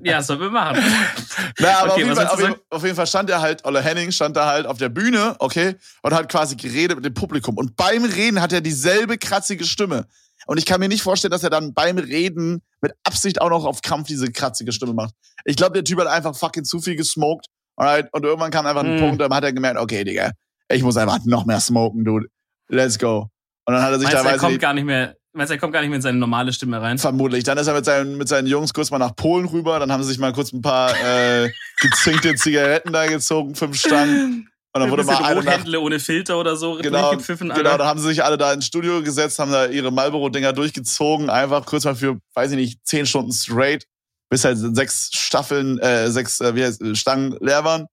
Ja, 0.03 0.23
sollten 0.23 0.45
wir 0.45 0.51
machen. 0.51 0.79
Na, 1.59 1.81
aber 1.81 1.93
okay, 1.93 1.93
auf, 1.93 1.99
jeden 1.99 2.17
Fall, 2.17 2.27
auf, 2.27 2.41
jeden, 2.41 2.55
auf, 2.71 2.83
jeden 2.85 2.97
Fall, 2.97 3.07
stand 3.07 3.31
er 3.31 3.41
halt, 3.41 3.65
Olle 3.65 3.83
Henning 3.83 4.11
stand 4.13 4.37
da 4.37 4.47
halt 4.47 4.67
auf 4.67 4.79
der 4.79 4.89
Bühne, 4.89 5.37
okay, 5.39 5.77
und 6.03 6.15
hat 6.15 6.31
quasi 6.31 6.57
geredet 6.57 6.97
mit 6.97 7.05
dem 7.05 7.15
Publikum. 7.15 7.57
Und 7.57 7.77
beim 7.77 8.05
Reden 8.05 8.41
hat 8.41 8.53
er 8.53 8.61
dieselbe 8.61 9.19
kratzige 9.19 9.65
Stimme. 9.65 10.07
Und 10.47 10.57
ich 10.59 10.65
kann 10.65 10.81
mir 10.81 10.89
nicht 10.89 11.03
vorstellen, 11.03 11.33
dass 11.33 11.43
er 11.43 11.51
dann 11.51 11.75
beim 11.75 11.99
Reden 11.99 12.63
mit 12.81 12.93
Absicht 13.05 13.41
auch 13.41 13.51
noch 13.51 13.65
auf 13.65 13.83
Krampf 13.83 14.09
diese 14.09 14.31
kratzige 14.33 14.73
Stimme 14.73 14.95
macht. 14.95 15.13
Ich 15.45 15.57
glaube, 15.57 15.75
der 15.75 15.85
Typ 15.85 16.01
hat 16.01 16.07
einfach 16.07 16.35
fucking 16.35 16.65
zu 16.65 16.81
viel 16.81 16.97
gesmoked. 16.97 17.47
Alright? 17.77 18.09
Und 18.13 18.25
irgendwann 18.25 18.51
kam 18.51 18.67
einfach 18.67 18.83
ein 18.83 18.97
mm. 18.97 19.01
Punkt, 19.01 19.21
da 19.21 19.29
hat 19.29 19.45
er 19.45 19.53
gemerkt, 19.53 19.79
okay, 19.79 20.05
Digga, 20.05 20.33
ich 20.69 20.83
muss 20.83 20.97
einfach 20.97 21.19
noch 21.25 21.45
mehr 21.45 21.61
smoken, 21.61 22.05
dude. 22.05 22.27
Let's 22.69 22.99
go. 22.99 23.29
Und 23.67 23.75
dann 23.75 23.83
hat 23.83 23.93
er 23.93 23.99
sich 23.99 24.11
Meinst, 24.11 24.25
da 24.25 24.31
er 24.31 24.39
kommt 24.39 24.59
gar 24.61 24.73
nicht 24.73 24.85
mehr 24.85 25.17
Meinst 25.35 25.51
du, 25.51 25.55
er 25.55 25.61
kommt 25.61 25.73
gar 25.73 25.83
nicht 25.83 25.93
in 25.93 26.01
seine 26.01 26.19
normale 26.19 26.53
Stimme 26.53 26.81
rein? 26.81 26.99
Vermutlich. 26.99 27.45
Dann 27.45 27.59
ist 27.59 27.67
er 27.67 27.75
mit 27.75 27.85
seinen, 27.85 28.17
mit 28.17 28.29
seinen 28.29 28.47
Jungs 28.47 28.73
kurz 28.73 28.91
mal 28.91 28.99
nach 28.99 29.15
Polen 29.15 29.47
rüber. 29.47 29.79
Dann 29.79 29.93
haben 29.93 30.03
sie 30.03 30.09
sich 30.09 30.19
mal 30.19 30.33
kurz 30.33 30.53
ein 30.53 30.63
paar 30.63 30.91
äh, 30.93 31.51
gezinkte 31.81 32.35
Zigaretten 32.35 32.93
da 32.93 33.07
gezogen, 33.07 33.55
fünf 33.55 33.79
Stangen. 33.79 34.51
Und 34.73 34.81
dann 34.83 34.91
wurde 34.91 35.05
mal 35.05 35.23
eine 35.25 35.43
nach, 35.43 35.81
ohne 35.81 35.99
Filter 35.99 36.39
oder 36.39 36.57
so 36.57 36.77
genau, 36.77 37.11
durchgepfiffen. 37.11 37.49
Genau, 37.49 37.77
da 37.77 37.87
haben 37.87 37.99
sie 37.99 38.09
sich 38.09 38.23
alle 38.23 38.37
da 38.37 38.53
ins 38.53 38.67
Studio 38.67 39.03
gesetzt, 39.03 39.39
haben 39.39 39.51
da 39.51 39.67
ihre 39.67 39.91
Marlboro-Dinger 39.91 40.53
durchgezogen. 40.53 41.31
Einfach 41.31 41.65
kurz 41.67 41.85
mal 41.85 41.95
für, 41.95 42.19
weiß 42.35 42.51
ich 42.53 42.57
nicht, 42.57 42.87
zehn 42.87 43.07
Stunden 43.07 43.33
straight. 43.33 43.87
Bis 44.31 44.45
halt 44.45 44.59
sechs 44.59 45.11
Staffeln, 45.13 45.79
äh, 45.79 46.11
sechs 46.11 46.41
äh, 46.41 46.55
wie 46.55 46.65
heißt, 46.65 46.83
Stangen 46.97 47.37
leer 47.41 47.65
waren. 47.65 47.87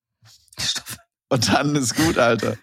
Und 1.29 1.51
dann 1.51 1.75
ist 1.75 1.95
gut, 1.95 2.17
Alter. 2.17 2.55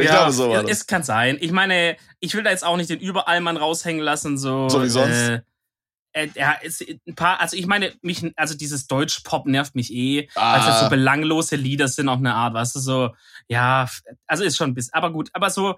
Ich 0.00 0.06
ja, 0.06 0.12
glaube, 0.12 0.32
so 0.32 0.50
war 0.50 0.62
das. 0.62 0.70
Es 0.70 0.86
kann 0.86 1.02
sein. 1.02 1.38
Ich 1.40 1.52
meine, 1.52 1.96
ich 2.20 2.34
will 2.34 2.42
da 2.42 2.50
jetzt 2.50 2.64
auch 2.64 2.76
nicht 2.76 2.90
den 2.90 3.00
Überallmann 3.00 3.56
raushängen 3.56 4.02
lassen, 4.02 4.38
so. 4.38 4.68
So 4.68 4.82
wie 4.82 4.88
sonst. 4.88 5.16
Äh, 5.16 5.40
äh, 6.16 6.28
ja, 6.34 6.52
ist 6.52 6.82
ein 7.06 7.14
paar, 7.14 7.40
also 7.40 7.56
ich 7.56 7.66
meine, 7.66 7.92
mich, 8.00 8.24
also 8.36 8.56
dieses 8.56 8.86
Deutsch-Pop 8.86 9.46
nervt 9.46 9.74
mich 9.74 9.92
eh, 9.92 10.28
ah. 10.34 10.58
weil 10.58 10.72
es 10.72 10.80
so 10.80 10.88
belanglose 10.88 11.56
Lieder 11.56 11.88
sind 11.88 12.08
auf 12.08 12.18
eine 12.18 12.34
Art, 12.34 12.54
weißt 12.54 12.76
du, 12.76 12.80
so, 12.80 13.14
ja, 13.48 13.86
also 14.26 14.42
ist 14.42 14.56
schon 14.56 14.70
ein 14.70 14.74
bisschen, 14.74 14.94
aber 14.94 15.12
gut, 15.12 15.28
aber 15.34 15.50
so, 15.50 15.74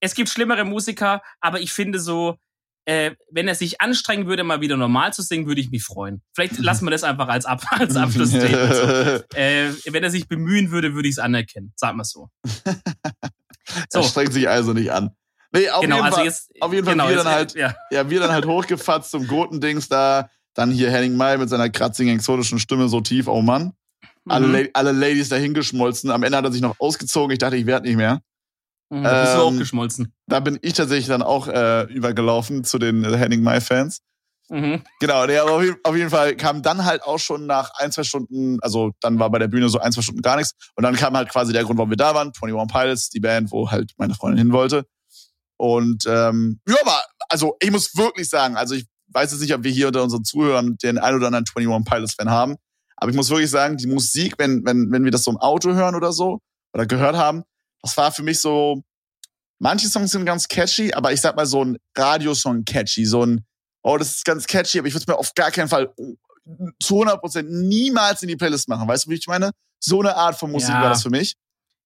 es 0.00 0.14
gibt 0.14 0.30
schlimmere 0.30 0.64
Musiker, 0.64 1.22
aber 1.40 1.60
ich 1.60 1.72
finde 1.72 2.00
so, 2.00 2.38
äh, 2.86 3.14
wenn 3.30 3.46
er 3.46 3.54
sich 3.54 3.80
anstrengen 3.80 4.26
würde, 4.26 4.42
mal 4.44 4.60
wieder 4.60 4.76
normal 4.76 5.12
zu 5.12 5.22
singen, 5.22 5.46
würde 5.46 5.60
ich 5.60 5.70
mich 5.70 5.84
freuen. 5.84 6.22
Vielleicht 6.34 6.58
lassen 6.58 6.86
wir 6.86 6.90
das 6.90 7.04
einfach 7.04 7.28
als, 7.28 7.44
Ab 7.44 7.62
als 7.70 7.96
Abschlussstatement. 7.96 8.74
so. 8.74 8.82
äh, 9.36 9.70
wenn 9.92 10.02
er 10.02 10.10
sich 10.10 10.26
bemühen 10.26 10.70
würde, 10.70 10.94
würde 10.94 11.08
ich 11.08 11.14
es 11.14 11.18
anerkennen. 11.18 11.72
Sag 11.76 11.94
mal 11.94 12.04
so. 12.04 12.30
so. 13.90 14.00
Er 14.00 14.04
strengt 14.04 14.32
sich 14.32 14.48
also 14.48 14.72
nicht 14.72 14.92
an. 14.92 15.10
Nee, 15.52 15.70
auf 15.70 15.80
genau, 15.80 15.96
jeden 15.96 16.06
also 16.06 16.16
Fall, 16.16 16.24
jetzt, 16.26 16.50
auf 16.60 16.72
jeden 16.72 16.84
Fall 16.84 16.94
genau, 16.94 17.08
wir 17.08 17.14
jetzt, 17.14 17.24
dann 17.24 17.32
halt, 17.32 17.54
ja. 17.54 17.74
ja, 17.90 18.10
wir 18.10 18.20
dann 18.20 18.32
halt 18.32 18.46
hochgefatzt 18.46 19.10
zum 19.10 19.26
Gurtendings 19.26 19.88
da. 19.88 20.28
Dann 20.54 20.70
hier 20.70 20.90
Henning 20.90 21.16
May 21.16 21.38
mit 21.38 21.48
seiner 21.48 21.70
kratzigen, 21.70 22.14
exotischen 22.14 22.58
Stimme 22.58 22.88
so 22.88 23.00
tief, 23.00 23.28
oh 23.28 23.42
Mann. 23.42 23.72
Mhm. 24.24 24.32
Alle, 24.32 24.70
alle 24.74 24.92
Ladies 24.92 25.28
da 25.28 25.36
hingeschmolzen. 25.36 26.10
Am 26.10 26.22
Ende 26.22 26.36
hat 26.36 26.44
er 26.44 26.52
sich 26.52 26.60
noch 26.60 26.78
ausgezogen. 26.78 27.30
Ich 27.30 27.38
dachte, 27.38 27.56
ich 27.56 27.66
werde 27.66 27.86
nicht 27.86 27.96
mehr. 27.96 28.20
Mhm, 28.90 29.04
da 29.04 29.22
bist 29.22 29.32
ähm, 29.32 29.38
du 29.38 29.44
auch 29.44 29.58
geschmolzen. 29.58 30.12
Da 30.26 30.40
bin 30.40 30.58
ich 30.62 30.72
tatsächlich 30.74 31.06
dann 31.06 31.22
auch 31.22 31.48
äh, 31.48 31.84
übergelaufen 31.84 32.64
zu 32.64 32.78
den 32.78 33.04
Henning 33.04 33.42
May 33.42 33.60
Fans. 33.60 34.00
Mhm. 34.50 34.82
Genau, 35.00 35.26
nee, 35.26 35.36
aber 35.36 35.62
auf 35.82 35.96
jeden 35.96 36.10
Fall 36.10 36.34
kam 36.36 36.62
dann 36.62 36.84
halt 36.84 37.02
auch 37.02 37.18
schon 37.18 37.46
nach 37.46 37.70
ein, 37.74 37.92
zwei 37.92 38.02
Stunden, 38.02 38.58
also 38.60 38.92
dann 39.00 39.18
war 39.18 39.30
bei 39.30 39.38
der 39.38 39.48
Bühne 39.48 39.68
so 39.68 39.78
ein, 39.78 39.92
zwei 39.92 40.02
Stunden 40.02 40.22
gar 40.22 40.36
nichts. 40.36 40.54
Und 40.74 40.84
dann 40.84 40.96
kam 40.96 41.16
halt 41.16 41.28
quasi 41.28 41.52
der 41.52 41.64
Grund, 41.64 41.78
warum 41.78 41.90
wir 41.90 41.96
da 41.96 42.14
waren, 42.14 42.32
21 42.34 42.74
Pilots, 42.74 43.08
die 43.10 43.20
Band, 43.20 43.52
wo 43.52 43.70
halt 43.70 43.92
meine 43.98 44.14
Freundin 44.14 44.38
hin 44.38 44.52
wollte. 44.52 44.86
Und 45.58 46.04
ähm, 46.06 46.60
ja, 46.68 46.76
aber 46.80 47.02
also 47.28 47.56
ich 47.60 47.70
muss 47.70 47.96
wirklich 47.96 48.28
sagen, 48.28 48.56
also 48.56 48.74
ich 48.74 48.86
weiß 49.08 49.32
jetzt 49.32 49.40
nicht, 49.40 49.54
ob 49.54 49.64
wir 49.64 49.70
hier 49.70 49.88
unter 49.88 50.02
unseren 50.02 50.24
Zuhörern 50.24 50.76
den 50.82 50.98
ein 50.98 51.14
oder 51.14 51.26
anderen 51.26 51.44
21 51.54 51.84
Pilots 51.84 52.14
Fan 52.14 52.30
haben, 52.30 52.56
aber 52.96 53.10
ich 53.10 53.16
muss 53.16 53.30
wirklich 53.30 53.50
sagen, 53.50 53.76
die 53.76 53.86
Musik, 53.86 54.34
wenn 54.38 54.64
wenn 54.64 54.90
wenn 54.92 55.04
wir 55.04 55.10
das 55.10 55.24
so 55.24 55.30
im 55.30 55.36
Auto 55.36 55.72
hören 55.74 55.94
oder 55.94 56.12
so 56.12 56.40
oder 56.72 56.86
gehört 56.86 57.16
haben, 57.16 57.42
das 57.82 57.96
war 57.96 58.12
für 58.12 58.22
mich 58.22 58.40
so 58.40 58.82
manche 59.58 59.88
Songs 59.88 60.12
sind 60.12 60.24
ganz 60.24 60.46
catchy, 60.46 60.92
aber 60.92 61.12
ich 61.12 61.20
sag 61.20 61.36
mal 61.36 61.46
so 61.46 61.64
ein 61.64 61.78
Radiosong 61.96 62.64
catchy, 62.64 63.04
so 63.04 63.24
ein 63.24 63.44
oh, 63.82 63.96
das 63.96 64.16
ist 64.16 64.24
ganz 64.24 64.46
catchy, 64.46 64.78
aber 64.78 64.88
ich 64.88 64.94
würde 64.94 65.02
es 65.02 65.06
mir 65.06 65.16
auf 65.16 65.34
gar 65.34 65.50
keinen 65.50 65.68
Fall 65.68 65.92
zu 66.82 67.02
100% 67.02 67.42
niemals 67.42 68.22
in 68.22 68.28
die 68.28 68.36
Playlist 68.36 68.68
machen. 68.68 68.88
Weißt 68.88 69.06
du, 69.06 69.10
wie 69.10 69.14
ich 69.14 69.26
meine? 69.26 69.50
So 69.80 70.00
eine 70.00 70.16
Art 70.16 70.38
von 70.38 70.50
Musik 70.50 70.70
ja. 70.70 70.82
war 70.82 70.90
das 70.90 71.02
für 71.02 71.10
mich. 71.10 71.34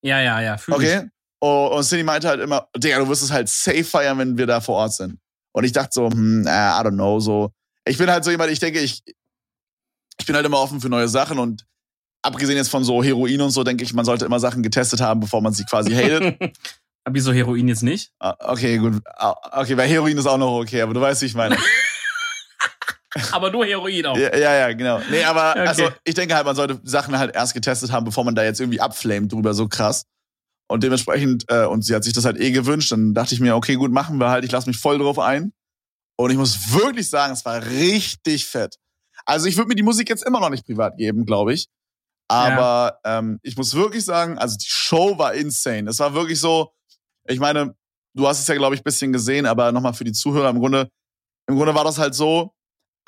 Ja, 0.03 0.21
ja, 0.21 0.41
ja. 0.41 0.57
Okay. 0.69 1.03
Ich. 1.05 1.11
Oh, 1.41 1.73
und 1.77 1.83
Cindy 1.83 2.05
meinte 2.05 2.29
halt 2.29 2.41
immer, 2.41 2.69
Digga, 2.77 3.01
du 3.01 3.09
wirst 3.09 3.23
es 3.23 3.33
halt 3.33 3.49
safe 3.49 3.85
feiern, 3.85 4.17
wenn 4.19 4.39
wir 4.39 4.47
da 4.47 4.61
vor 4.61 4.77
Ort 4.77 4.95
sind. 4.95 5.19
Und 5.53 5.65
ich 5.65 5.73
dachte 5.73 5.91
so, 5.93 6.09
hm, 6.09 6.45
I 6.47 6.49
don't 6.49 6.95
know, 6.95 7.19
so. 7.19 7.51
Ich 7.85 7.99
bin 7.99 8.09
halt 8.09 8.25
so 8.25 8.31
jemand, 8.31 8.53
ich 8.53 8.61
denke, 8.61 8.79
ich, 8.79 9.03
ich 10.19 10.27
bin 10.27 10.37
halt 10.37 10.47
immer 10.47 10.61
offen 10.61 10.81
für 10.81 10.89
neue 10.89 11.09
Sachen 11.09 11.41
und 11.41 11.67
abgesehen 12.23 12.57
jetzt 12.57 12.71
von 12.71 12.85
so 12.85 13.03
Heroin 13.03 13.41
und 13.41 13.51
so, 13.51 13.65
denke 13.65 13.83
ich, 13.83 13.93
man 13.93 14.05
sollte 14.05 14.25
immer 14.25 14.39
Sachen 14.39 14.63
getestet 14.63 15.01
haben, 15.01 15.19
bevor 15.21 15.43
man 15.43 15.53
sie 15.53 15.65
quasi 15.65 15.93
hatet. 15.93 16.39
aber 17.05 17.15
wieso 17.15 17.33
Heroin 17.33 17.69
jetzt 17.69 17.83
nicht? 17.83 18.13
Ah, 18.21 18.37
okay, 18.41 18.79
gut. 18.79 19.03
Ah, 19.17 19.35
okay, 19.61 19.77
weil 19.77 19.89
Heroin 19.89 20.17
ist 20.17 20.27
auch 20.27 20.39
noch 20.39 20.61
okay, 20.61 20.83
aber 20.83 20.95
du 20.95 21.01
weißt, 21.01 21.23
wie 21.23 21.27
ich 21.27 21.35
meine. 21.35 21.57
aber 23.33 23.51
nur 23.51 23.67
Heroin 23.67 24.07
auch. 24.07 24.17
Ja, 24.17 24.37
ja, 24.37 24.55
ja 24.55 24.73
genau. 24.73 25.01
Nee, 25.11 25.25
aber 25.25 25.51
okay. 25.51 25.67
also 25.67 25.89
ich 26.05 26.15
denke 26.15 26.35
halt, 26.35 26.47
man 26.47 26.55
sollte 26.55 26.81
Sachen 26.85 27.19
halt 27.19 27.35
erst 27.35 27.55
getestet 27.55 27.91
haben, 27.91 28.05
bevor 28.05 28.25
man 28.25 28.35
da 28.35 28.45
jetzt 28.45 28.61
irgendwie 28.61 28.81
abflamet 28.81 29.33
drüber, 29.33 29.53
so 29.55 29.69
krass. 29.69 30.07
Und 30.69 30.85
dementsprechend, 30.85 31.45
äh, 31.49 31.67
und 31.67 31.85
sie 31.85 31.95
hat 31.95 32.05
sich 32.05 32.13
das 32.13 32.25
halt 32.25 32.39
eh 32.41 32.51
gewünscht, 32.53 32.93
dann 32.93 33.15
dachte 33.15 33.35
ich 33.35 33.41
mir, 33.41 33.57
okay, 33.57 33.75
gut, 33.75 33.91
machen 33.91 34.19
wir 34.19 34.31
halt, 34.31 34.45
ich 34.45 34.53
lasse 34.53 34.69
mich 34.69 34.79
voll 34.79 34.99
drauf 34.99 35.19
ein. 35.19 35.53
Und 36.17 36.31
ich 36.31 36.37
muss 36.37 36.73
wirklich 36.73 37.11
sagen, 37.11 37.33
es 37.33 37.45
war 37.45 37.65
richtig 37.67 38.47
fett. 38.47 38.77
Also 39.27 39.47
ich 39.47 39.57
würde 39.57 39.69
mir 39.69 39.75
die 39.75 39.83
Musik 39.83 40.09
jetzt 40.09 40.25
immer 40.25 40.41
noch 40.41 40.51
nicht 40.51 40.65
privat 40.65 40.97
geben, 40.97 41.27
glaube 41.27 41.53
ich. 41.53 41.69
Aber 42.29 42.99
ja. 43.05 43.19
ähm, 43.19 43.39
ich 43.43 43.57
muss 43.57 43.75
wirklich 43.75 44.05
sagen, 44.05 44.39
also 44.39 44.57
die 44.57 44.69
Show 44.69 45.19
war 45.19 45.35
insane. 45.35 45.91
Es 45.91 45.99
war 45.99 46.15
wirklich 46.15 46.41
so, 46.41 46.73
ich 47.27 47.41
meine, 47.41 47.75
du 48.15 48.27
hast 48.27 48.41
es 48.41 48.47
ja, 48.47 48.55
glaube 48.55 48.75
ich, 48.75 48.83
bisschen 48.83 49.13
gesehen, 49.13 49.47
aber 49.47 49.73
nochmal 49.73 49.95
für 49.95 50.05
die 50.05 50.13
Zuhörer, 50.13 50.51
im 50.51 50.59
Grunde, 50.59 50.89
im 51.49 51.57
Grunde 51.57 51.75
war 51.75 51.85
das 51.85 51.99
halt 51.99 52.15
so, 52.15 52.53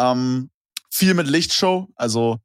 ähm, 0.01 0.51
viel 0.91 1.15
mit 1.15 1.29
Lichtshow. 1.29 1.89
Also 1.97 2.39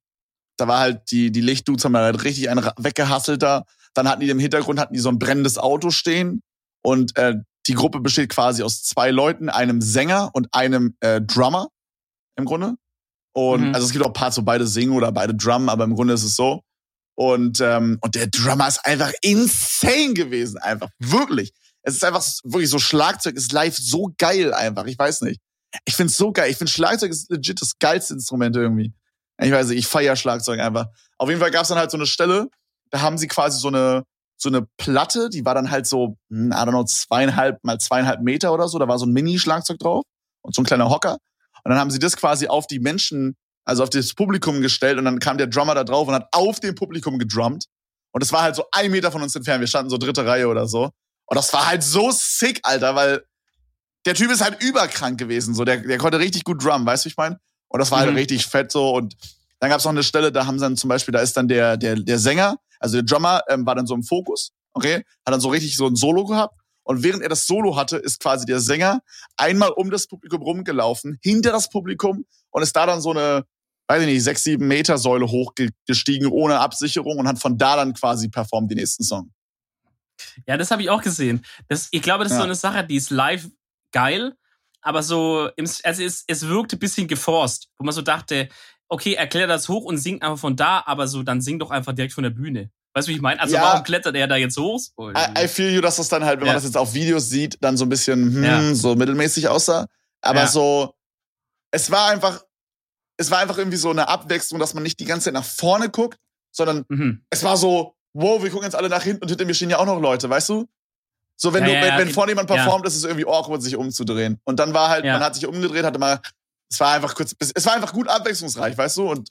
da 0.57 0.67
war 0.67 0.79
halt, 0.79 1.11
die, 1.11 1.31
die 1.31 1.41
Lichtdudes 1.41 1.85
haben 1.85 1.95
halt 1.95 2.23
richtig 2.23 2.49
einen 2.49 2.65
weggehasselt 2.77 3.41
da. 3.41 3.63
Dann 3.93 4.07
hatten 4.07 4.21
die 4.21 4.29
im 4.29 4.39
Hintergrund 4.39 4.79
hatten 4.79 4.93
die 4.93 4.99
so 4.99 5.09
ein 5.09 5.19
brennendes 5.19 5.57
Auto 5.57 5.89
stehen 5.91 6.41
und 6.83 7.15
äh, 7.17 7.35
die 7.67 7.73
Gruppe 7.73 7.99
besteht 7.99 8.29
quasi 8.29 8.63
aus 8.63 8.83
zwei 8.83 9.11
Leuten, 9.11 9.49
einem 9.49 9.81
Sänger 9.81 10.31
und 10.33 10.47
einem 10.53 10.95
äh, 11.01 11.21
Drummer 11.21 11.69
im 12.35 12.45
Grunde. 12.45 12.75
Und 13.33 13.69
mhm. 13.69 13.75
also 13.75 13.85
es 13.85 13.93
gibt 13.93 14.03
auch 14.03 14.13
Parts, 14.13 14.37
wo 14.37 14.41
beide 14.41 14.65
singen 14.65 14.93
oder 14.93 15.11
beide 15.11 15.35
drummen, 15.35 15.69
aber 15.69 15.83
im 15.83 15.95
Grunde 15.95 16.13
ist 16.13 16.23
es 16.23 16.35
so. 16.35 16.61
Und 17.19 17.59
ähm, 17.59 17.97
und 17.99 18.15
der 18.15 18.27
Drummer 18.27 18.69
ist 18.69 18.85
einfach 18.85 19.11
insane 19.21 20.13
gewesen, 20.13 20.57
einfach 20.57 20.87
wirklich. 20.99 21.51
Es 21.81 21.95
ist 21.95 22.05
einfach 22.05 22.25
wirklich 22.45 22.69
so, 22.69 22.79
Schlagzeug 22.79 23.35
ist 23.35 23.51
live 23.51 23.75
so 23.75 24.13
geil 24.17 24.53
einfach. 24.53 24.85
Ich 24.85 24.97
weiß 24.97 25.23
nicht. 25.23 25.41
Ich 25.83 25.97
find's 25.97 26.15
so 26.15 26.31
geil. 26.31 26.49
Ich 26.49 26.55
find 26.55 26.69
Schlagzeug 26.69 27.11
ist 27.11 27.29
legit 27.29 27.61
das 27.61 27.77
geilste 27.77 28.13
Instrument 28.13 28.55
irgendwie. 28.55 28.93
Ich 29.37 29.51
weiß 29.51 29.67
nicht, 29.67 29.79
ich 29.79 29.87
feier 29.87 30.15
Schlagzeug 30.15 30.61
einfach. 30.61 30.85
Auf 31.17 31.27
jeden 31.27 31.41
Fall 31.41 31.51
gab's 31.51 31.67
dann 31.67 31.77
halt 31.77 31.91
so 31.91 31.97
eine 31.97 32.05
Stelle, 32.05 32.47
da 32.89 33.01
haben 33.01 33.17
sie 33.17 33.27
quasi 33.27 33.59
so 33.59 33.67
eine, 33.67 34.05
so 34.37 34.47
eine 34.47 34.65
Platte, 34.77 35.29
die 35.29 35.43
war 35.43 35.55
dann 35.55 35.71
halt 35.71 35.87
so, 35.87 36.15
hm, 36.29 36.53
I 36.53 36.55
don't 36.55 36.69
know, 36.69 36.85
zweieinhalb 36.85 37.61
mal 37.65 37.79
zweieinhalb 37.79 38.21
Meter 38.21 38.53
oder 38.53 38.69
so. 38.69 38.79
Da 38.79 38.87
war 38.87 38.97
so 38.97 39.05
ein 39.05 39.11
Mini-Schlagzeug 39.11 39.77
drauf 39.79 40.05
und 40.41 40.55
so 40.55 40.61
ein 40.61 40.65
kleiner 40.65 40.89
Hocker. 40.89 41.17
Und 41.65 41.71
dann 41.71 41.79
haben 41.79 41.91
sie 41.91 41.99
das 41.99 42.15
quasi 42.15 42.47
auf 42.47 42.65
die 42.65 42.79
Menschen, 42.79 43.35
also 43.65 43.83
auf 43.83 43.89
das 43.89 44.13
Publikum 44.13 44.61
gestellt 44.61 44.97
und 44.97 45.05
dann 45.05 45.19
kam 45.19 45.37
der 45.37 45.47
Drummer 45.47 45.75
da 45.75 45.83
drauf 45.83 46.07
und 46.07 46.13
hat 46.13 46.27
auf 46.31 46.59
dem 46.59 46.75
Publikum 46.75 47.19
gedrummt. 47.19 47.65
Und 48.11 48.23
es 48.23 48.31
war 48.31 48.41
halt 48.41 48.55
so 48.55 48.65
ein 48.71 48.89
Meter 48.91 49.11
von 49.11 49.21
uns 49.21 49.35
entfernt. 49.35 49.59
Wir 49.59 49.67
standen 49.67 49.89
so 49.89 49.97
dritte 49.97 50.25
Reihe 50.25 50.47
oder 50.47 50.67
so. 50.67 50.89
Und 51.25 51.35
das 51.35 51.53
war 51.53 51.67
halt 51.67 51.83
so 51.83 52.09
sick, 52.11 52.59
Alter, 52.63 52.95
weil 52.95 53.23
der 54.05 54.15
Typ 54.15 54.31
ist 54.31 54.41
halt 54.41 54.63
überkrank 54.63 55.19
gewesen. 55.19 55.53
So, 55.53 55.63
der, 55.63 55.77
der 55.77 55.97
konnte 55.97 56.19
richtig 56.19 56.43
gut 56.43 56.63
drummen, 56.63 56.85
weißt 56.85 57.05
du, 57.05 57.07
wie 57.07 57.11
ich 57.11 57.17
meine? 57.17 57.39
Und 57.67 57.79
das 57.79 57.91
war 57.91 57.99
halt 57.99 58.09
mhm. 58.09 58.17
richtig 58.17 58.47
fett 58.47 58.71
so. 58.71 58.95
Und 58.95 59.15
dann 59.59 59.69
gab 59.69 59.79
es 59.79 59.85
noch 59.85 59.91
eine 59.91 60.03
Stelle, 60.03 60.31
da 60.31 60.45
haben 60.45 60.57
sie 60.57 60.65
dann 60.65 60.77
zum 60.77 60.87
Beispiel, 60.87 61.11
da 61.11 61.19
ist 61.19 61.37
dann 61.37 61.47
der, 61.47 61.77
der, 61.77 61.95
der 61.95 62.17
Sänger, 62.17 62.57
also 62.79 62.95
der 62.97 63.03
Drummer, 63.03 63.41
ähm, 63.49 63.65
war 63.65 63.75
dann 63.75 63.85
so 63.85 63.93
im 63.93 64.03
Fokus, 64.03 64.51
okay, 64.73 65.03
hat 65.25 65.33
dann 65.33 65.41
so 65.41 65.49
richtig 65.49 65.75
so 65.75 65.85
ein 65.85 65.95
Solo 65.95 66.25
gehabt. 66.25 66.58
Und 66.89 67.03
während 67.03 67.21
er 67.21 67.29
das 67.29 67.45
Solo 67.45 67.75
hatte, 67.75 67.97
ist 67.97 68.19
quasi 68.19 68.47
der 68.47 68.59
Sänger 68.59 69.03
einmal 69.37 69.69
um 69.69 69.91
das 69.91 70.07
Publikum 70.07 70.41
rumgelaufen, 70.41 71.19
hinter 71.21 71.51
das 71.51 71.69
Publikum 71.69 72.25
und 72.49 72.63
ist 72.63 72.75
da 72.75 72.87
dann 72.87 72.99
so 72.99 73.11
eine, 73.11 73.45
weiß 73.87 74.01
ich 74.01 74.07
nicht, 74.07 74.23
sechs, 74.23 74.43
sieben 74.43 74.67
Meter 74.67 74.97
Säule 74.97 75.27
hochgestiegen 75.27 76.31
ohne 76.31 76.59
Absicherung 76.59 77.19
und 77.19 77.27
hat 77.27 77.37
von 77.37 77.59
da 77.59 77.75
dann 77.75 77.93
quasi 77.93 78.27
performt, 78.27 78.71
die 78.71 78.75
nächsten 78.75 79.03
Song. 79.03 79.31
Ja, 80.47 80.57
das 80.57 80.71
habe 80.71 80.81
ich 80.81 80.89
auch 80.89 81.03
gesehen. 81.03 81.45
Das, 81.67 81.89
ich 81.91 82.01
glaube, 82.01 82.23
das 82.23 82.31
ist 82.31 82.37
ja. 82.37 82.41
so 82.41 82.45
eine 82.45 82.55
Sache, 82.55 82.83
die 82.83 82.95
ist 82.95 83.11
live 83.11 83.47
geil, 83.91 84.33
aber 84.81 85.03
so, 85.03 85.47
im, 85.57 85.69
also 85.83 86.01
es, 86.01 86.23
es 86.25 86.47
wirkte 86.47 86.75
ein 86.75 86.79
bisschen 86.79 87.07
geforst, 87.07 87.69
wo 87.77 87.85
man 87.85 87.93
so 87.93 88.01
dachte, 88.01 88.49
okay, 88.87 89.13
erklär 89.13 89.45
das 89.45 89.69
hoch 89.69 89.85
und 89.85 89.99
sing 89.99 90.23
einfach 90.23 90.39
von 90.39 90.55
da, 90.55 90.81
aber 90.87 91.07
so, 91.07 91.21
dann 91.21 91.39
sing 91.39 91.59
doch 91.59 91.69
einfach 91.69 91.93
direkt 91.93 92.13
von 92.13 92.23
der 92.23 92.31
Bühne. 92.31 92.71
Weißt 92.99 93.07
du, 93.07 93.11
wie 93.11 93.15
ich 93.15 93.21
meine? 93.21 93.39
Also 93.39 93.55
ja, 93.55 93.61
warum 93.61 93.83
klettert 93.83 94.13
er 94.13 94.27
da 94.27 94.35
jetzt 94.35 94.57
hoch? 94.57 94.81
I, 94.99 95.45
I, 95.45 95.47
feel 95.47 95.73
you, 95.73 95.79
dass 95.79 95.95
das 95.95 96.09
dann 96.09 96.25
halt, 96.25 96.41
wenn 96.41 96.47
ja. 96.47 96.53
man 96.53 96.57
das 96.57 96.65
jetzt 96.65 96.75
auf 96.75 96.93
Videos 96.93 97.29
sieht, 97.29 97.57
dann 97.61 97.77
so 97.77 97.85
ein 97.85 97.89
bisschen 97.89 98.35
hm, 98.35 98.43
ja. 98.43 98.75
so 98.75 98.95
mittelmäßig 98.95 99.47
aussah. 99.47 99.87
Aber 100.21 100.47
so, 100.47 100.93
es 101.71 101.89
war 101.91 102.09
einfach, 102.09 102.43
es 103.15 103.31
war 103.31 103.39
einfach 103.39 103.57
irgendwie 103.57 103.77
so 103.77 103.89
eine 103.89 104.09
Abwechslung, 104.09 104.59
dass 104.59 104.73
man 104.73 104.83
nicht 104.83 104.99
die 104.99 105.05
ganze 105.05 105.25
Zeit 105.25 105.33
nach 105.33 105.45
vorne 105.45 105.89
guckt, 105.89 106.19
sondern 106.51 106.83
mhm. 106.89 107.23
es 107.29 107.41
war 107.43 107.55
so, 107.55 107.95
wow, 108.11 108.43
wir 108.43 108.49
gucken 108.49 108.65
jetzt 108.65 108.75
alle 108.75 108.89
nach 108.89 109.03
hinten 109.03 109.23
und 109.23 109.29
hinter 109.29 109.45
mir 109.45 109.53
stehen 109.53 109.69
ja 109.69 109.77
auch 109.77 109.85
noch 109.85 110.01
Leute, 110.01 110.29
weißt 110.29 110.49
du? 110.49 110.67
So, 111.37 111.53
wenn 111.53 111.63
du, 111.63 111.71
wenn, 111.71 111.97
wenn 111.97 112.09
vorne 112.09 112.31
jemand 112.31 112.49
performt, 112.49 112.85
ist 112.85 112.97
es 112.97 113.05
irgendwie 113.05 113.25
awkward, 113.25 113.63
sich 113.63 113.77
umzudrehen. 113.77 114.41
Und 114.43 114.59
dann 114.59 114.73
war 114.73 114.89
halt, 114.89 115.05
man 115.05 115.21
hat 115.21 115.35
sich 115.35 115.47
umgedreht, 115.47 115.85
hatte 115.85 115.97
mal, 115.97 116.19
es 116.69 116.77
war 116.81 116.91
einfach 116.91 117.15
kurz, 117.15 117.33
es 117.39 117.65
war 117.65 117.75
einfach 117.75 117.93
gut 117.93 118.09
abwechslungsreich, 118.09 118.77
weißt 118.77 118.97
du? 118.97 119.09
Und 119.09 119.29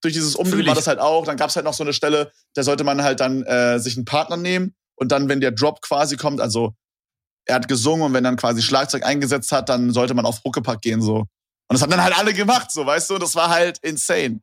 durch 0.00 0.14
dieses 0.14 0.34
Umdrehen 0.34 0.66
war 0.66 0.74
das 0.74 0.86
halt 0.86 0.98
auch. 0.98 1.24
Dann 1.24 1.36
gab's 1.36 1.56
halt 1.56 1.64
noch 1.64 1.74
so 1.74 1.84
eine 1.84 1.92
Stelle, 1.92 2.32
da 2.54 2.62
sollte 2.62 2.84
man 2.84 3.02
halt 3.02 3.20
dann 3.20 3.42
äh, 3.42 3.78
sich 3.78 3.96
einen 3.96 4.04
Partner 4.04 4.36
nehmen 4.36 4.74
und 4.94 5.12
dann, 5.12 5.28
wenn 5.28 5.40
der 5.40 5.52
Drop 5.52 5.82
quasi 5.82 6.16
kommt, 6.16 6.40
also 6.40 6.74
er 7.46 7.56
hat 7.56 7.68
gesungen 7.68 8.06
und 8.06 8.14
wenn 8.14 8.24
dann 8.24 8.36
quasi 8.36 8.62
Schlagzeug 8.62 9.04
eingesetzt 9.04 9.52
hat, 9.52 9.68
dann 9.68 9.92
sollte 9.92 10.14
man 10.14 10.26
auf 10.26 10.42
Huckepack 10.44 10.80
gehen 10.80 11.02
so. 11.02 11.16
Und 11.16 11.28
das 11.74 11.82
haben 11.82 11.90
dann 11.90 12.02
halt 12.02 12.18
alle 12.18 12.34
gemacht, 12.34 12.70
so, 12.70 12.84
weißt 12.84 13.10
du? 13.10 13.18
Das 13.18 13.34
war 13.34 13.48
halt 13.48 13.78
insane. 13.78 14.40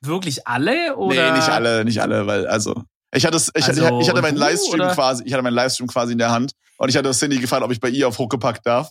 Wirklich 0.00 0.46
alle 0.46 0.96
oder? 0.96 1.30
Nee, 1.30 1.38
nicht 1.38 1.48
alle, 1.48 1.84
nicht 1.84 2.00
alle, 2.00 2.26
weil 2.26 2.46
also 2.46 2.82
ich 3.14 3.24
hatte 3.24 3.38
ich, 3.38 3.64
also, 3.64 3.82
ich, 3.82 4.02
ich 4.02 4.08
hatte 4.10 4.20
meinen 4.20 4.36
Livestream 4.36 4.80
oder? 4.80 4.94
quasi, 4.94 5.24
ich 5.24 5.32
hatte 5.32 5.42
meinen 5.42 5.54
Livestream 5.54 5.86
quasi 5.88 6.12
in 6.12 6.18
der 6.18 6.30
Hand 6.30 6.52
und 6.76 6.88
ich 6.88 6.96
hatte 6.96 7.10
Cindy 7.12 7.38
gefragt, 7.38 7.62
ob 7.62 7.72
ich 7.72 7.80
bei 7.80 7.88
ihr 7.88 8.08
auf 8.08 8.18
Huckepack 8.18 8.62
darf. 8.62 8.90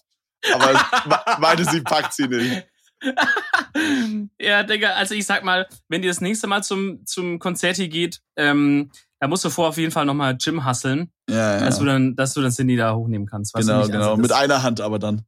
Aber 0.54 1.38
meinte 1.40 1.66
sie 1.66 1.82
packt 1.82 2.14
sie 2.14 2.28
nicht. 2.28 2.66
ja, 4.40 4.64
Digga, 4.64 4.92
also 4.92 5.16
ich 5.16 5.26
sag 5.26 5.44
mal, 5.44 5.68
wenn 5.90 6.02
dir 6.02 6.10
das 6.10 6.22
nächste 6.22 6.48
Mal 6.48 6.64
zum, 6.64 7.06
zum 7.06 7.40
Konzert 7.40 7.76
hier 7.76 7.90
geht, 7.90 8.22
ähm, 8.36 8.92
da 9.20 9.28
musst 9.28 9.46
du 9.46 9.50
vor 9.50 9.70
auf 9.70 9.78
jeden 9.78 9.92
Fall 9.92 10.06
nochmal 10.06 10.38
Gym 10.38 10.66
hustlen. 10.66 11.12
Ja, 11.30 11.56
ja. 11.56 11.66
Dass 11.66 11.80
du 11.80 11.86
dann, 11.86 12.16
dass 12.16 12.34
du 12.34 12.42
dann 12.42 12.52
Cindy 12.52 12.76
da 12.76 12.96
hochnehmen 12.96 13.28
kannst. 13.28 13.54
Genau, 13.54 13.86
genau. 13.88 14.12
Also 14.12 14.22
mit 14.22 14.32
einer 14.32 14.62
Hand 14.62 14.82
aber 14.82 15.00
dann. 15.00 15.26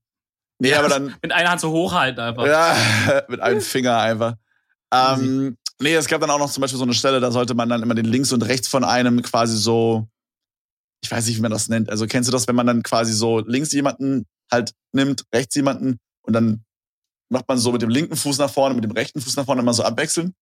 Nee, 0.59 0.71
ja, 0.71 0.79
aber 0.79 0.89
dann. 0.89 1.15
mit 1.21 1.31
einer 1.31 1.49
Hand 1.49 1.61
so 1.61 1.71
hochhalten 1.71 2.21
einfach. 2.21 2.45
Ja, 2.45 2.75
mit 3.27 3.39
einem 3.39 3.61
Finger 3.61 3.97
einfach. 3.97 4.35
Ähm, 4.93 5.57
nee, 5.79 5.95
es 5.95 6.07
gab 6.07 6.21
dann 6.21 6.29
auch 6.29 6.39
noch 6.39 6.51
zum 6.51 6.61
Beispiel 6.61 6.77
so 6.77 6.83
eine 6.83 6.93
Stelle, 6.93 7.19
da 7.19 7.31
sollte 7.31 7.53
man 7.53 7.69
dann 7.69 7.81
immer 7.81 7.95
den 7.95 8.05
links 8.05 8.31
und 8.31 8.41
rechts 8.43 8.67
von 8.67 8.83
einem 8.83 9.21
quasi 9.21 9.57
so, 9.57 10.07
ich 11.03 11.11
weiß 11.11 11.27
nicht, 11.27 11.37
wie 11.37 11.41
man 11.41 11.51
das 11.51 11.67
nennt. 11.67 11.89
Also 11.89 12.07
kennst 12.07 12.27
du 12.27 12.31
das, 12.31 12.47
wenn 12.47 12.55
man 12.55 12.67
dann 12.67 12.83
quasi 12.83 13.13
so 13.13 13.39
links 13.39 13.71
jemanden 13.73 14.25
halt 14.51 14.73
nimmt, 14.93 15.25
rechts 15.33 15.55
jemanden 15.55 15.99
und 16.21 16.33
dann 16.33 16.63
macht 17.29 17.47
man 17.47 17.57
so 17.57 17.71
mit 17.71 17.81
dem 17.81 17.89
linken 17.89 18.15
Fuß 18.15 18.37
nach 18.37 18.49
vorne, 18.49 18.75
mit 18.75 18.83
dem 18.83 18.91
rechten 18.91 19.21
Fuß 19.21 19.35
nach 19.35 19.45
vorne 19.45 19.61
immer 19.61 19.73
so 19.73 19.83
abwechseln. 19.83 20.33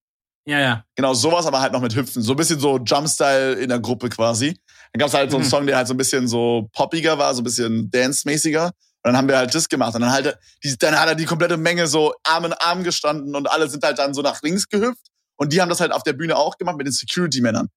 Ja, 0.46 0.60
ja. 0.60 0.84
Genau, 0.94 1.12
sowas 1.12 1.46
aber 1.46 1.60
halt 1.60 1.72
noch 1.72 1.80
mit 1.80 1.94
Hüpfen. 1.94 2.22
So 2.22 2.32
ein 2.32 2.36
bisschen 2.36 2.60
so 2.60 2.78
Jump-Style 2.78 3.54
in 3.54 3.68
der 3.68 3.80
Gruppe 3.80 4.08
quasi. 4.08 4.56
Dann 4.92 5.00
gab's 5.00 5.12
halt 5.12 5.30
so 5.30 5.36
einen 5.36 5.44
mhm. 5.44 5.50
Song, 5.50 5.66
der 5.66 5.76
halt 5.76 5.88
so 5.88 5.94
ein 5.94 5.96
bisschen 5.96 6.28
so 6.28 6.68
poppiger 6.72 7.18
war, 7.18 7.34
so 7.34 7.40
ein 7.40 7.44
bisschen 7.44 7.90
dance-mäßiger. 7.90 8.66
Und 8.66 8.72
dann 9.02 9.16
haben 9.16 9.28
wir 9.28 9.36
halt 9.36 9.52
das 9.54 9.68
gemacht. 9.68 9.94
Und 9.96 10.02
dann 10.02 10.12
halt, 10.12 10.38
die, 10.62 10.76
dann 10.78 10.98
hat 10.98 11.08
er 11.08 11.14
die 11.16 11.24
komplette 11.24 11.56
Menge 11.56 11.88
so 11.88 12.14
Arm 12.22 12.44
in 12.44 12.52
Arm 12.52 12.84
gestanden 12.84 13.34
und 13.34 13.50
alle 13.50 13.68
sind 13.68 13.82
halt 13.84 13.98
dann 13.98 14.14
so 14.14 14.22
nach 14.22 14.40
links 14.42 14.68
gehüpft. 14.68 15.08
Und 15.36 15.52
die 15.52 15.60
haben 15.60 15.68
das 15.68 15.80
halt 15.80 15.92
auf 15.92 16.04
der 16.04 16.12
Bühne 16.12 16.36
auch 16.36 16.56
gemacht 16.56 16.76
mit 16.76 16.86
den 16.86 16.92
Security-Männern. 16.92 17.68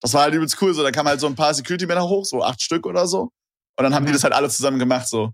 Das 0.00 0.12
war 0.14 0.22
halt 0.22 0.34
übelst 0.34 0.60
cool. 0.60 0.74
So, 0.74 0.82
da 0.82 0.90
kamen 0.90 1.08
halt 1.08 1.20
so 1.20 1.28
ein 1.28 1.36
paar 1.36 1.54
Security-Männer 1.54 2.08
hoch, 2.08 2.24
so 2.24 2.42
acht 2.42 2.60
Stück 2.60 2.84
oder 2.86 3.06
so. 3.06 3.30
Und 3.76 3.84
dann 3.84 3.94
haben 3.94 4.02
mhm. 4.02 4.08
die 4.08 4.12
das 4.12 4.24
halt 4.24 4.34
alle 4.34 4.50
zusammen 4.50 4.78
gemacht, 4.78 5.08
so. 5.08 5.32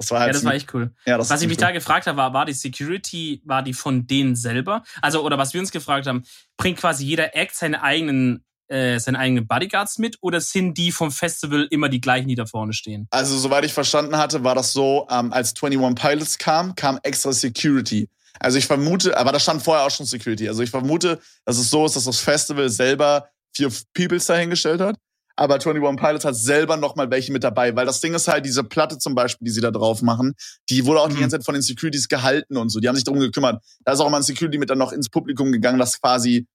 Das 0.00 0.10
war 0.10 0.20
halt 0.20 0.28
ja, 0.28 0.32
das 0.32 0.44
war 0.44 0.54
echt 0.54 0.72
cool. 0.72 0.94
Ja, 1.04 1.18
das 1.18 1.28
was 1.28 1.42
ich 1.42 1.48
mich 1.48 1.58
cool. 1.58 1.66
da 1.66 1.70
gefragt 1.72 2.06
habe, 2.06 2.16
war, 2.16 2.32
war 2.32 2.46
die 2.46 2.54
Security, 2.54 3.42
war 3.44 3.62
die 3.62 3.74
von 3.74 4.06
denen 4.06 4.34
selber? 4.34 4.82
Also, 5.02 5.22
oder 5.22 5.36
was 5.36 5.52
wir 5.52 5.60
uns 5.60 5.70
gefragt 5.70 6.06
haben, 6.06 6.24
bringt 6.56 6.78
quasi 6.78 7.04
jeder 7.04 7.36
Act 7.36 7.54
seine 7.54 7.82
eigenen, 7.82 8.42
äh, 8.68 8.98
seine 8.98 9.18
eigenen 9.18 9.46
Bodyguards 9.46 9.98
mit 9.98 10.16
oder 10.22 10.40
sind 10.40 10.78
die 10.78 10.90
vom 10.90 11.10
Festival 11.10 11.66
immer 11.70 11.90
die 11.90 12.00
gleichen, 12.00 12.28
die 12.28 12.34
da 12.34 12.46
vorne 12.46 12.72
stehen? 12.72 13.08
Also, 13.10 13.36
soweit 13.36 13.66
ich 13.66 13.74
verstanden 13.74 14.16
hatte, 14.16 14.42
war 14.42 14.54
das 14.54 14.72
so, 14.72 15.06
ähm, 15.10 15.34
als 15.34 15.52
21 15.62 15.94
Pilots 15.94 16.38
kam, 16.38 16.74
kam 16.74 16.98
extra 17.02 17.32
Security. 17.32 18.08
Also 18.38 18.56
ich 18.56 18.66
vermute, 18.66 19.18
aber 19.18 19.32
da 19.32 19.38
stand 19.38 19.62
vorher 19.62 19.84
auch 19.84 19.90
schon 19.90 20.06
Security. 20.06 20.48
Also 20.48 20.62
ich 20.62 20.70
vermute, 20.70 21.20
dass 21.44 21.58
es 21.58 21.68
so 21.68 21.84
ist, 21.84 21.96
dass 21.96 22.04
das 22.04 22.20
Festival 22.20 22.70
selber 22.70 23.28
vier 23.52 23.70
Peoples 23.92 24.24
dahingestellt 24.24 24.80
hat 24.80 24.96
aber 25.40 25.54
21 25.54 25.96
Pilots 25.96 26.24
hat 26.26 26.36
selber 26.36 26.76
noch 26.76 26.96
mal 26.96 27.10
welche 27.10 27.32
mit 27.32 27.42
dabei, 27.42 27.74
weil 27.74 27.86
das 27.86 28.02
Ding 28.02 28.12
ist 28.12 28.28
halt, 28.28 28.44
diese 28.44 28.62
Platte 28.62 28.98
zum 28.98 29.14
Beispiel, 29.14 29.46
die 29.46 29.50
sie 29.50 29.62
da 29.62 29.70
drauf 29.70 30.02
machen, 30.02 30.34
die 30.68 30.84
wurde 30.84 31.00
auch 31.00 31.08
mhm. 31.08 31.14
die 31.14 31.20
ganze 31.20 31.38
Zeit 31.38 31.46
von 31.46 31.54
den 31.54 31.62
Securities 31.62 32.08
gehalten 32.08 32.58
und 32.58 32.68
so. 32.68 32.78
Die 32.78 32.88
haben 32.88 32.94
sich 32.94 33.04
darum 33.04 33.20
gekümmert. 33.20 33.64
Da 33.86 33.92
ist 33.92 34.00
auch 34.00 34.10
mal 34.10 34.18
ein 34.18 34.22
Security 34.22 34.58
mit 34.58 34.68
dann 34.68 34.76
noch 34.76 34.92
ins 34.92 35.08
Publikum 35.08 35.50
gegangen, 35.50 35.78
dass 35.78 35.98
quasi 35.98 36.46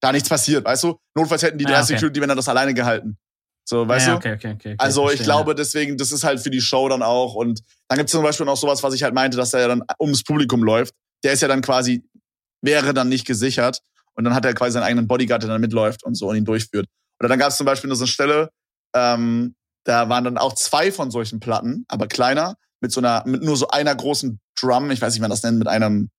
da 0.00 0.12
nichts 0.12 0.28
passiert, 0.28 0.64
weißt 0.64 0.84
du? 0.84 1.00
Notfalls 1.16 1.42
hätten 1.42 1.58
die 1.58 1.66
ah, 1.66 1.82
okay. 1.82 1.94
Security, 1.94 2.20
wenn 2.20 2.30
er 2.30 2.36
das 2.36 2.48
alleine 2.48 2.74
gehalten. 2.74 3.18
So, 3.68 3.88
weißt 3.88 4.06
ja, 4.06 4.14
okay, 4.14 4.34
okay, 4.34 4.52
okay, 4.54 4.74
also 4.78 5.10
ich 5.10 5.22
glaube 5.22 5.56
deswegen, 5.56 5.96
das 5.96 6.12
ist 6.12 6.22
halt 6.22 6.38
für 6.38 6.50
die 6.50 6.60
Show 6.60 6.88
dann 6.88 7.02
auch. 7.02 7.34
Und 7.34 7.62
dann 7.88 7.98
gibt 7.98 8.08
es 8.08 8.12
zum 8.12 8.22
Beispiel 8.22 8.46
noch 8.46 8.56
sowas, 8.56 8.84
was 8.84 8.94
ich 8.94 9.02
halt 9.02 9.14
meinte, 9.14 9.36
dass 9.36 9.52
er 9.52 9.60
ja 9.62 9.68
dann 9.68 9.82
ums 9.98 10.22
Publikum 10.22 10.62
läuft. 10.62 10.94
Der 11.24 11.32
ist 11.32 11.42
ja 11.42 11.48
dann 11.48 11.60
quasi, 11.60 12.04
wäre 12.60 12.94
dann 12.94 13.08
nicht 13.08 13.26
gesichert. 13.26 13.80
Und 14.14 14.22
dann 14.22 14.34
hat 14.34 14.44
er 14.44 14.54
quasi 14.54 14.74
seinen 14.74 14.84
eigenen 14.84 15.08
Bodyguard, 15.08 15.42
der 15.42 15.50
dann 15.50 15.60
mitläuft 15.60 16.04
und 16.04 16.14
so 16.14 16.28
und 16.28 16.36
ihn 16.36 16.44
durchführt. 16.44 16.86
Oder 17.22 17.28
dann 17.28 17.38
gab 17.38 17.50
es 17.50 17.56
zum 17.56 17.66
Beispiel 17.66 17.86
nur 17.86 17.96
so 17.96 18.02
eine 18.02 18.08
Stelle, 18.08 18.50
ähm, 18.96 19.54
da 19.84 20.08
waren 20.08 20.24
dann 20.24 20.38
auch 20.38 20.54
zwei 20.54 20.90
von 20.90 21.12
solchen 21.12 21.38
Platten, 21.38 21.84
aber 21.86 22.08
kleiner, 22.08 22.56
mit 22.80 22.90
so 22.90 23.00
einer, 23.00 23.22
mit 23.26 23.44
nur 23.44 23.56
so 23.56 23.68
einer 23.68 23.94
großen 23.94 24.40
Drum, 24.60 24.90
ich 24.90 25.00
weiß 25.00 25.12
nicht, 25.12 25.20
wie 25.20 25.22
man 25.22 25.30
das 25.30 25.44
nennt, 25.44 25.58
mit 25.58 25.68
einem, 25.68 26.10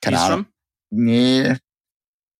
keine 0.00 0.20
Ahnung. 0.20 0.46
Nee. 0.90 1.56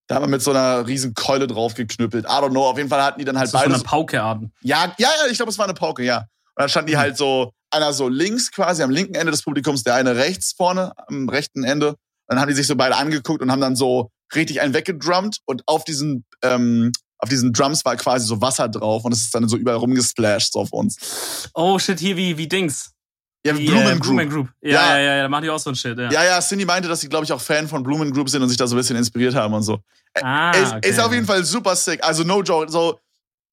Da 0.06 0.14
haben 0.14 0.22
wir 0.22 0.28
mit 0.28 0.42
so 0.42 0.52
einer 0.52 0.86
riesen 0.86 1.12
Keule 1.14 1.48
drauf 1.48 1.74
geknüppelt. 1.74 2.24
I 2.24 2.28
don't 2.28 2.50
know. 2.50 2.66
Auf 2.66 2.78
jeden 2.78 2.88
Fall 2.88 3.02
hatten 3.02 3.18
die 3.18 3.24
dann 3.24 3.36
halt 3.36 3.50
beide. 3.50 3.70
So 3.70 3.74
eine 3.74 3.82
Pauke-Arten. 3.82 4.52
Ja, 4.62 4.94
ja, 4.96 5.08
ja, 5.08 5.30
ich 5.30 5.36
glaube, 5.36 5.50
es 5.50 5.58
war 5.58 5.66
eine 5.66 5.74
Pauke, 5.74 6.04
ja. 6.04 6.18
Und 6.18 6.26
dann 6.62 6.68
standen 6.68 6.86
die 6.86 6.94
mhm. 6.94 7.00
halt 7.00 7.16
so, 7.16 7.52
einer 7.70 7.92
so 7.92 8.08
links 8.08 8.52
quasi 8.52 8.84
am 8.84 8.90
linken 8.90 9.16
Ende 9.16 9.32
des 9.32 9.42
Publikums, 9.42 9.82
der 9.82 9.96
eine 9.96 10.14
rechts 10.14 10.52
vorne, 10.56 10.92
am 11.08 11.28
rechten 11.28 11.64
Ende. 11.64 11.88
Und 11.90 11.96
dann 12.28 12.40
haben 12.40 12.48
die 12.48 12.54
sich 12.54 12.68
so 12.68 12.76
beide 12.76 12.96
angeguckt 12.96 13.42
und 13.42 13.50
haben 13.50 13.60
dann 13.60 13.74
so 13.74 14.10
richtig 14.34 14.60
einen 14.60 14.72
weggedrummt 14.72 15.38
und 15.46 15.62
auf 15.66 15.84
diesen 15.84 16.24
ähm, 16.42 16.92
auf 17.18 17.28
diesen 17.28 17.52
Drums 17.52 17.84
war 17.84 17.96
quasi 17.96 18.26
so 18.26 18.40
Wasser 18.40 18.68
drauf 18.68 19.04
und 19.04 19.12
es 19.12 19.22
ist 19.22 19.34
dann 19.34 19.48
so 19.48 19.56
überall 19.56 19.78
rumgesplashed 19.78 20.52
so 20.52 20.60
auf 20.60 20.72
uns. 20.72 21.48
Oh 21.54 21.78
shit, 21.78 21.98
hier 21.98 22.16
wie, 22.16 22.36
wie 22.38 22.48
Dings. 22.48 22.92
Ja, 23.46 23.56
wie, 23.56 23.66
Blumen, 23.66 23.86
äh, 23.86 23.90
Group. 23.92 24.02
Blumen 24.02 24.30
Group. 24.30 24.48
Ja, 24.60 24.70
ja, 24.70 24.98
ja, 24.98 25.16
ja, 25.16 25.22
da 25.22 25.28
machen 25.28 25.44
die 25.44 25.50
auch 25.50 25.58
so 25.58 25.70
ein 25.70 25.76
Shit, 25.76 25.96
ja. 25.96 26.10
Ja, 26.10 26.24
ja, 26.24 26.40
Cindy 26.40 26.64
meinte, 26.64 26.88
dass 26.88 27.00
sie, 27.00 27.08
glaube 27.08 27.24
ich, 27.24 27.32
auch 27.32 27.40
Fan 27.40 27.68
von 27.68 27.82
Blumen 27.82 28.12
Group 28.12 28.28
sind 28.28 28.42
und 28.42 28.48
sich 28.48 28.58
da 28.58 28.66
so 28.66 28.74
ein 28.74 28.78
bisschen 28.78 28.96
inspiriert 28.96 29.34
haben 29.34 29.54
und 29.54 29.62
so. 29.62 29.78
Ah, 30.22 30.50
ist, 30.50 30.74
okay. 30.74 30.88
ist 30.88 31.00
auf 31.00 31.12
jeden 31.12 31.26
Fall 31.26 31.44
super 31.44 31.76
sick. 31.76 32.02
Also, 32.04 32.24
no 32.24 32.42
joke. 32.42 32.70
So, 32.70 32.98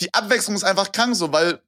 die 0.01 0.11
Abwechslung 0.13 0.55
ist 0.55 0.63
einfach 0.63 0.91
krank, 0.91 1.15
so, 1.15 1.31
weil, 1.31 1.59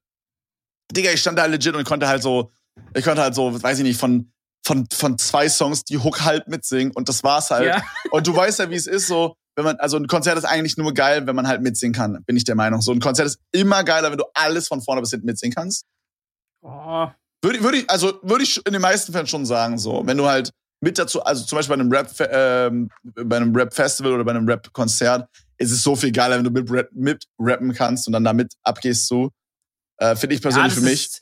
Digga, 0.92 1.12
ich 1.12 1.22
stand 1.22 1.38
da 1.38 1.46
legit 1.46 1.76
und 1.76 1.84
konnte 1.84 2.08
halt 2.08 2.24
so, 2.24 2.52
ich 2.96 3.04
konnte 3.04 3.22
halt 3.22 3.36
so, 3.36 3.62
weiß 3.62 3.78
ich 3.78 3.84
nicht, 3.84 4.00
von, 4.00 4.32
von, 4.66 4.88
von 4.92 5.18
zwei 5.18 5.48
Songs 5.48 5.84
die 5.84 5.98
Hook 5.98 6.22
halt 6.22 6.48
mitsingen 6.48 6.92
und 6.94 7.10
das 7.10 7.24
war's 7.24 7.52
halt. 7.52 7.68
Ja. 7.68 7.84
Und 8.12 8.26
du 8.26 8.36
weißt 8.36 8.60
ja, 8.60 8.70
wie 8.70 8.76
es 8.76 8.88
ist, 8.88 9.08
so, 9.08 9.36
wenn 9.58 9.66
man, 9.66 9.76
also 9.78 9.98
ein 9.98 10.06
Konzert 10.06 10.38
ist 10.38 10.46
eigentlich 10.46 10.78
nur 10.78 10.94
geil, 10.94 11.26
wenn 11.26 11.36
man 11.36 11.48
halt 11.48 11.62
mitsingen 11.62 11.94
kann, 11.94 12.24
bin 12.26 12.38
ich 12.38 12.44
der 12.44 12.56
Meinung. 12.56 12.82
So 12.82 12.92
ein 12.92 13.00
Konzert 13.00 13.26
ist 13.26 13.40
immer 13.52 13.84
geiler, 13.84 14.12
wenn 14.12 14.20
du 14.20 14.26
alles 14.36 14.68
von 14.68 14.82
vorne 14.82 15.02
bis 15.02 15.10
hinten 15.10 15.26
mitsingen 15.26 15.56
kannst. 15.56 15.86
Oh. 16.62 17.08
Würde, 17.42 17.64
würde 17.64 17.78
ich, 17.80 17.90
also 17.90 18.20
würde 18.22 18.44
ich 18.44 18.64
in 18.66 18.74
den 18.74 18.82
meisten 18.82 19.12
Fällen 19.12 19.26
schon 19.26 19.48
sagen, 19.48 19.80
so. 19.80 20.06
Wenn 20.06 20.18
du 20.18 20.28
halt 20.28 20.52
mit 20.80 21.00
dazu, 21.00 21.24
also 21.24 21.44
zum 21.44 21.58
Beispiel 21.58 21.76
bei 21.76 21.82
einem 21.82 21.92
Rap, 21.92 22.20
äh, 22.20 22.70
bei 23.24 23.38
einem 23.38 23.56
Rap-Festival 23.56 24.14
oder 24.14 24.24
bei 24.24 24.32
einem 24.32 24.48
Rap-Konzert, 24.48 25.28
ist 25.58 25.72
es 25.72 25.82
so 25.82 25.96
viel 25.96 26.12
geiler, 26.12 26.38
wenn 26.38 26.44
du 26.44 26.52
mit, 26.52 26.94
mit 26.94 27.26
rappen 27.40 27.74
kannst 27.74 28.06
und 28.06 28.14
dann 28.14 28.24
damit 28.24 28.54
abgehst 28.62 29.08
so. 29.08 29.32
Äh, 29.98 30.16
Finde 30.16 30.36
ich 30.36 30.42
persönlich 30.44 30.74
ja, 30.74 30.80
für 30.80 30.86
mich. 30.86 31.08
Ist, 31.08 31.22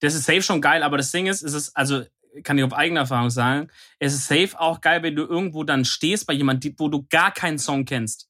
das 0.00 0.14
ist 0.14 0.24
safe 0.24 0.42
schon 0.42 0.60
geil, 0.60 0.82
aber 0.82 0.96
das 0.96 1.12
Ding 1.12 1.28
ist, 1.28 1.42
es 1.42 1.54
ist, 1.54 1.76
also 1.76 2.02
kann 2.42 2.58
ich 2.58 2.64
auf 2.64 2.72
eigene 2.72 3.00
Erfahrung 3.00 3.30
sagen, 3.30 3.68
es 3.98 4.14
ist 4.14 4.28
safe 4.28 4.58
auch 4.58 4.80
geil, 4.80 5.02
wenn 5.02 5.16
du 5.16 5.24
irgendwo 5.24 5.64
dann 5.64 5.84
stehst 5.84 6.26
bei 6.26 6.32
jemandem, 6.32 6.74
wo 6.78 6.88
du 6.88 7.06
gar 7.10 7.32
keinen 7.32 7.58
Song 7.58 7.84
kennst. 7.84 8.28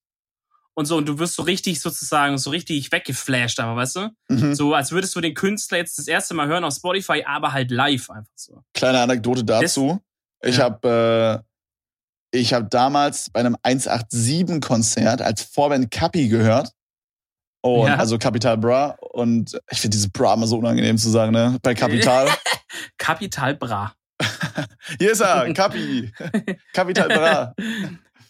Und 0.75 0.85
so, 0.85 0.99
und 0.99 1.09
du 1.09 1.19
wirst 1.19 1.35
so 1.35 1.43
richtig 1.43 1.81
sozusagen, 1.81 2.37
so 2.37 2.51
richtig 2.51 2.93
weggeflasht, 2.93 3.59
aber 3.61 3.77
weißt 3.77 3.97
du? 3.97 4.11
Mhm. 4.29 4.55
So, 4.55 4.75
als 4.75 4.93
würdest 4.93 5.17
du 5.17 5.23
den 5.23 5.33
Künstler 5.33 5.79
jetzt 5.79 5.99
das 5.99 6.07
erste 6.07 6.35
Mal 6.35 6.49
hören 6.49 6.65
auf 6.65 6.75
Spotify, 6.75 7.25
aber 7.27 7.53
halt 7.53 7.71
live 7.71 8.11
einfach 8.11 8.33
so. 8.35 8.63
Kleine 8.75 9.01
Anekdote 9.01 9.43
dazu. 9.43 10.03
Das, 10.41 10.51
ich 10.51 10.59
ja. 10.59 10.65
habe 10.65 11.43
äh, 11.43 11.47
ich 12.31 12.53
habe 12.53 12.67
damals 12.67 13.31
bei 13.31 13.41
einem 13.41 13.57
187-Konzert 13.57 15.23
als 15.23 15.43
Vorband 15.43 15.91
Cappy 15.91 16.29
gehört. 16.29 16.73
Und 17.63 17.89
ja. 17.89 17.97
also 17.97 18.19
Capital 18.19 18.59
Bra. 18.59 18.97
Und 19.01 19.59
ich 19.71 19.81
finde 19.81 19.97
dieses 19.97 20.11
Bra 20.11 20.35
immer 20.35 20.47
so 20.47 20.59
unangenehm 20.59 20.99
zu 20.99 21.11
sagen, 21.11 21.33
ne? 21.33 21.59
Bei 21.63 21.75
Capital. 21.75 22.29
Capital 22.99 23.55
Bra. 23.55 23.95
Hier 24.99 25.13
ist 25.13 25.21
er, 25.21 25.53
Capi. 25.53 26.13
Capital 26.73 27.09
Bra. 27.09 27.55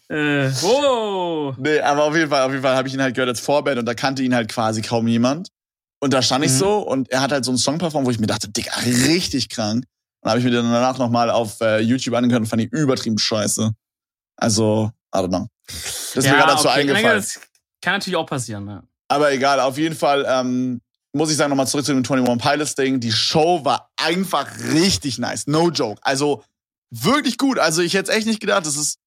Äh, 0.09 0.49
oh. 0.63 1.53
Nee, 1.57 1.81
aber 1.81 2.05
auf 2.05 2.15
jeden 2.15 2.29
Fall, 2.29 2.43
auf 2.43 2.51
jeden 2.51 2.63
Fall 2.63 2.77
habe 2.77 2.87
ich 2.87 2.93
ihn 2.93 3.01
halt 3.01 3.13
gehört 3.13 3.27
als 3.27 3.41
Vorband 3.41 3.77
und 3.77 3.85
da 3.85 3.93
kannte 3.93 4.23
ihn 4.23 4.33
halt 4.33 4.49
quasi 4.49 4.81
kaum 4.81 5.05
jemand. 5.05 5.49
Und 5.99 6.13
da 6.13 6.21
stand 6.21 6.45
mhm. 6.45 6.45
ich 6.45 6.53
so 6.53 6.77
und 6.77 7.11
er 7.11 7.19
hat 7.19 7.33
halt 7.33 7.43
so 7.43 7.51
einen 7.51 7.57
Song 7.57 7.77
performt, 7.77 8.07
wo 8.07 8.11
ich 8.11 8.17
mir 8.17 8.27
dachte, 8.27 8.47
Digga, 8.47 8.71
richtig 9.05 9.49
krank. 9.49 9.83
Und 10.21 10.29
habe 10.29 10.39
ich 10.39 10.45
mir 10.45 10.51
dann 10.51 10.71
danach 10.71 10.97
nochmal 10.97 11.29
auf 11.29 11.59
äh, 11.59 11.79
YouTube 11.79 12.15
angehört 12.15 12.39
und 12.39 12.47
fand 12.47 12.61
ihn 12.61 12.69
übertrieben 12.69 13.17
scheiße. 13.17 13.71
Also, 14.37 14.91
I 15.13 15.17
don't 15.17 15.27
know. 15.27 15.47
Das 15.65 16.15
ist 16.15 16.25
ja, 16.25 16.31
mir 16.31 16.37
gerade 16.37 16.53
dazu 16.53 16.69
okay. 16.69 16.79
eingefallen. 16.79 17.17
Das 17.17 17.41
kann 17.81 17.93
natürlich 17.95 18.15
auch 18.15 18.25
passieren, 18.25 18.63
ne? 18.63 18.83
Aber 19.09 19.33
egal, 19.33 19.59
auf 19.59 19.77
jeden 19.77 19.95
Fall 19.95 20.25
ähm, 20.27 20.79
muss 21.17 21.31
ich 21.31 21.37
sagen, 21.37 21.49
nochmal 21.49 21.67
zurück 21.67 21.85
zu 21.85 21.93
dem 21.93 22.03
21 22.03 22.37
Pilots 22.41 22.75
Ding. 22.75 22.99
Die 22.99 23.11
Show 23.11 23.63
war 23.65 23.91
einfach 23.97 24.47
richtig 24.73 25.17
nice. 25.17 25.47
No 25.47 25.69
joke. 25.69 25.99
Also 26.03 26.43
wirklich 26.91 27.37
gut. 27.37 27.59
Also 27.59 27.81
ich 27.81 27.93
hätte 27.93 28.11
echt 28.11 28.27
nicht 28.27 28.39
gedacht, 28.39 28.65
das 28.65 28.77
ist. 28.77 28.99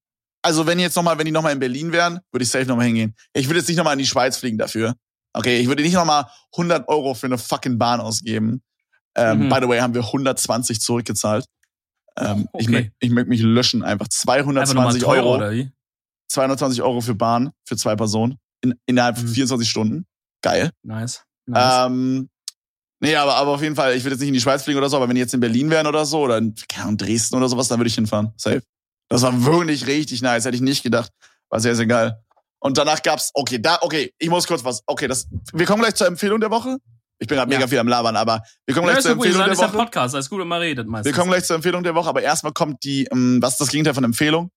Also 0.42 0.66
wenn 0.66 0.78
jetzt 0.78 0.96
noch 0.96 1.02
mal, 1.02 1.18
wenn 1.18 1.26
die 1.26 1.32
nochmal 1.32 1.52
in 1.52 1.58
Berlin 1.58 1.92
wären, 1.92 2.20
würde 2.32 2.44
ich 2.44 2.48
safe 2.48 2.64
nochmal 2.64 2.86
hingehen. 2.86 3.14
Ich 3.34 3.46
würde 3.46 3.58
jetzt 3.58 3.68
nicht 3.68 3.76
nochmal 3.76 3.92
in 3.92 3.98
die 3.98 4.06
Schweiz 4.06 4.38
fliegen 4.38 4.56
dafür. 4.56 4.94
Okay, 5.34 5.60
ich 5.60 5.68
würde 5.68 5.82
nicht 5.82 5.92
nochmal 5.92 6.26
100 6.52 6.88
Euro 6.88 7.14
für 7.14 7.26
eine 7.26 7.36
fucking 7.36 7.78
Bahn 7.78 8.00
ausgeben. 8.00 8.62
Ähm, 9.14 9.44
mhm. 9.44 9.48
By 9.50 9.58
the 9.60 9.68
way, 9.68 9.80
haben 9.80 9.92
wir 9.92 10.02
120 10.02 10.80
zurückgezahlt. 10.80 11.44
Ähm, 12.16 12.48
okay. 12.52 12.62
Ich, 12.62 12.68
möchte 12.68 12.92
ich 13.00 13.10
möchte 13.10 13.28
mich 13.28 13.42
löschen 13.42 13.82
einfach. 13.82 14.08
220 14.08 15.02
teurer, 15.02 15.16
Euro. 15.18 15.36
Oder 15.36 15.52
wie? 15.52 15.70
220 16.28 16.82
Euro 16.82 17.00
für 17.00 17.14
Bahn 17.14 17.50
für 17.66 17.76
zwei 17.76 17.96
Personen 17.96 18.38
in, 18.62 18.74
innerhalb 18.86 19.18
von 19.18 19.28
24 19.28 19.66
mhm. 19.66 19.70
Stunden. 19.70 20.06
Geil. 20.42 20.70
Nice. 20.82 21.24
Nice. 21.50 21.86
Ähm, 21.86 22.28
nee, 23.00 23.14
aber, 23.16 23.36
aber 23.36 23.52
auf 23.52 23.62
jeden 23.62 23.76
Fall, 23.76 23.94
ich 23.94 24.04
würde 24.04 24.14
jetzt 24.14 24.20
nicht 24.20 24.28
in 24.28 24.34
die 24.34 24.40
Schweiz 24.40 24.62
fliegen 24.62 24.78
oder 24.78 24.88
so, 24.88 24.96
aber 24.96 25.08
wenn 25.08 25.14
die 25.14 25.20
jetzt 25.20 25.34
in 25.34 25.40
Berlin 25.40 25.70
wären 25.70 25.86
oder 25.86 26.04
so 26.04 26.20
oder 26.20 26.38
in, 26.38 26.54
in 26.88 26.96
Dresden 26.96 27.36
oder 27.36 27.48
sowas, 27.48 27.68
dann 27.68 27.78
würde 27.78 27.88
ich 27.88 27.94
hinfahren. 27.94 28.32
Safe. 28.36 28.62
Das 29.08 29.22
war 29.22 29.44
wirklich 29.44 29.86
richtig 29.86 30.22
nice, 30.22 30.44
hätte 30.44 30.56
ich 30.56 30.62
nicht 30.62 30.82
gedacht. 30.82 31.10
War 31.48 31.60
sehr, 31.60 31.74
sehr 31.74 31.86
geil. 31.86 32.22
Und 32.60 32.78
danach 32.78 33.02
gab's, 33.02 33.30
okay, 33.34 33.58
da, 33.60 33.78
okay, 33.80 34.12
ich 34.18 34.28
muss 34.28 34.46
kurz 34.46 34.62
was, 34.64 34.82
okay, 34.86 35.08
das, 35.08 35.26
wir 35.52 35.66
kommen 35.66 35.82
gleich 35.82 35.94
zur 35.94 36.06
Empfehlung 36.06 36.40
der 36.40 36.50
Woche. 36.50 36.76
Ich 37.18 37.26
bin 37.26 37.36
gerade 37.36 37.50
ja. 37.52 37.58
mega 37.58 37.68
viel 37.68 37.78
am 37.78 37.88
Labern, 37.88 38.16
aber 38.16 38.42
wir 38.66 38.74
kommen 38.74 38.86
ja, 38.86 38.94
gleich 38.94 39.02
zur 39.02 39.12
Empfehlung 39.12 39.38
der 39.38 39.46
Woche. 39.46 39.56
Das 39.56 39.68
ist 39.68 39.74
ja 39.74 39.80
Podcast, 39.80 40.14
alles 40.14 40.30
gut, 40.30 40.40
wenn 40.40 40.48
man 40.48 40.60
redet 40.60 40.86
meistens. 40.86 41.12
Wir 41.12 41.18
kommen 41.18 41.30
gleich 41.30 41.44
zur 41.44 41.56
Empfehlung 41.56 41.82
der 41.82 41.94
Woche, 41.94 42.08
aber 42.08 42.22
erstmal 42.22 42.52
kommt 42.52 42.84
die, 42.84 43.06
ähm, 43.06 43.38
was 43.42 43.52
ist 43.52 43.60
das 43.60 43.68
Gegenteil 43.68 43.94
von 43.94 44.04
Empfehlung? 44.04 44.50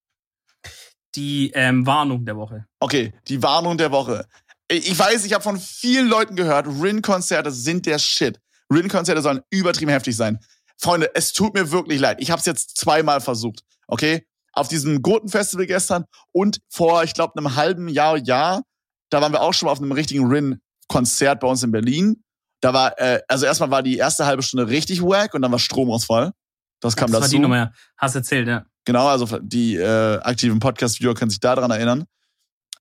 Die 1.14 1.50
ähm, 1.54 1.86
Warnung 1.86 2.24
der 2.24 2.36
Woche. 2.36 2.66
Okay, 2.80 3.12
die 3.28 3.42
Warnung 3.42 3.78
der 3.78 3.90
Woche. 3.90 4.26
Ich 4.68 4.98
weiß, 4.98 5.24
ich 5.24 5.32
habe 5.32 5.44
von 5.44 5.58
vielen 5.58 6.08
Leuten 6.08 6.36
gehört, 6.36 6.66
Rin-Konzerte 6.66 7.50
sind 7.50 7.86
der 7.86 7.98
Shit. 7.98 8.40
Rin-Konzerte 8.72 9.20
sollen 9.20 9.40
übertrieben 9.50 9.90
heftig 9.90 10.16
sein. 10.16 10.38
Freunde, 10.78 11.10
es 11.14 11.32
tut 11.32 11.54
mir 11.54 11.70
wirklich 11.70 12.00
leid. 12.00 12.18
Ich 12.20 12.30
habe 12.30 12.40
es 12.40 12.46
jetzt 12.46 12.76
zweimal 12.76 13.20
versucht, 13.20 13.60
okay? 13.86 14.26
Auf 14.52 14.68
diesem 14.68 15.02
Gurten-Festival 15.02 15.66
gestern 15.66 16.04
und 16.32 16.60
vor, 16.68 17.04
ich 17.04 17.14
glaube, 17.14 17.34
einem 17.36 17.56
halben 17.56 17.88
Jahr, 17.88 18.16
Jahr, 18.16 18.62
da 19.10 19.20
waren 19.20 19.32
wir 19.32 19.42
auch 19.42 19.52
schon 19.52 19.66
mal 19.66 19.72
auf 19.72 19.80
einem 19.80 19.92
richtigen 19.92 20.26
Rin-Konzert 20.26 21.40
bei 21.40 21.46
uns 21.46 21.62
in 21.62 21.70
Berlin. 21.70 22.22
Da 22.60 22.72
war, 22.72 22.98
äh, 22.98 23.20
also 23.28 23.46
erstmal 23.46 23.70
war 23.70 23.82
die 23.82 23.98
erste 23.98 24.24
halbe 24.24 24.42
Stunde 24.42 24.68
richtig 24.68 25.02
wack 25.02 25.34
und 25.34 25.42
dann 25.42 25.52
war 25.52 25.58
Stromausfall. 25.58 26.32
Das 26.80 26.96
kam 26.96 27.10
das 27.10 27.20
dazu. 27.20 27.22
Das 27.22 27.32
war 27.32 27.36
die 27.36 27.42
Nummer, 27.42 27.72
hast 27.98 28.14
erzählt, 28.14 28.48
ja. 28.48 28.64
Genau, 28.84 29.06
also 29.06 29.38
die 29.40 29.76
äh, 29.76 30.18
aktiven 30.18 30.58
Podcast-Viewer 30.58 31.14
können 31.14 31.30
sich 31.30 31.40
daran 31.40 31.70
erinnern. 31.70 32.04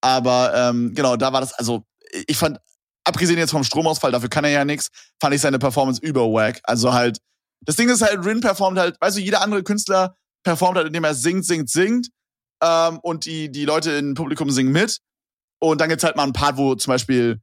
Aber 0.03 0.53
ähm, 0.53 0.93
genau, 0.93 1.15
da 1.15 1.31
war 1.31 1.39
das, 1.39 1.53
also 1.53 1.85
ich 2.27 2.35
fand, 2.35 2.59
abgesehen 3.05 3.39
jetzt 3.39 3.51
vom 3.51 3.63
Stromausfall, 3.63 4.11
dafür 4.11 4.27
kann 4.27 4.43
er 4.43 4.51
ja 4.51 4.65
nichts, 4.65 4.89
fand 5.21 5.33
ich 5.33 5.39
seine 5.39 5.59
Performance 5.59 6.01
über 6.01 6.23
wack. 6.23 6.59
Also 6.63 6.93
halt, 6.93 7.19
das 7.61 7.77
Ding 7.77 7.87
ist 7.87 8.01
halt, 8.01 8.25
Rin 8.25 8.41
performt 8.41 8.77
halt, 8.77 8.99
weißt 8.99 9.15
du, 9.15 9.21
jeder 9.21 9.41
andere 9.41 9.63
Künstler 9.63 10.17
performt 10.43 10.75
halt, 10.75 10.87
indem 10.87 11.05
er 11.05 11.15
singt, 11.15 11.45
singt, 11.45 11.69
singt. 11.69 12.09
Ähm, 12.61 12.99
und 13.01 13.23
die, 13.23 13.49
die 13.49 13.63
Leute 13.63 13.91
im 13.91 14.13
Publikum 14.13 14.51
singen 14.51 14.73
mit. 14.73 14.99
Und 15.61 15.79
dann 15.79 15.87
gibt's 15.87 16.03
halt 16.03 16.17
mal 16.17 16.23
einen 16.23 16.33
Part, 16.33 16.57
wo 16.57 16.75
zum 16.75 16.91
Beispiel, 16.91 17.39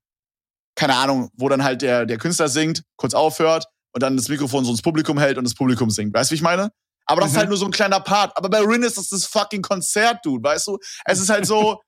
keine 0.74 0.96
Ahnung, 0.96 1.30
wo 1.38 1.48
dann 1.48 1.64
halt 1.64 1.80
der, 1.80 2.04
der 2.04 2.18
Künstler 2.18 2.50
singt, 2.50 2.82
kurz 2.96 3.14
aufhört 3.14 3.64
und 3.94 4.02
dann 4.02 4.18
das 4.18 4.28
Mikrofon 4.28 4.66
so 4.66 4.70
ins 4.70 4.82
Publikum 4.82 5.18
hält 5.18 5.38
und 5.38 5.44
das 5.44 5.54
Publikum 5.54 5.88
singt. 5.88 6.12
Weißt 6.12 6.30
du, 6.30 6.32
wie 6.32 6.36
ich 6.36 6.42
meine? 6.42 6.72
Aber 7.06 7.22
das 7.22 7.30
mhm. 7.30 7.34
ist 7.34 7.38
halt 7.38 7.48
nur 7.48 7.58
so 7.58 7.64
ein 7.64 7.70
kleiner 7.70 8.00
Part. 8.00 8.36
Aber 8.36 8.50
bei 8.50 8.60
Rin 8.60 8.82
ist 8.82 8.98
das 8.98 9.08
das 9.08 9.24
fucking 9.24 9.62
Konzert, 9.62 10.18
Dude, 10.26 10.46
weißt 10.46 10.66
du? 10.66 10.78
Es 11.06 11.20
ist 11.20 11.30
halt 11.30 11.46
so, 11.46 11.80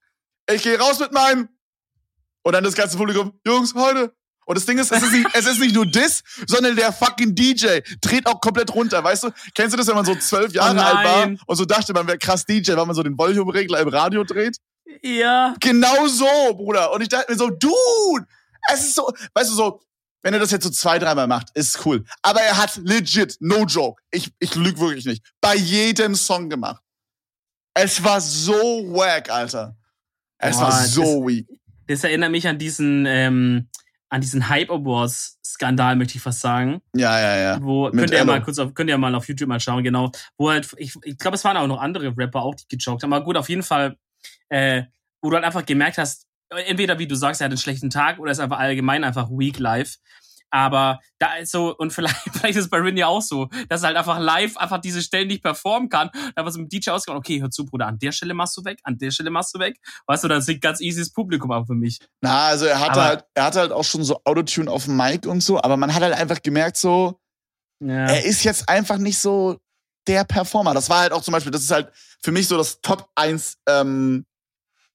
ich 0.51 0.63
gehe 0.63 0.79
raus 0.79 0.99
mit 0.99 1.13
meinem 1.13 1.49
und 2.43 2.53
dann 2.53 2.65
das 2.65 2.75
ganze 2.75 2.97
Publikum, 2.97 3.39
Jungs, 3.47 3.75
heute. 3.75 4.15
Und 4.45 4.59
das 4.59 4.67
Ding 4.67 4.79
ist, 4.79 4.91
es 4.91 5.03
ist 5.03 5.13
nicht, 5.13 5.29
es 5.35 5.47
ist 5.47 5.61
nicht 5.61 5.75
nur 5.75 5.87
das, 5.87 6.23
sondern 6.47 6.75
der 6.75 6.93
fucking 6.93 7.35
DJ 7.35 7.79
dreht 8.01 8.27
auch 8.27 8.41
komplett 8.41 8.75
runter, 8.75 9.03
weißt 9.03 9.25
du? 9.25 9.31
Kennst 9.55 9.73
du 9.73 9.77
das, 9.77 9.87
wenn 9.87 9.95
man 9.95 10.05
so 10.05 10.17
zwölf 10.17 10.53
Jahre 10.53 10.77
oh 10.77 10.81
alt 10.81 11.07
war 11.07 11.47
und 11.47 11.57
so 11.57 11.65
dachte, 11.65 11.93
man 11.93 12.07
wäre 12.09 12.19
krass 12.19 12.45
DJ, 12.45 12.73
weil 12.75 12.87
man 12.87 12.97
so 12.97 13.05
den 13.05 13.17
Volume-Regler 13.17 13.79
im 13.81 13.89
Radio 13.89 14.25
dreht? 14.25 14.57
Ja. 15.03 15.55
Genau 15.61 16.07
so, 16.09 16.27
Bruder. 16.55 16.93
Und 16.93 17.03
ich 17.03 17.09
dachte 17.09 17.31
mir 17.31 17.39
so, 17.39 17.51
Dude, 17.51 18.27
es 18.73 18.81
ist 18.81 18.95
so, 18.97 19.13
weißt 19.35 19.51
du, 19.51 19.55
so, 19.55 19.81
wenn 20.23 20.35
er 20.35 20.41
das 20.41 20.51
jetzt 20.51 20.65
so 20.65 20.71
zwei, 20.71 20.99
dreimal 20.99 21.29
macht, 21.29 21.49
ist 21.55 21.85
cool. 21.87 22.05
Aber 22.23 22.41
er 22.41 22.57
hat 22.57 22.77
legit, 22.77 23.37
no 23.41 23.65
joke, 23.65 24.03
ich, 24.11 24.33
ich 24.39 24.55
lüge 24.55 24.81
wirklich 24.81 25.05
nicht, 25.05 25.25
bei 25.41 25.55
jedem 25.55 26.15
Song 26.15 26.49
gemacht. 26.49 26.83
Es 27.75 28.03
war 28.03 28.21
so 28.21 28.53
wack, 28.53 29.31
Alter. 29.31 29.77
Es 30.43 30.57
Boah, 30.57 30.65
war 30.65 30.73
so 30.73 31.03
das, 31.03 31.27
weak. 31.27 31.47
Das 31.87 32.05
erinnert 32.05 32.31
mich 32.31 32.49
an 32.49 32.59
diesen, 32.59 33.07
ähm, 33.07 33.69
an 34.09 34.21
diesen 34.21 34.49
Hype 34.49 34.71
Awards 34.71 35.39
Skandal, 35.45 35.97
möchte 35.97 36.17
ich 36.17 36.23
fast 36.23 36.41
sagen. 36.41 36.83
Ja, 36.95 37.19
ja, 37.19 37.37
ja. 37.37 37.63
Wo, 37.63 37.87
Mit 37.87 37.99
könnt 37.99 38.11
ihr 38.11 38.19
ja 38.19 38.25
mal 38.25 38.43
kurz 38.43 38.59
auf, 38.59 38.75
könnt 38.75 38.91
ihr 38.91 38.99
mal 38.99 39.15
auf 39.15 39.29
YouTube 39.29 39.49
mal 39.49 39.61
schauen, 39.61 39.85
genau. 39.85 40.11
Wo 40.37 40.51
halt, 40.51 40.69
ich, 40.77 40.95
ich 41.05 41.17
glaube, 41.17 41.37
es 41.37 41.45
waren 41.45 41.57
auch 41.57 41.67
noch 41.67 41.81
andere 41.81 42.13
Rapper 42.17 42.43
auch, 42.43 42.55
die 42.57 42.77
gejoked 42.77 43.03
haben. 43.03 43.13
Aber 43.13 43.25
gut, 43.25 43.37
auf 43.37 43.49
jeden 43.49 43.63
Fall, 43.63 43.97
äh, 44.49 44.83
wo 45.21 45.31
du 45.31 45.37
halt 45.37 45.45
einfach 45.45 45.65
gemerkt 45.65 45.99
hast, 45.99 46.27
entweder 46.67 46.99
wie 46.99 47.07
du 47.07 47.15
sagst, 47.15 47.41
er 47.41 47.47
hat 47.47 47.53
einen 47.53 47.59
schlechten 47.59 47.91
Tag 47.91 48.19
oder 48.19 48.33
ist 48.33 48.41
einfach 48.41 48.59
allgemein 48.59 49.05
einfach 49.05 49.31
weak 49.31 49.59
life. 49.59 49.99
Aber 50.53 51.01
da 51.19 51.37
ist 51.37 51.51
so, 51.51 51.75
und 51.77 51.93
vielleicht, 51.93 52.17
vielleicht 52.33 52.57
ist 52.57 52.65
es 52.65 52.71
bei 52.71 52.79
Rin 52.79 52.97
ja 52.97 53.07
auch 53.07 53.23
so, 53.23 53.49
dass 53.69 53.83
er 53.83 53.89
halt 53.89 53.97
einfach 53.97 54.19
live 54.19 54.57
einfach 54.59 54.81
diese 54.81 55.03
Stellen 55.03 55.29
nicht 55.29 55.43
performen 55.43 55.89
kann. 55.89 56.11
Da 56.37 56.45
war 56.45 56.53
so 56.53 56.61
mit 56.61 56.73
DJ 56.73 56.91
ausgegangen, 56.91 57.19
okay, 57.19 57.41
hör 57.41 57.51
zu, 57.51 57.65
Bruder, 57.65 57.87
an 57.87 57.99
der 57.99 58.13
Stelle 58.13 58.35
machst 58.35 58.57
du 58.59 58.65
weg, 58.65 58.79
an 58.85 58.99
der 58.99 59.11
Stelle 59.11 59.31
machst 59.31 59.55
du 59.55 59.59
weg. 59.59 59.79
Weißt 60.07 60.25
du, 60.25 60.29
da 60.29 60.41
singt 60.41 60.61
ganz 60.61 60.81
easy 60.81 61.01
das 61.01 61.11
Publikum 61.11 61.51
auch 61.51 61.67
für 61.67 61.75
mich. 61.75 61.99
Na, 62.21 62.49
also 62.49 62.67
er 62.67 62.79
hatte 62.81 62.93
aber, 62.93 63.05
halt, 63.05 63.25
er 63.35 63.45
hatte 63.45 63.61
halt 63.61 63.73
auch 63.73 63.85
schon 63.85 64.05
so 64.05 64.21
Autotune 64.25 64.71
auf 64.71 64.85
dem 64.85 64.97
Mic 64.97 65.27
und 65.27 65.41
so, 65.41 65.61
aber 65.61 65.79
man 65.79 65.95
hat 65.95 66.03
halt 66.03 66.15
einfach 66.15 66.43
gemerkt 66.43 66.77
so, 66.77 67.19
ja. 67.81 68.07
er 68.07 68.25
ist 68.25 68.45
jetzt 68.45 68.69
einfach 68.69 68.99
nicht 68.99 69.19
so 69.19 69.59
der 70.07 70.25
Performer. 70.25 70.75
Das 70.75 70.91
war 70.91 71.01
halt 71.01 71.13
auch 71.13 71.23
zum 71.23 71.33
Beispiel, 71.33 71.53
das 71.53 71.63
ist 71.63 71.71
halt 71.71 71.91
für 72.23 72.33
mich 72.33 72.47
so 72.47 72.59
das 72.59 72.81
Top 72.83 73.09
1 73.15 73.57
ähm, 73.69 74.27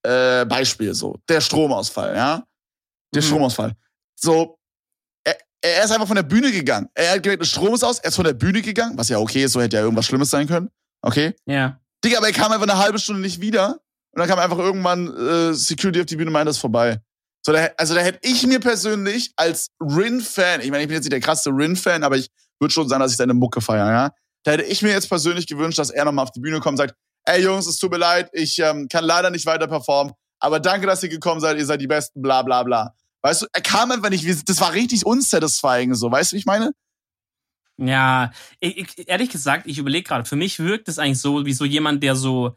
äh, 0.03 0.45
Beispiel 0.45 0.93
so. 0.93 1.17
Der 1.27 1.41
Stromausfall, 1.41 2.15
ja. 2.15 2.43
Der 3.15 3.23
mhm. 3.23 3.27
Stromausfall. 3.27 3.75
So, 4.15 4.57
er 5.61 5.83
ist 5.83 5.91
einfach 5.91 6.07
von 6.07 6.15
der 6.15 6.23
Bühne 6.23 6.51
gegangen. 6.51 6.87
Er 6.93 7.13
hat 7.13 7.23
gemerkt, 7.23 7.41
der 7.41 7.47
Strom 7.47 7.73
ist 7.73 7.83
aus, 7.83 7.99
er 7.99 8.09
ist 8.09 8.15
von 8.15 8.25
der 8.25 8.33
Bühne 8.33 8.61
gegangen, 8.61 8.97
was 8.97 9.09
ja 9.09 9.17
okay 9.17 9.43
ist, 9.43 9.53
so 9.53 9.61
hätte 9.61 9.77
ja 9.77 9.83
irgendwas 9.83 10.05
Schlimmes 10.05 10.29
sein 10.29 10.47
können. 10.47 10.69
Okay? 11.01 11.35
Ja. 11.45 11.79
Digga, 12.03 12.17
aber 12.17 12.27
er 12.27 12.33
kam 12.33 12.51
einfach 12.51 12.67
eine 12.67 12.77
halbe 12.77 12.99
Stunde 12.99 13.21
nicht 13.21 13.41
wieder. 13.41 13.79
Und 14.11 14.19
dann 14.19 14.27
kam 14.27 14.39
einfach 14.39 14.57
irgendwann 14.57 15.07
äh, 15.15 15.53
Security 15.53 15.99
auf 15.99 16.05
die 16.05 16.15
Bühne 16.15 16.29
und 16.29 16.33
meinte, 16.33 16.49
das 16.49 16.57
ist 16.57 16.61
vorbei. 16.61 16.99
So, 17.45 17.53
da, 17.53 17.69
also 17.77 17.95
da 17.95 18.01
hätte 18.01 18.19
ich 18.23 18.45
mir 18.45 18.59
persönlich 18.59 19.31
als 19.35 19.69
Rin-Fan, 19.79 20.61
ich 20.61 20.69
meine, 20.69 20.83
ich 20.83 20.87
bin 20.87 20.95
jetzt 20.95 21.05
nicht 21.05 21.13
der 21.13 21.21
krasse 21.21 21.49
Rin-Fan, 21.49 22.03
aber 22.03 22.17
ich 22.17 22.29
würde 22.59 22.73
schon 22.73 22.89
sagen, 22.89 23.01
dass 23.01 23.11
ich 23.11 23.17
seine 23.17 23.33
Mucke 23.33 23.61
feiere, 23.61 23.91
ja. 23.91 24.11
Da 24.43 24.51
hätte 24.51 24.63
ich 24.63 24.81
mir 24.81 24.91
jetzt 24.91 25.07
persönlich 25.07 25.47
gewünscht, 25.47 25.79
dass 25.79 25.89
er 25.89 26.05
nochmal 26.05 26.23
auf 26.23 26.31
die 26.31 26.39
Bühne 26.39 26.59
kommt 26.59 26.73
und 26.73 26.87
sagt, 26.87 26.95
ey 27.25 27.41
Jungs, 27.43 27.67
es 27.67 27.77
tut 27.77 27.91
mir 27.91 27.97
leid, 27.97 28.29
ich 28.33 28.59
ähm, 28.59 28.87
kann 28.89 29.03
leider 29.03 29.29
nicht 29.29 29.45
weiter 29.45 29.67
performen, 29.67 30.13
aber 30.39 30.59
danke, 30.59 30.87
dass 30.87 31.03
ihr 31.03 31.09
gekommen 31.09 31.39
seid, 31.39 31.57
ihr 31.57 31.65
seid 31.65 31.79
die 31.81 31.87
Besten, 31.87 32.21
bla 32.21 32.41
bla 32.41 32.63
bla. 32.63 32.93
Weißt 33.21 33.41
du, 33.41 33.47
er 33.51 33.61
kam 33.61 33.91
einfach 33.91 34.09
nicht, 34.09 34.25
das 34.47 34.61
war 34.61 34.73
richtig 34.73 35.05
unsatisfying 35.05 35.93
so, 35.95 36.11
weißt 36.11 36.31
du, 36.31 36.35
wie 36.35 36.39
ich 36.39 36.45
meine? 36.45 36.71
Ja, 37.77 38.31
ich, 38.59 38.77
ich, 38.77 39.07
ehrlich 39.07 39.29
gesagt, 39.29 39.67
ich 39.67 39.77
überlege 39.77 40.07
gerade, 40.07 40.25
für 40.25 40.35
mich 40.35 40.59
wirkt 40.59 40.87
es 40.87 40.97
eigentlich 40.97 41.19
so, 41.19 41.45
wie 41.45 41.53
so 41.53 41.65
jemand, 41.65 42.01
der 42.03 42.15
so, 42.15 42.55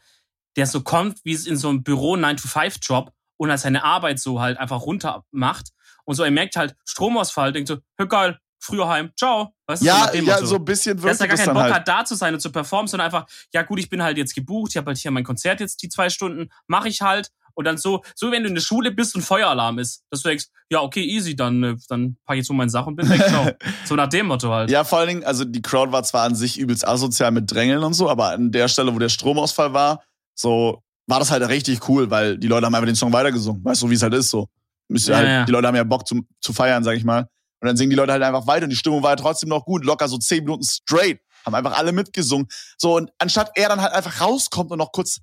der 0.57 0.67
so 0.67 0.81
kommt, 0.81 1.19
wie 1.25 1.33
es 1.33 1.47
in 1.47 1.57
so 1.57 1.69
einem 1.69 1.83
Büro 1.83 2.15
9-to-5-Job 2.15 3.13
und 3.37 3.51
halt 3.51 3.61
seine 3.61 3.85
Arbeit 3.85 4.19
so 4.19 4.41
halt 4.41 4.59
einfach 4.59 4.83
runter 4.83 5.25
macht 5.31 5.73
und 6.05 6.15
so, 6.15 6.23
er 6.23 6.31
merkt 6.31 6.57
halt 6.57 6.75
Stromausfall, 6.85 7.53
denkt 7.53 7.69
so, 7.69 7.79
hör 7.99 8.09
geil, 8.09 8.39
früher 8.59 8.89
heim, 8.89 9.11
ciao. 9.17 9.55
Weißt 9.67 9.83
du, 9.83 9.87
ja, 9.87 10.11
so 10.13 10.19
ja, 10.19 10.45
so 10.45 10.57
ein 10.57 10.65
bisschen 10.65 11.03
wirkt 11.03 11.15
Dass 11.15 11.21
er 11.21 11.29
gar 11.29 11.37
keinen 11.37 11.55
Bock 11.55 11.63
halt. 11.65 11.75
hat, 11.75 11.89
da 11.89 12.05
zu 12.05 12.15
sein 12.15 12.35
und 12.35 12.41
zu 12.41 12.53
performen, 12.53 12.89
sondern 12.89 13.07
einfach, 13.07 13.27
ja 13.53 13.63
gut, 13.63 13.79
ich 13.79 13.89
bin 13.89 14.03
halt 14.03 14.19
jetzt 14.19 14.35
gebucht, 14.35 14.73
ich 14.73 14.77
habe 14.77 14.89
halt 14.89 14.99
hier 14.99 15.11
mein 15.11 15.25
Konzert 15.25 15.61
jetzt 15.61 15.83
die 15.83 15.89
zwei 15.89 16.11
Stunden, 16.11 16.51
mache 16.67 16.89
ich 16.89 17.03
halt 17.03 17.31
und 17.61 17.67
dann 17.67 17.77
so, 17.77 18.03
so 18.17 18.33
wenn 18.33 18.43
du 18.43 18.49
in 18.49 18.55
der 18.55 18.63
Schule 18.63 18.91
bist 18.91 19.15
und 19.15 19.23
Feueralarm 19.23 19.79
ist, 19.79 20.03
dass 20.11 20.23
du 20.23 20.31
denkst, 20.31 20.47
ja, 20.71 20.81
okay, 20.81 21.05
easy, 21.05 21.37
dann, 21.37 21.63
äh, 21.63 21.77
dann 21.89 22.17
pack 22.25 22.37
ich 22.37 22.39
jetzt 22.39 22.49
so 22.49 22.55
meine 22.55 22.71
Sachen 22.71 22.89
und 22.89 22.97
bin 22.97 23.09
weg, 23.09 23.23
ciao. 23.29 23.51
so 23.85 23.95
nach 23.95 24.09
dem 24.09 24.27
Motto 24.27 24.51
halt. 24.51 24.71
Ja, 24.71 24.83
vor 24.83 24.99
allen 24.99 25.09
Dingen, 25.09 25.25
also 25.25 25.45
die 25.45 25.61
Crowd 25.63 25.93
war 25.93 26.03
zwar 26.03 26.25
an 26.25 26.35
sich 26.35 26.59
übelst 26.59 26.89
asozial 26.89 27.31
mit 27.31 27.53
Drängeln 27.53 27.85
und 27.85 27.93
so, 27.93 28.09
aber 28.09 28.31
an 28.31 28.51
der 28.51 28.69
Stelle, 28.69 28.95
wo 28.95 28.99
der 28.99 29.11
Stromausfall 29.11 29.75
war, 29.75 30.03
so, 30.35 30.83
war 31.07 31.19
das 31.19 31.31
halt 31.31 31.47
richtig 31.49 31.87
cool, 31.89 32.11
weil 32.11 32.39
die 32.39 32.49
Leute 32.49 32.65
haben 32.65 32.75
einfach 32.75 32.87
den 32.87 32.97
Song 32.97 33.13
weitergesungen. 33.13 33.63
Weißt 33.63 33.83
du, 33.83 33.91
wie 33.91 33.95
es 33.95 34.03
halt 34.03 34.15
ist, 34.15 34.31
so. 34.31 34.49
Ja, 34.89 35.17
halt, 35.17 35.29
ja. 35.29 35.45
Die 35.45 35.53
Leute 35.53 35.69
haben 35.69 35.77
ja 35.77 35.85
Bock 35.85 36.07
zu, 36.07 36.23
zu 36.41 36.53
feiern, 36.53 36.83
sag 36.83 36.97
ich 36.97 37.05
mal. 37.05 37.29
Und 37.61 37.67
dann 37.67 37.77
singen 37.77 37.91
die 37.91 37.97
Leute 37.97 38.13
halt 38.13 38.23
einfach 38.23 38.47
weiter 38.47 38.65
und 38.65 38.71
die 38.71 38.77
Stimmung 38.77 39.03
war 39.03 39.11
ja 39.11 39.17
trotzdem 39.17 39.51
noch 39.51 39.67
gut, 39.67 39.85
locker 39.85 40.09
so 40.09 40.17
zehn 40.17 40.45
Minuten 40.45 40.65
straight. 40.65 41.21
Haben 41.45 41.55
einfach 41.55 41.77
alle 41.77 41.93
mitgesungen. 41.93 42.47
So, 42.79 42.97
und 42.97 43.11
anstatt 43.19 43.51
er 43.55 43.69
dann 43.69 43.81
halt 43.81 43.93
einfach 43.93 44.21
rauskommt 44.21 44.71
und 44.71 44.79
noch 44.79 44.93
kurz 44.93 45.21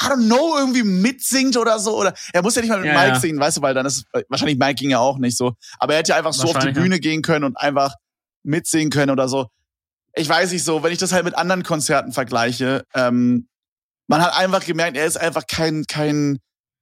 I 0.00 0.06
don't 0.06 0.26
know, 0.26 0.56
irgendwie 0.58 0.82
mitsingt 0.82 1.56
oder 1.56 1.78
so. 1.78 1.98
Oder 1.98 2.14
er 2.32 2.42
muss 2.42 2.54
ja 2.56 2.62
nicht 2.62 2.70
mal 2.70 2.78
mit 2.80 2.86
ja, 2.86 2.94
Mike 2.94 3.14
ja. 3.14 3.20
singen, 3.20 3.38
weißt 3.38 3.58
du, 3.58 3.62
weil 3.62 3.74
dann 3.74 3.86
ist 3.86 4.04
wahrscheinlich 4.28 4.58
Mike 4.58 4.74
ging 4.74 4.90
ja 4.90 4.98
auch 4.98 5.18
nicht 5.18 5.36
so. 5.36 5.54
Aber 5.78 5.92
er 5.92 6.00
hätte 6.00 6.10
ja 6.10 6.16
einfach 6.16 6.32
so 6.32 6.48
auf 6.48 6.58
die 6.58 6.72
Bühne 6.72 6.98
gehen 6.98 7.22
können 7.22 7.44
und 7.44 7.56
einfach 7.56 7.94
mitsingen 8.42 8.90
können 8.90 9.10
oder 9.10 9.28
so. 9.28 9.48
Ich 10.14 10.28
weiß 10.28 10.52
nicht 10.52 10.64
so, 10.64 10.82
wenn 10.82 10.92
ich 10.92 10.98
das 10.98 11.12
halt 11.12 11.24
mit 11.24 11.36
anderen 11.36 11.62
Konzerten 11.62 12.12
vergleiche, 12.12 12.84
ähm, 12.94 13.48
man 14.06 14.20
hat 14.20 14.36
einfach 14.36 14.64
gemerkt, 14.64 14.96
er 14.96 15.06
ist 15.06 15.16
einfach 15.16 15.46
kein, 15.46 15.84
kein, 15.86 16.38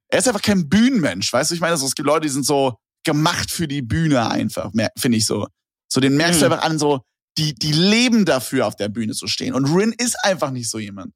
er 0.09 0.19
ist 0.19 0.29
einfach 0.29 0.43
kein 0.43 0.69
Bühnenmensch, 0.69 1.33
weißt 1.33 1.51
du? 1.51 1.55
Ich 1.55 1.61
meine, 1.61 1.77
so, 1.77 1.87
es 1.87 1.95
gibt 1.95 2.07
Leute, 2.07 2.27
die 2.27 2.33
sind 2.33 2.45
so 2.45 2.77
gemacht 3.05 3.51
für 3.51 3.69
die 3.69 3.83
Bühne 3.83 4.29
einfach, 4.29 4.71
finde 4.99 5.19
ich 5.19 5.27
so. 5.27 5.47
So, 5.89 6.01
den 6.01 6.17
merkst 6.17 6.41
mhm. 6.41 6.47
du 6.47 6.53
einfach 6.53 6.65
an, 6.65 6.79
so, 6.79 7.01
die, 7.39 7.55
die 7.55 7.73
leben 7.73 8.25
dafür, 8.25 8.67
auf 8.67 8.77
der 8.77 8.89
Bühne 8.89 9.13
zu 9.13 9.27
stehen. 9.27 9.55
Und 9.55 9.67
Rin 9.67 9.95
ist 9.97 10.17
einfach 10.25 10.51
nicht 10.51 10.71
so 10.71 10.79
jemand. 10.79 11.13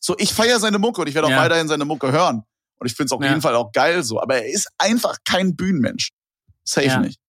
So, 0.00 0.16
ich 0.18 0.32
feiere 0.32 0.58
seine 0.58 0.78
Mucke 0.78 1.02
und 1.02 1.06
ich 1.06 1.14
werde 1.14 1.28
auch 1.28 1.32
ja. 1.32 1.38
weiterhin 1.38 1.68
seine 1.68 1.84
Mucke 1.84 2.10
hören. 2.10 2.42
Und 2.78 2.86
ich 2.86 2.94
finde 2.94 3.06
es 3.06 3.12
auf 3.12 3.22
ja. 3.22 3.28
jeden 3.28 3.42
Fall 3.42 3.54
auch 3.54 3.70
geil 3.72 4.02
so. 4.02 4.20
Aber 4.20 4.36
er 4.36 4.46
ist 4.46 4.68
einfach 4.78 5.18
kein 5.24 5.54
Bühnenmensch. 5.54 6.10
Safe 6.64 6.86
ja. 6.86 6.98
nicht. 6.98 7.20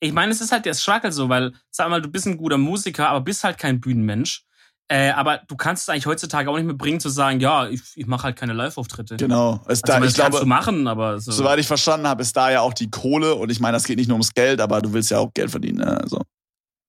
Ich 0.00 0.12
meine, 0.12 0.32
es 0.32 0.40
ist 0.40 0.52
halt 0.52 0.66
der 0.66 0.74
Struggle 0.74 1.12
so, 1.12 1.28
weil, 1.28 1.54
sag 1.70 1.88
mal, 1.88 2.02
du 2.02 2.08
bist 2.08 2.26
ein 2.26 2.36
guter 2.36 2.58
Musiker, 2.58 3.08
aber 3.08 3.20
bist 3.22 3.44
halt 3.44 3.58
kein 3.58 3.80
Bühnenmensch. 3.80 4.42
Äh, 4.88 5.10
aber 5.10 5.38
du 5.48 5.56
kannst 5.56 5.84
es 5.84 5.88
eigentlich 5.88 6.06
heutzutage 6.06 6.48
auch 6.48 6.56
nicht 6.56 6.66
mehr 6.66 6.76
bringen, 6.76 7.00
zu 7.00 7.08
sagen, 7.08 7.40
ja, 7.40 7.68
ich, 7.68 7.82
ich 7.96 8.06
mache 8.06 8.24
halt 8.24 8.36
keine 8.36 8.52
Live-Auftritte. 8.52 9.16
Genau. 9.16 9.60
Es 9.64 9.82
also, 9.82 10.00
da, 10.00 10.04
ich 10.04 10.14
glaube, 10.14 10.40
du 10.40 10.46
machen, 10.46 10.86
aber 10.86 11.18
so. 11.18 11.32
soweit 11.32 11.58
ich 11.58 11.66
verstanden 11.66 12.06
habe, 12.06 12.22
ist 12.22 12.36
da 12.36 12.50
ja 12.50 12.60
auch 12.60 12.74
die 12.74 12.90
Kohle. 12.90 13.34
Und 13.34 13.50
ich 13.50 13.58
meine, 13.58 13.76
das 13.76 13.84
geht 13.84 13.98
nicht 13.98 14.06
nur 14.08 14.16
ums 14.16 14.32
Geld, 14.32 14.60
aber 14.60 14.80
du 14.82 14.92
willst 14.92 15.10
ja 15.10 15.18
auch 15.18 15.32
Geld 15.34 15.50
verdienen. 15.50 15.78
Ne? 15.78 16.00
Also, 16.00 16.20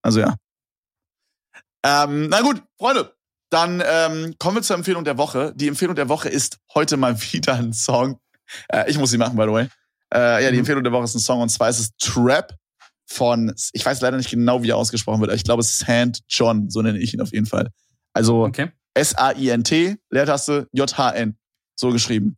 also 0.02 0.20
ja. 0.20 0.36
Ähm, 1.84 2.28
na 2.28 2.40
gut, 2.40 2.62
Freunde, 2.76 3.12
dann 3.50 3.82
ähm, 3.84 4.34
kommen 4.38 4.56
wir 4.56 4.62
zur 4.62 4.76
Empfehlung 4.76 5.04
der 5.04 5.18
Woche. 5.18 5.52
Die 5.56 5.68
Empfehlung 5.68 5.94
der 5.94 6.08
Woche 6.08 6.28
ist 6.28 6.58
heute 6.74 6.96
mal 6.96 7.20
wieder 7.32 7.54
ein 7.54 7.72
Song. 7.72 8.20
Äh, 8.68 8.90
ich 8.90 8.98
muss 8.98 9.10
sie 9.10 9.18
machen, 9.18 9.36
by 9.36 9.44
the 9.44 9.52
way. 9.52 9.68
Äh, 10.12 10.44
ja, 10.44 10.50
die 10.50 10.54
mhm. 10.54 10.60
Empfehlung 10.60 10.84
der 10.84 10.92
Woche 10.92 11.04
ist 11.04 11.14
ein 11.14 11.20
Song 11.20 11.40
und 11.40 11.48
zwar 11.50 11.68
ist 11.68 11.78
es 11.78 11.96
Trap 11.98 12.54
von, 13.06 13.54
ich 13.72 13.84
weiß 13.84 14.00
leider 14.00 14.16
nicht 14.16 14.30
genau, 14.30 14.62
wie 14.62 14.70
er 14.70 14.76
ausgesprochen 14.76 15.20
wird, 15.20 15.30
aber 15.30 15.36
ich 15.36 15.44
glaube 15.44 15.62
Sand 15.62 16.20
John, 16.28 16.70
so 16.70 16.82
nenne 16.82 16.98
ich 16.98 17.14
ihn 17.14 17.20
auf 17.20 17.32
jeden 17.32 17.46
Fall. 17.46 17.70
Also 18.12 18.44
okay. 18.44 18.70
S-A-I-N-T, 18.94 19.96
Leertaste 20.10 20.68
J-H-N, 20.72 21.38
so 21.74 21.90
geschrieben. 21.90 22.36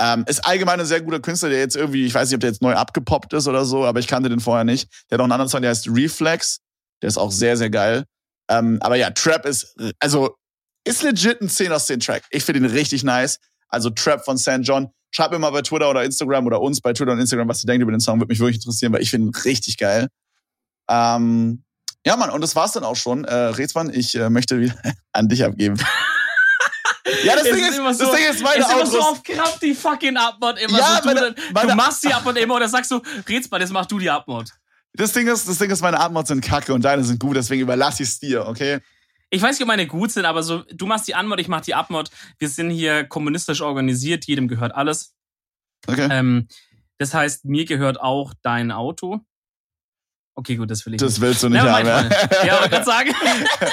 Ähm, 0.00 0.24
ist 0.26 0.44
allgemein 0.44 0.80
ein 0.80 0.86
sehr 0.86 1.00
guter 1.00 1.20
Künstler, 1.20 1.50
der 1.50 1.58
jetzt 1.58 1.76
irgendwie, 1.76 2.06
ich 2.06 2.14
weiß 2.14 2.28
nicht, 2.28 2.34
ob 2.34 2.40
der 2.40 2.50
jetzt 2.50 2.62
neu 2.62 2.74
abgepoppt 2.74 3.32
ist 3.32 3.46
oder 3.46 3.64
so, 3.64 3.84
aber 3.84 4.00
ich 4.00 4.08
kannte 4.08 4.28
den 4.28 4.40
vorher 4.40 4.64
nicht. 4.64 4.88
Der 5.08 5.16
hat 5.16 5.20
auch 5.20 5.24
einen 5.24 5.32
anderen 5.32 5.48
Song, 5.48 5.62
der 5.62 5.70
heißt 5.70 5.88
Reflex. 5.88 6.60
Der 7.02 7.08
ist 7.08 7.18
auch 7.18 7.30
sehr, 7.30 7.56
sehr 7.56 7.70
geil. 7.70 8.04
Ähm, 8.48 8.78
aber 8.80 8.96
ja, 8.96 9.10
Trap 9.10 9.46
ist, 9.46 9.76
also, 9.98 10.36
ist 10.84 11.02
legit 11.02 11.40
ein 11.40 11.48
10 11.48 11.72
aus 11.72 11.86
10 11.86 12.00
Track. 12.00 12.24
Ich 12.30 12.44
finde 12.44 12.60
ihn 12.60 12.66
richtig 12.66 13.02
nice. 13.02 13.38
Also 13.68 13.90
Trap 13.90 14.24
von 14.24 14.38
St. 14.38 14.60
John. 14.60 14.90
Schreibt 15.10 15.32
mir 15.32 15.38
mal 15.38 15.50
bei 15.50 15.62
Twitter 15.62 15.88
oder 15.88 16.04
Instagram 16.04 16.46
oder 16.46 16.60
uns 16.60 16.80
bei 16.80 16.92
Twitter 16.92 17.12
und 17.12 17.20
Instagram, 17.20 17.48
was 17.48 17.62
ihr 17.62 17.66
denkt 17.66 17.82
über 17.82 17.92
den 17.92 18.00
Song. 18.00 18.18
Würde 18.18 18.32
mich 18.32 18.40
wirklich 18.40 18.56
interessieren, 18.56 18.92
weil 18.92 19.02
ich 19.02 19.10
finde 19.10 19.28
ihn 19.28 19.42
richtig 19.44 19.78
geil. 19.78 20.08
Ähm, 20.90 21.64
ja, 22.06 22.16
Mann, 22.16 22.30
und 22.30 22.40
das 22.40 22.54
war's 22.54 22.72
dann 22.72 22.84
auch 22.84 22.96
schon. 22.96 23.24
Äh, 23.24 23.34
Rätsmann, 23.34 23.92
ich 23.92 24.14
äh, 24.14 24.28
möchte 24.28 24.60
wieder 24.60 24.74
an 25.12 25.28
dich 25.28 25.44
abgeben. 25.44 25.78
Ja, 27.22 27.34
das, 27.34 27.44
Ding 27.44 27.56
ist, 27.56 27.76
so, 27.76 27.82
das 27.82 27.98
Ding 27.98 28.30
ist, 28.30 28.42
meine 28.42 28.60
ist 28.60 28.72
immer 28.72 28.86
so 28.86 28.98
auf 28.98 29.22
Kraft 29.22 29.60
die 29.62 29.74
fucking 29.74 30.16
Abmod 30.16 30.58
immer 30.58 30.78
ja, 30.78 31.00
so. 31.02 31.08
Du, 31.10 31.14
meine, 31.14 31.34
du 31.34 31.74
machst 31.74 32.02
die 32.02 32.12
Abmod 32.12 32.36
immer 32.38 32.54
oder 32.54 32.66
sagst 32.66 32.90
du, 32.90 33.02
Rätsmann, 33.28 33.60
jetzt 33.60 33.72
mach 33.72 33.84
du 33.84 33.98
die 33.98 34.08
Abmod. 34.08 34.50
Das 34.96 35.12
Ding 35.12 35.26
ist, 35.26 35.48
das 35.48 35.58
Ding 35.58 35.70
ist, 35.70 35.82
meine 35.82 35.98
Anmods 35.98 36.28
sind 36.28 36.40
kacke 36.44 36.72
und 36.72 36.84
deine 36.84 37.02
sind 37.02 37.18
gut, 37.18 37.36
deswegen 37.36 37.62
überlasse 37.62 38.02
ich 38.04 38.08
es 38.10 38.20
dir, 38.20 38.46
okay? 38.46 38.80
Ich 39.30 39.42
weiß 39.42 39.58
nicht, 39.58 39.62
ob 39.62 39.68
meine 39.68 39.88
gut 39.88 40.12
sind, 40.12 40.26
aber 40.26 40.44
so, 40.44 40.62
du 40.72 40.86
machst 40.86 41.08
die 41.08 41.16
Anmod, 41.16 41.40
ich 41.40 41.48
mach 41.48 41.60
die 41.60 41.74
Abmod. 41.74 42.10
Wir 42.38 42.48
sind 42.48 42.70
hier 42.70 43.02
kommunistisch 43.02 43.62
organisiert, 43.62 44.26
jedem 44.26 44.46
gehört 44.46 44.72
alles. 44.72 45.14
Okay. 45.88 46.06
Ähm, 46.08 46.46
das 46.98 47.12
heißt, 47.12 47.44
mir 47.44 47.64
gehört 47.64 48.00
auch 48.00 48.34
dein 48.42 48.70
Auto. 48.70 49.20
Okay, 50.36 50.54
gut, 50.54 50.70
das 50.70 50.86
will 50.86 50.94
ich 50.94 51.00
Das 51.00 51.14
nicht. 51.14 51.20
willst 51.20 51.42
du 51.42 51.48
nicht 51.48 51.64
ja, 51.64 51.78
haben, 51.78 51.86
ja. 51.86 52.44
Ja, 52.44 52.58
aber 52.58 52.68
gerade 52.68 52.84
sagen. 52.84 53.10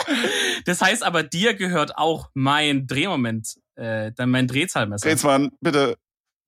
das 0.66 0.82
heißt 0.82 1.04
aber, 1.04 1.22
dir 1.22 1.54
gehört 1.54 1.96
auch 1.96 2.30
mein 2.34 2.88
Drehmoment, 2.88 3.60
äh, 3.76 4.12
mein 4.26 4.48
Drehzahlmesser. 4.48 5.08
Drehzahn, 5.08 5.52
bitte 5.60 5.98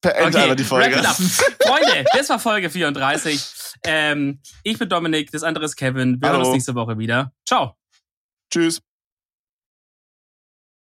beende 0.03 0.37
okay, 0.37 0.55
die 0.55 0.63
Folge. 0.63 1.01
Freunde, 1.01 2.05
das 2.13 2.29
war 2.29 2.39
Folge 2.39 2.69
34. 2.69 3.41
Ähm, 3.85 4.39
ich 4.61 4.77
bin 4.77 4.87
Dominik, 4.87 5.31
das 5.31 5.43
andere 5.43 5.65
ist 5.65 5.75
Kevin. 5.75 6.21
Wir 6.21 6.29
Hallo. 6.29 6.37
hören 6.37 6.45
uns 6.45 6.53
nächste 6.53 6.75
Woche 6.75 6.97
wieder. 6.97 7.33
Ciao. 7.45 7.75
Tschüss. 8.51 8.81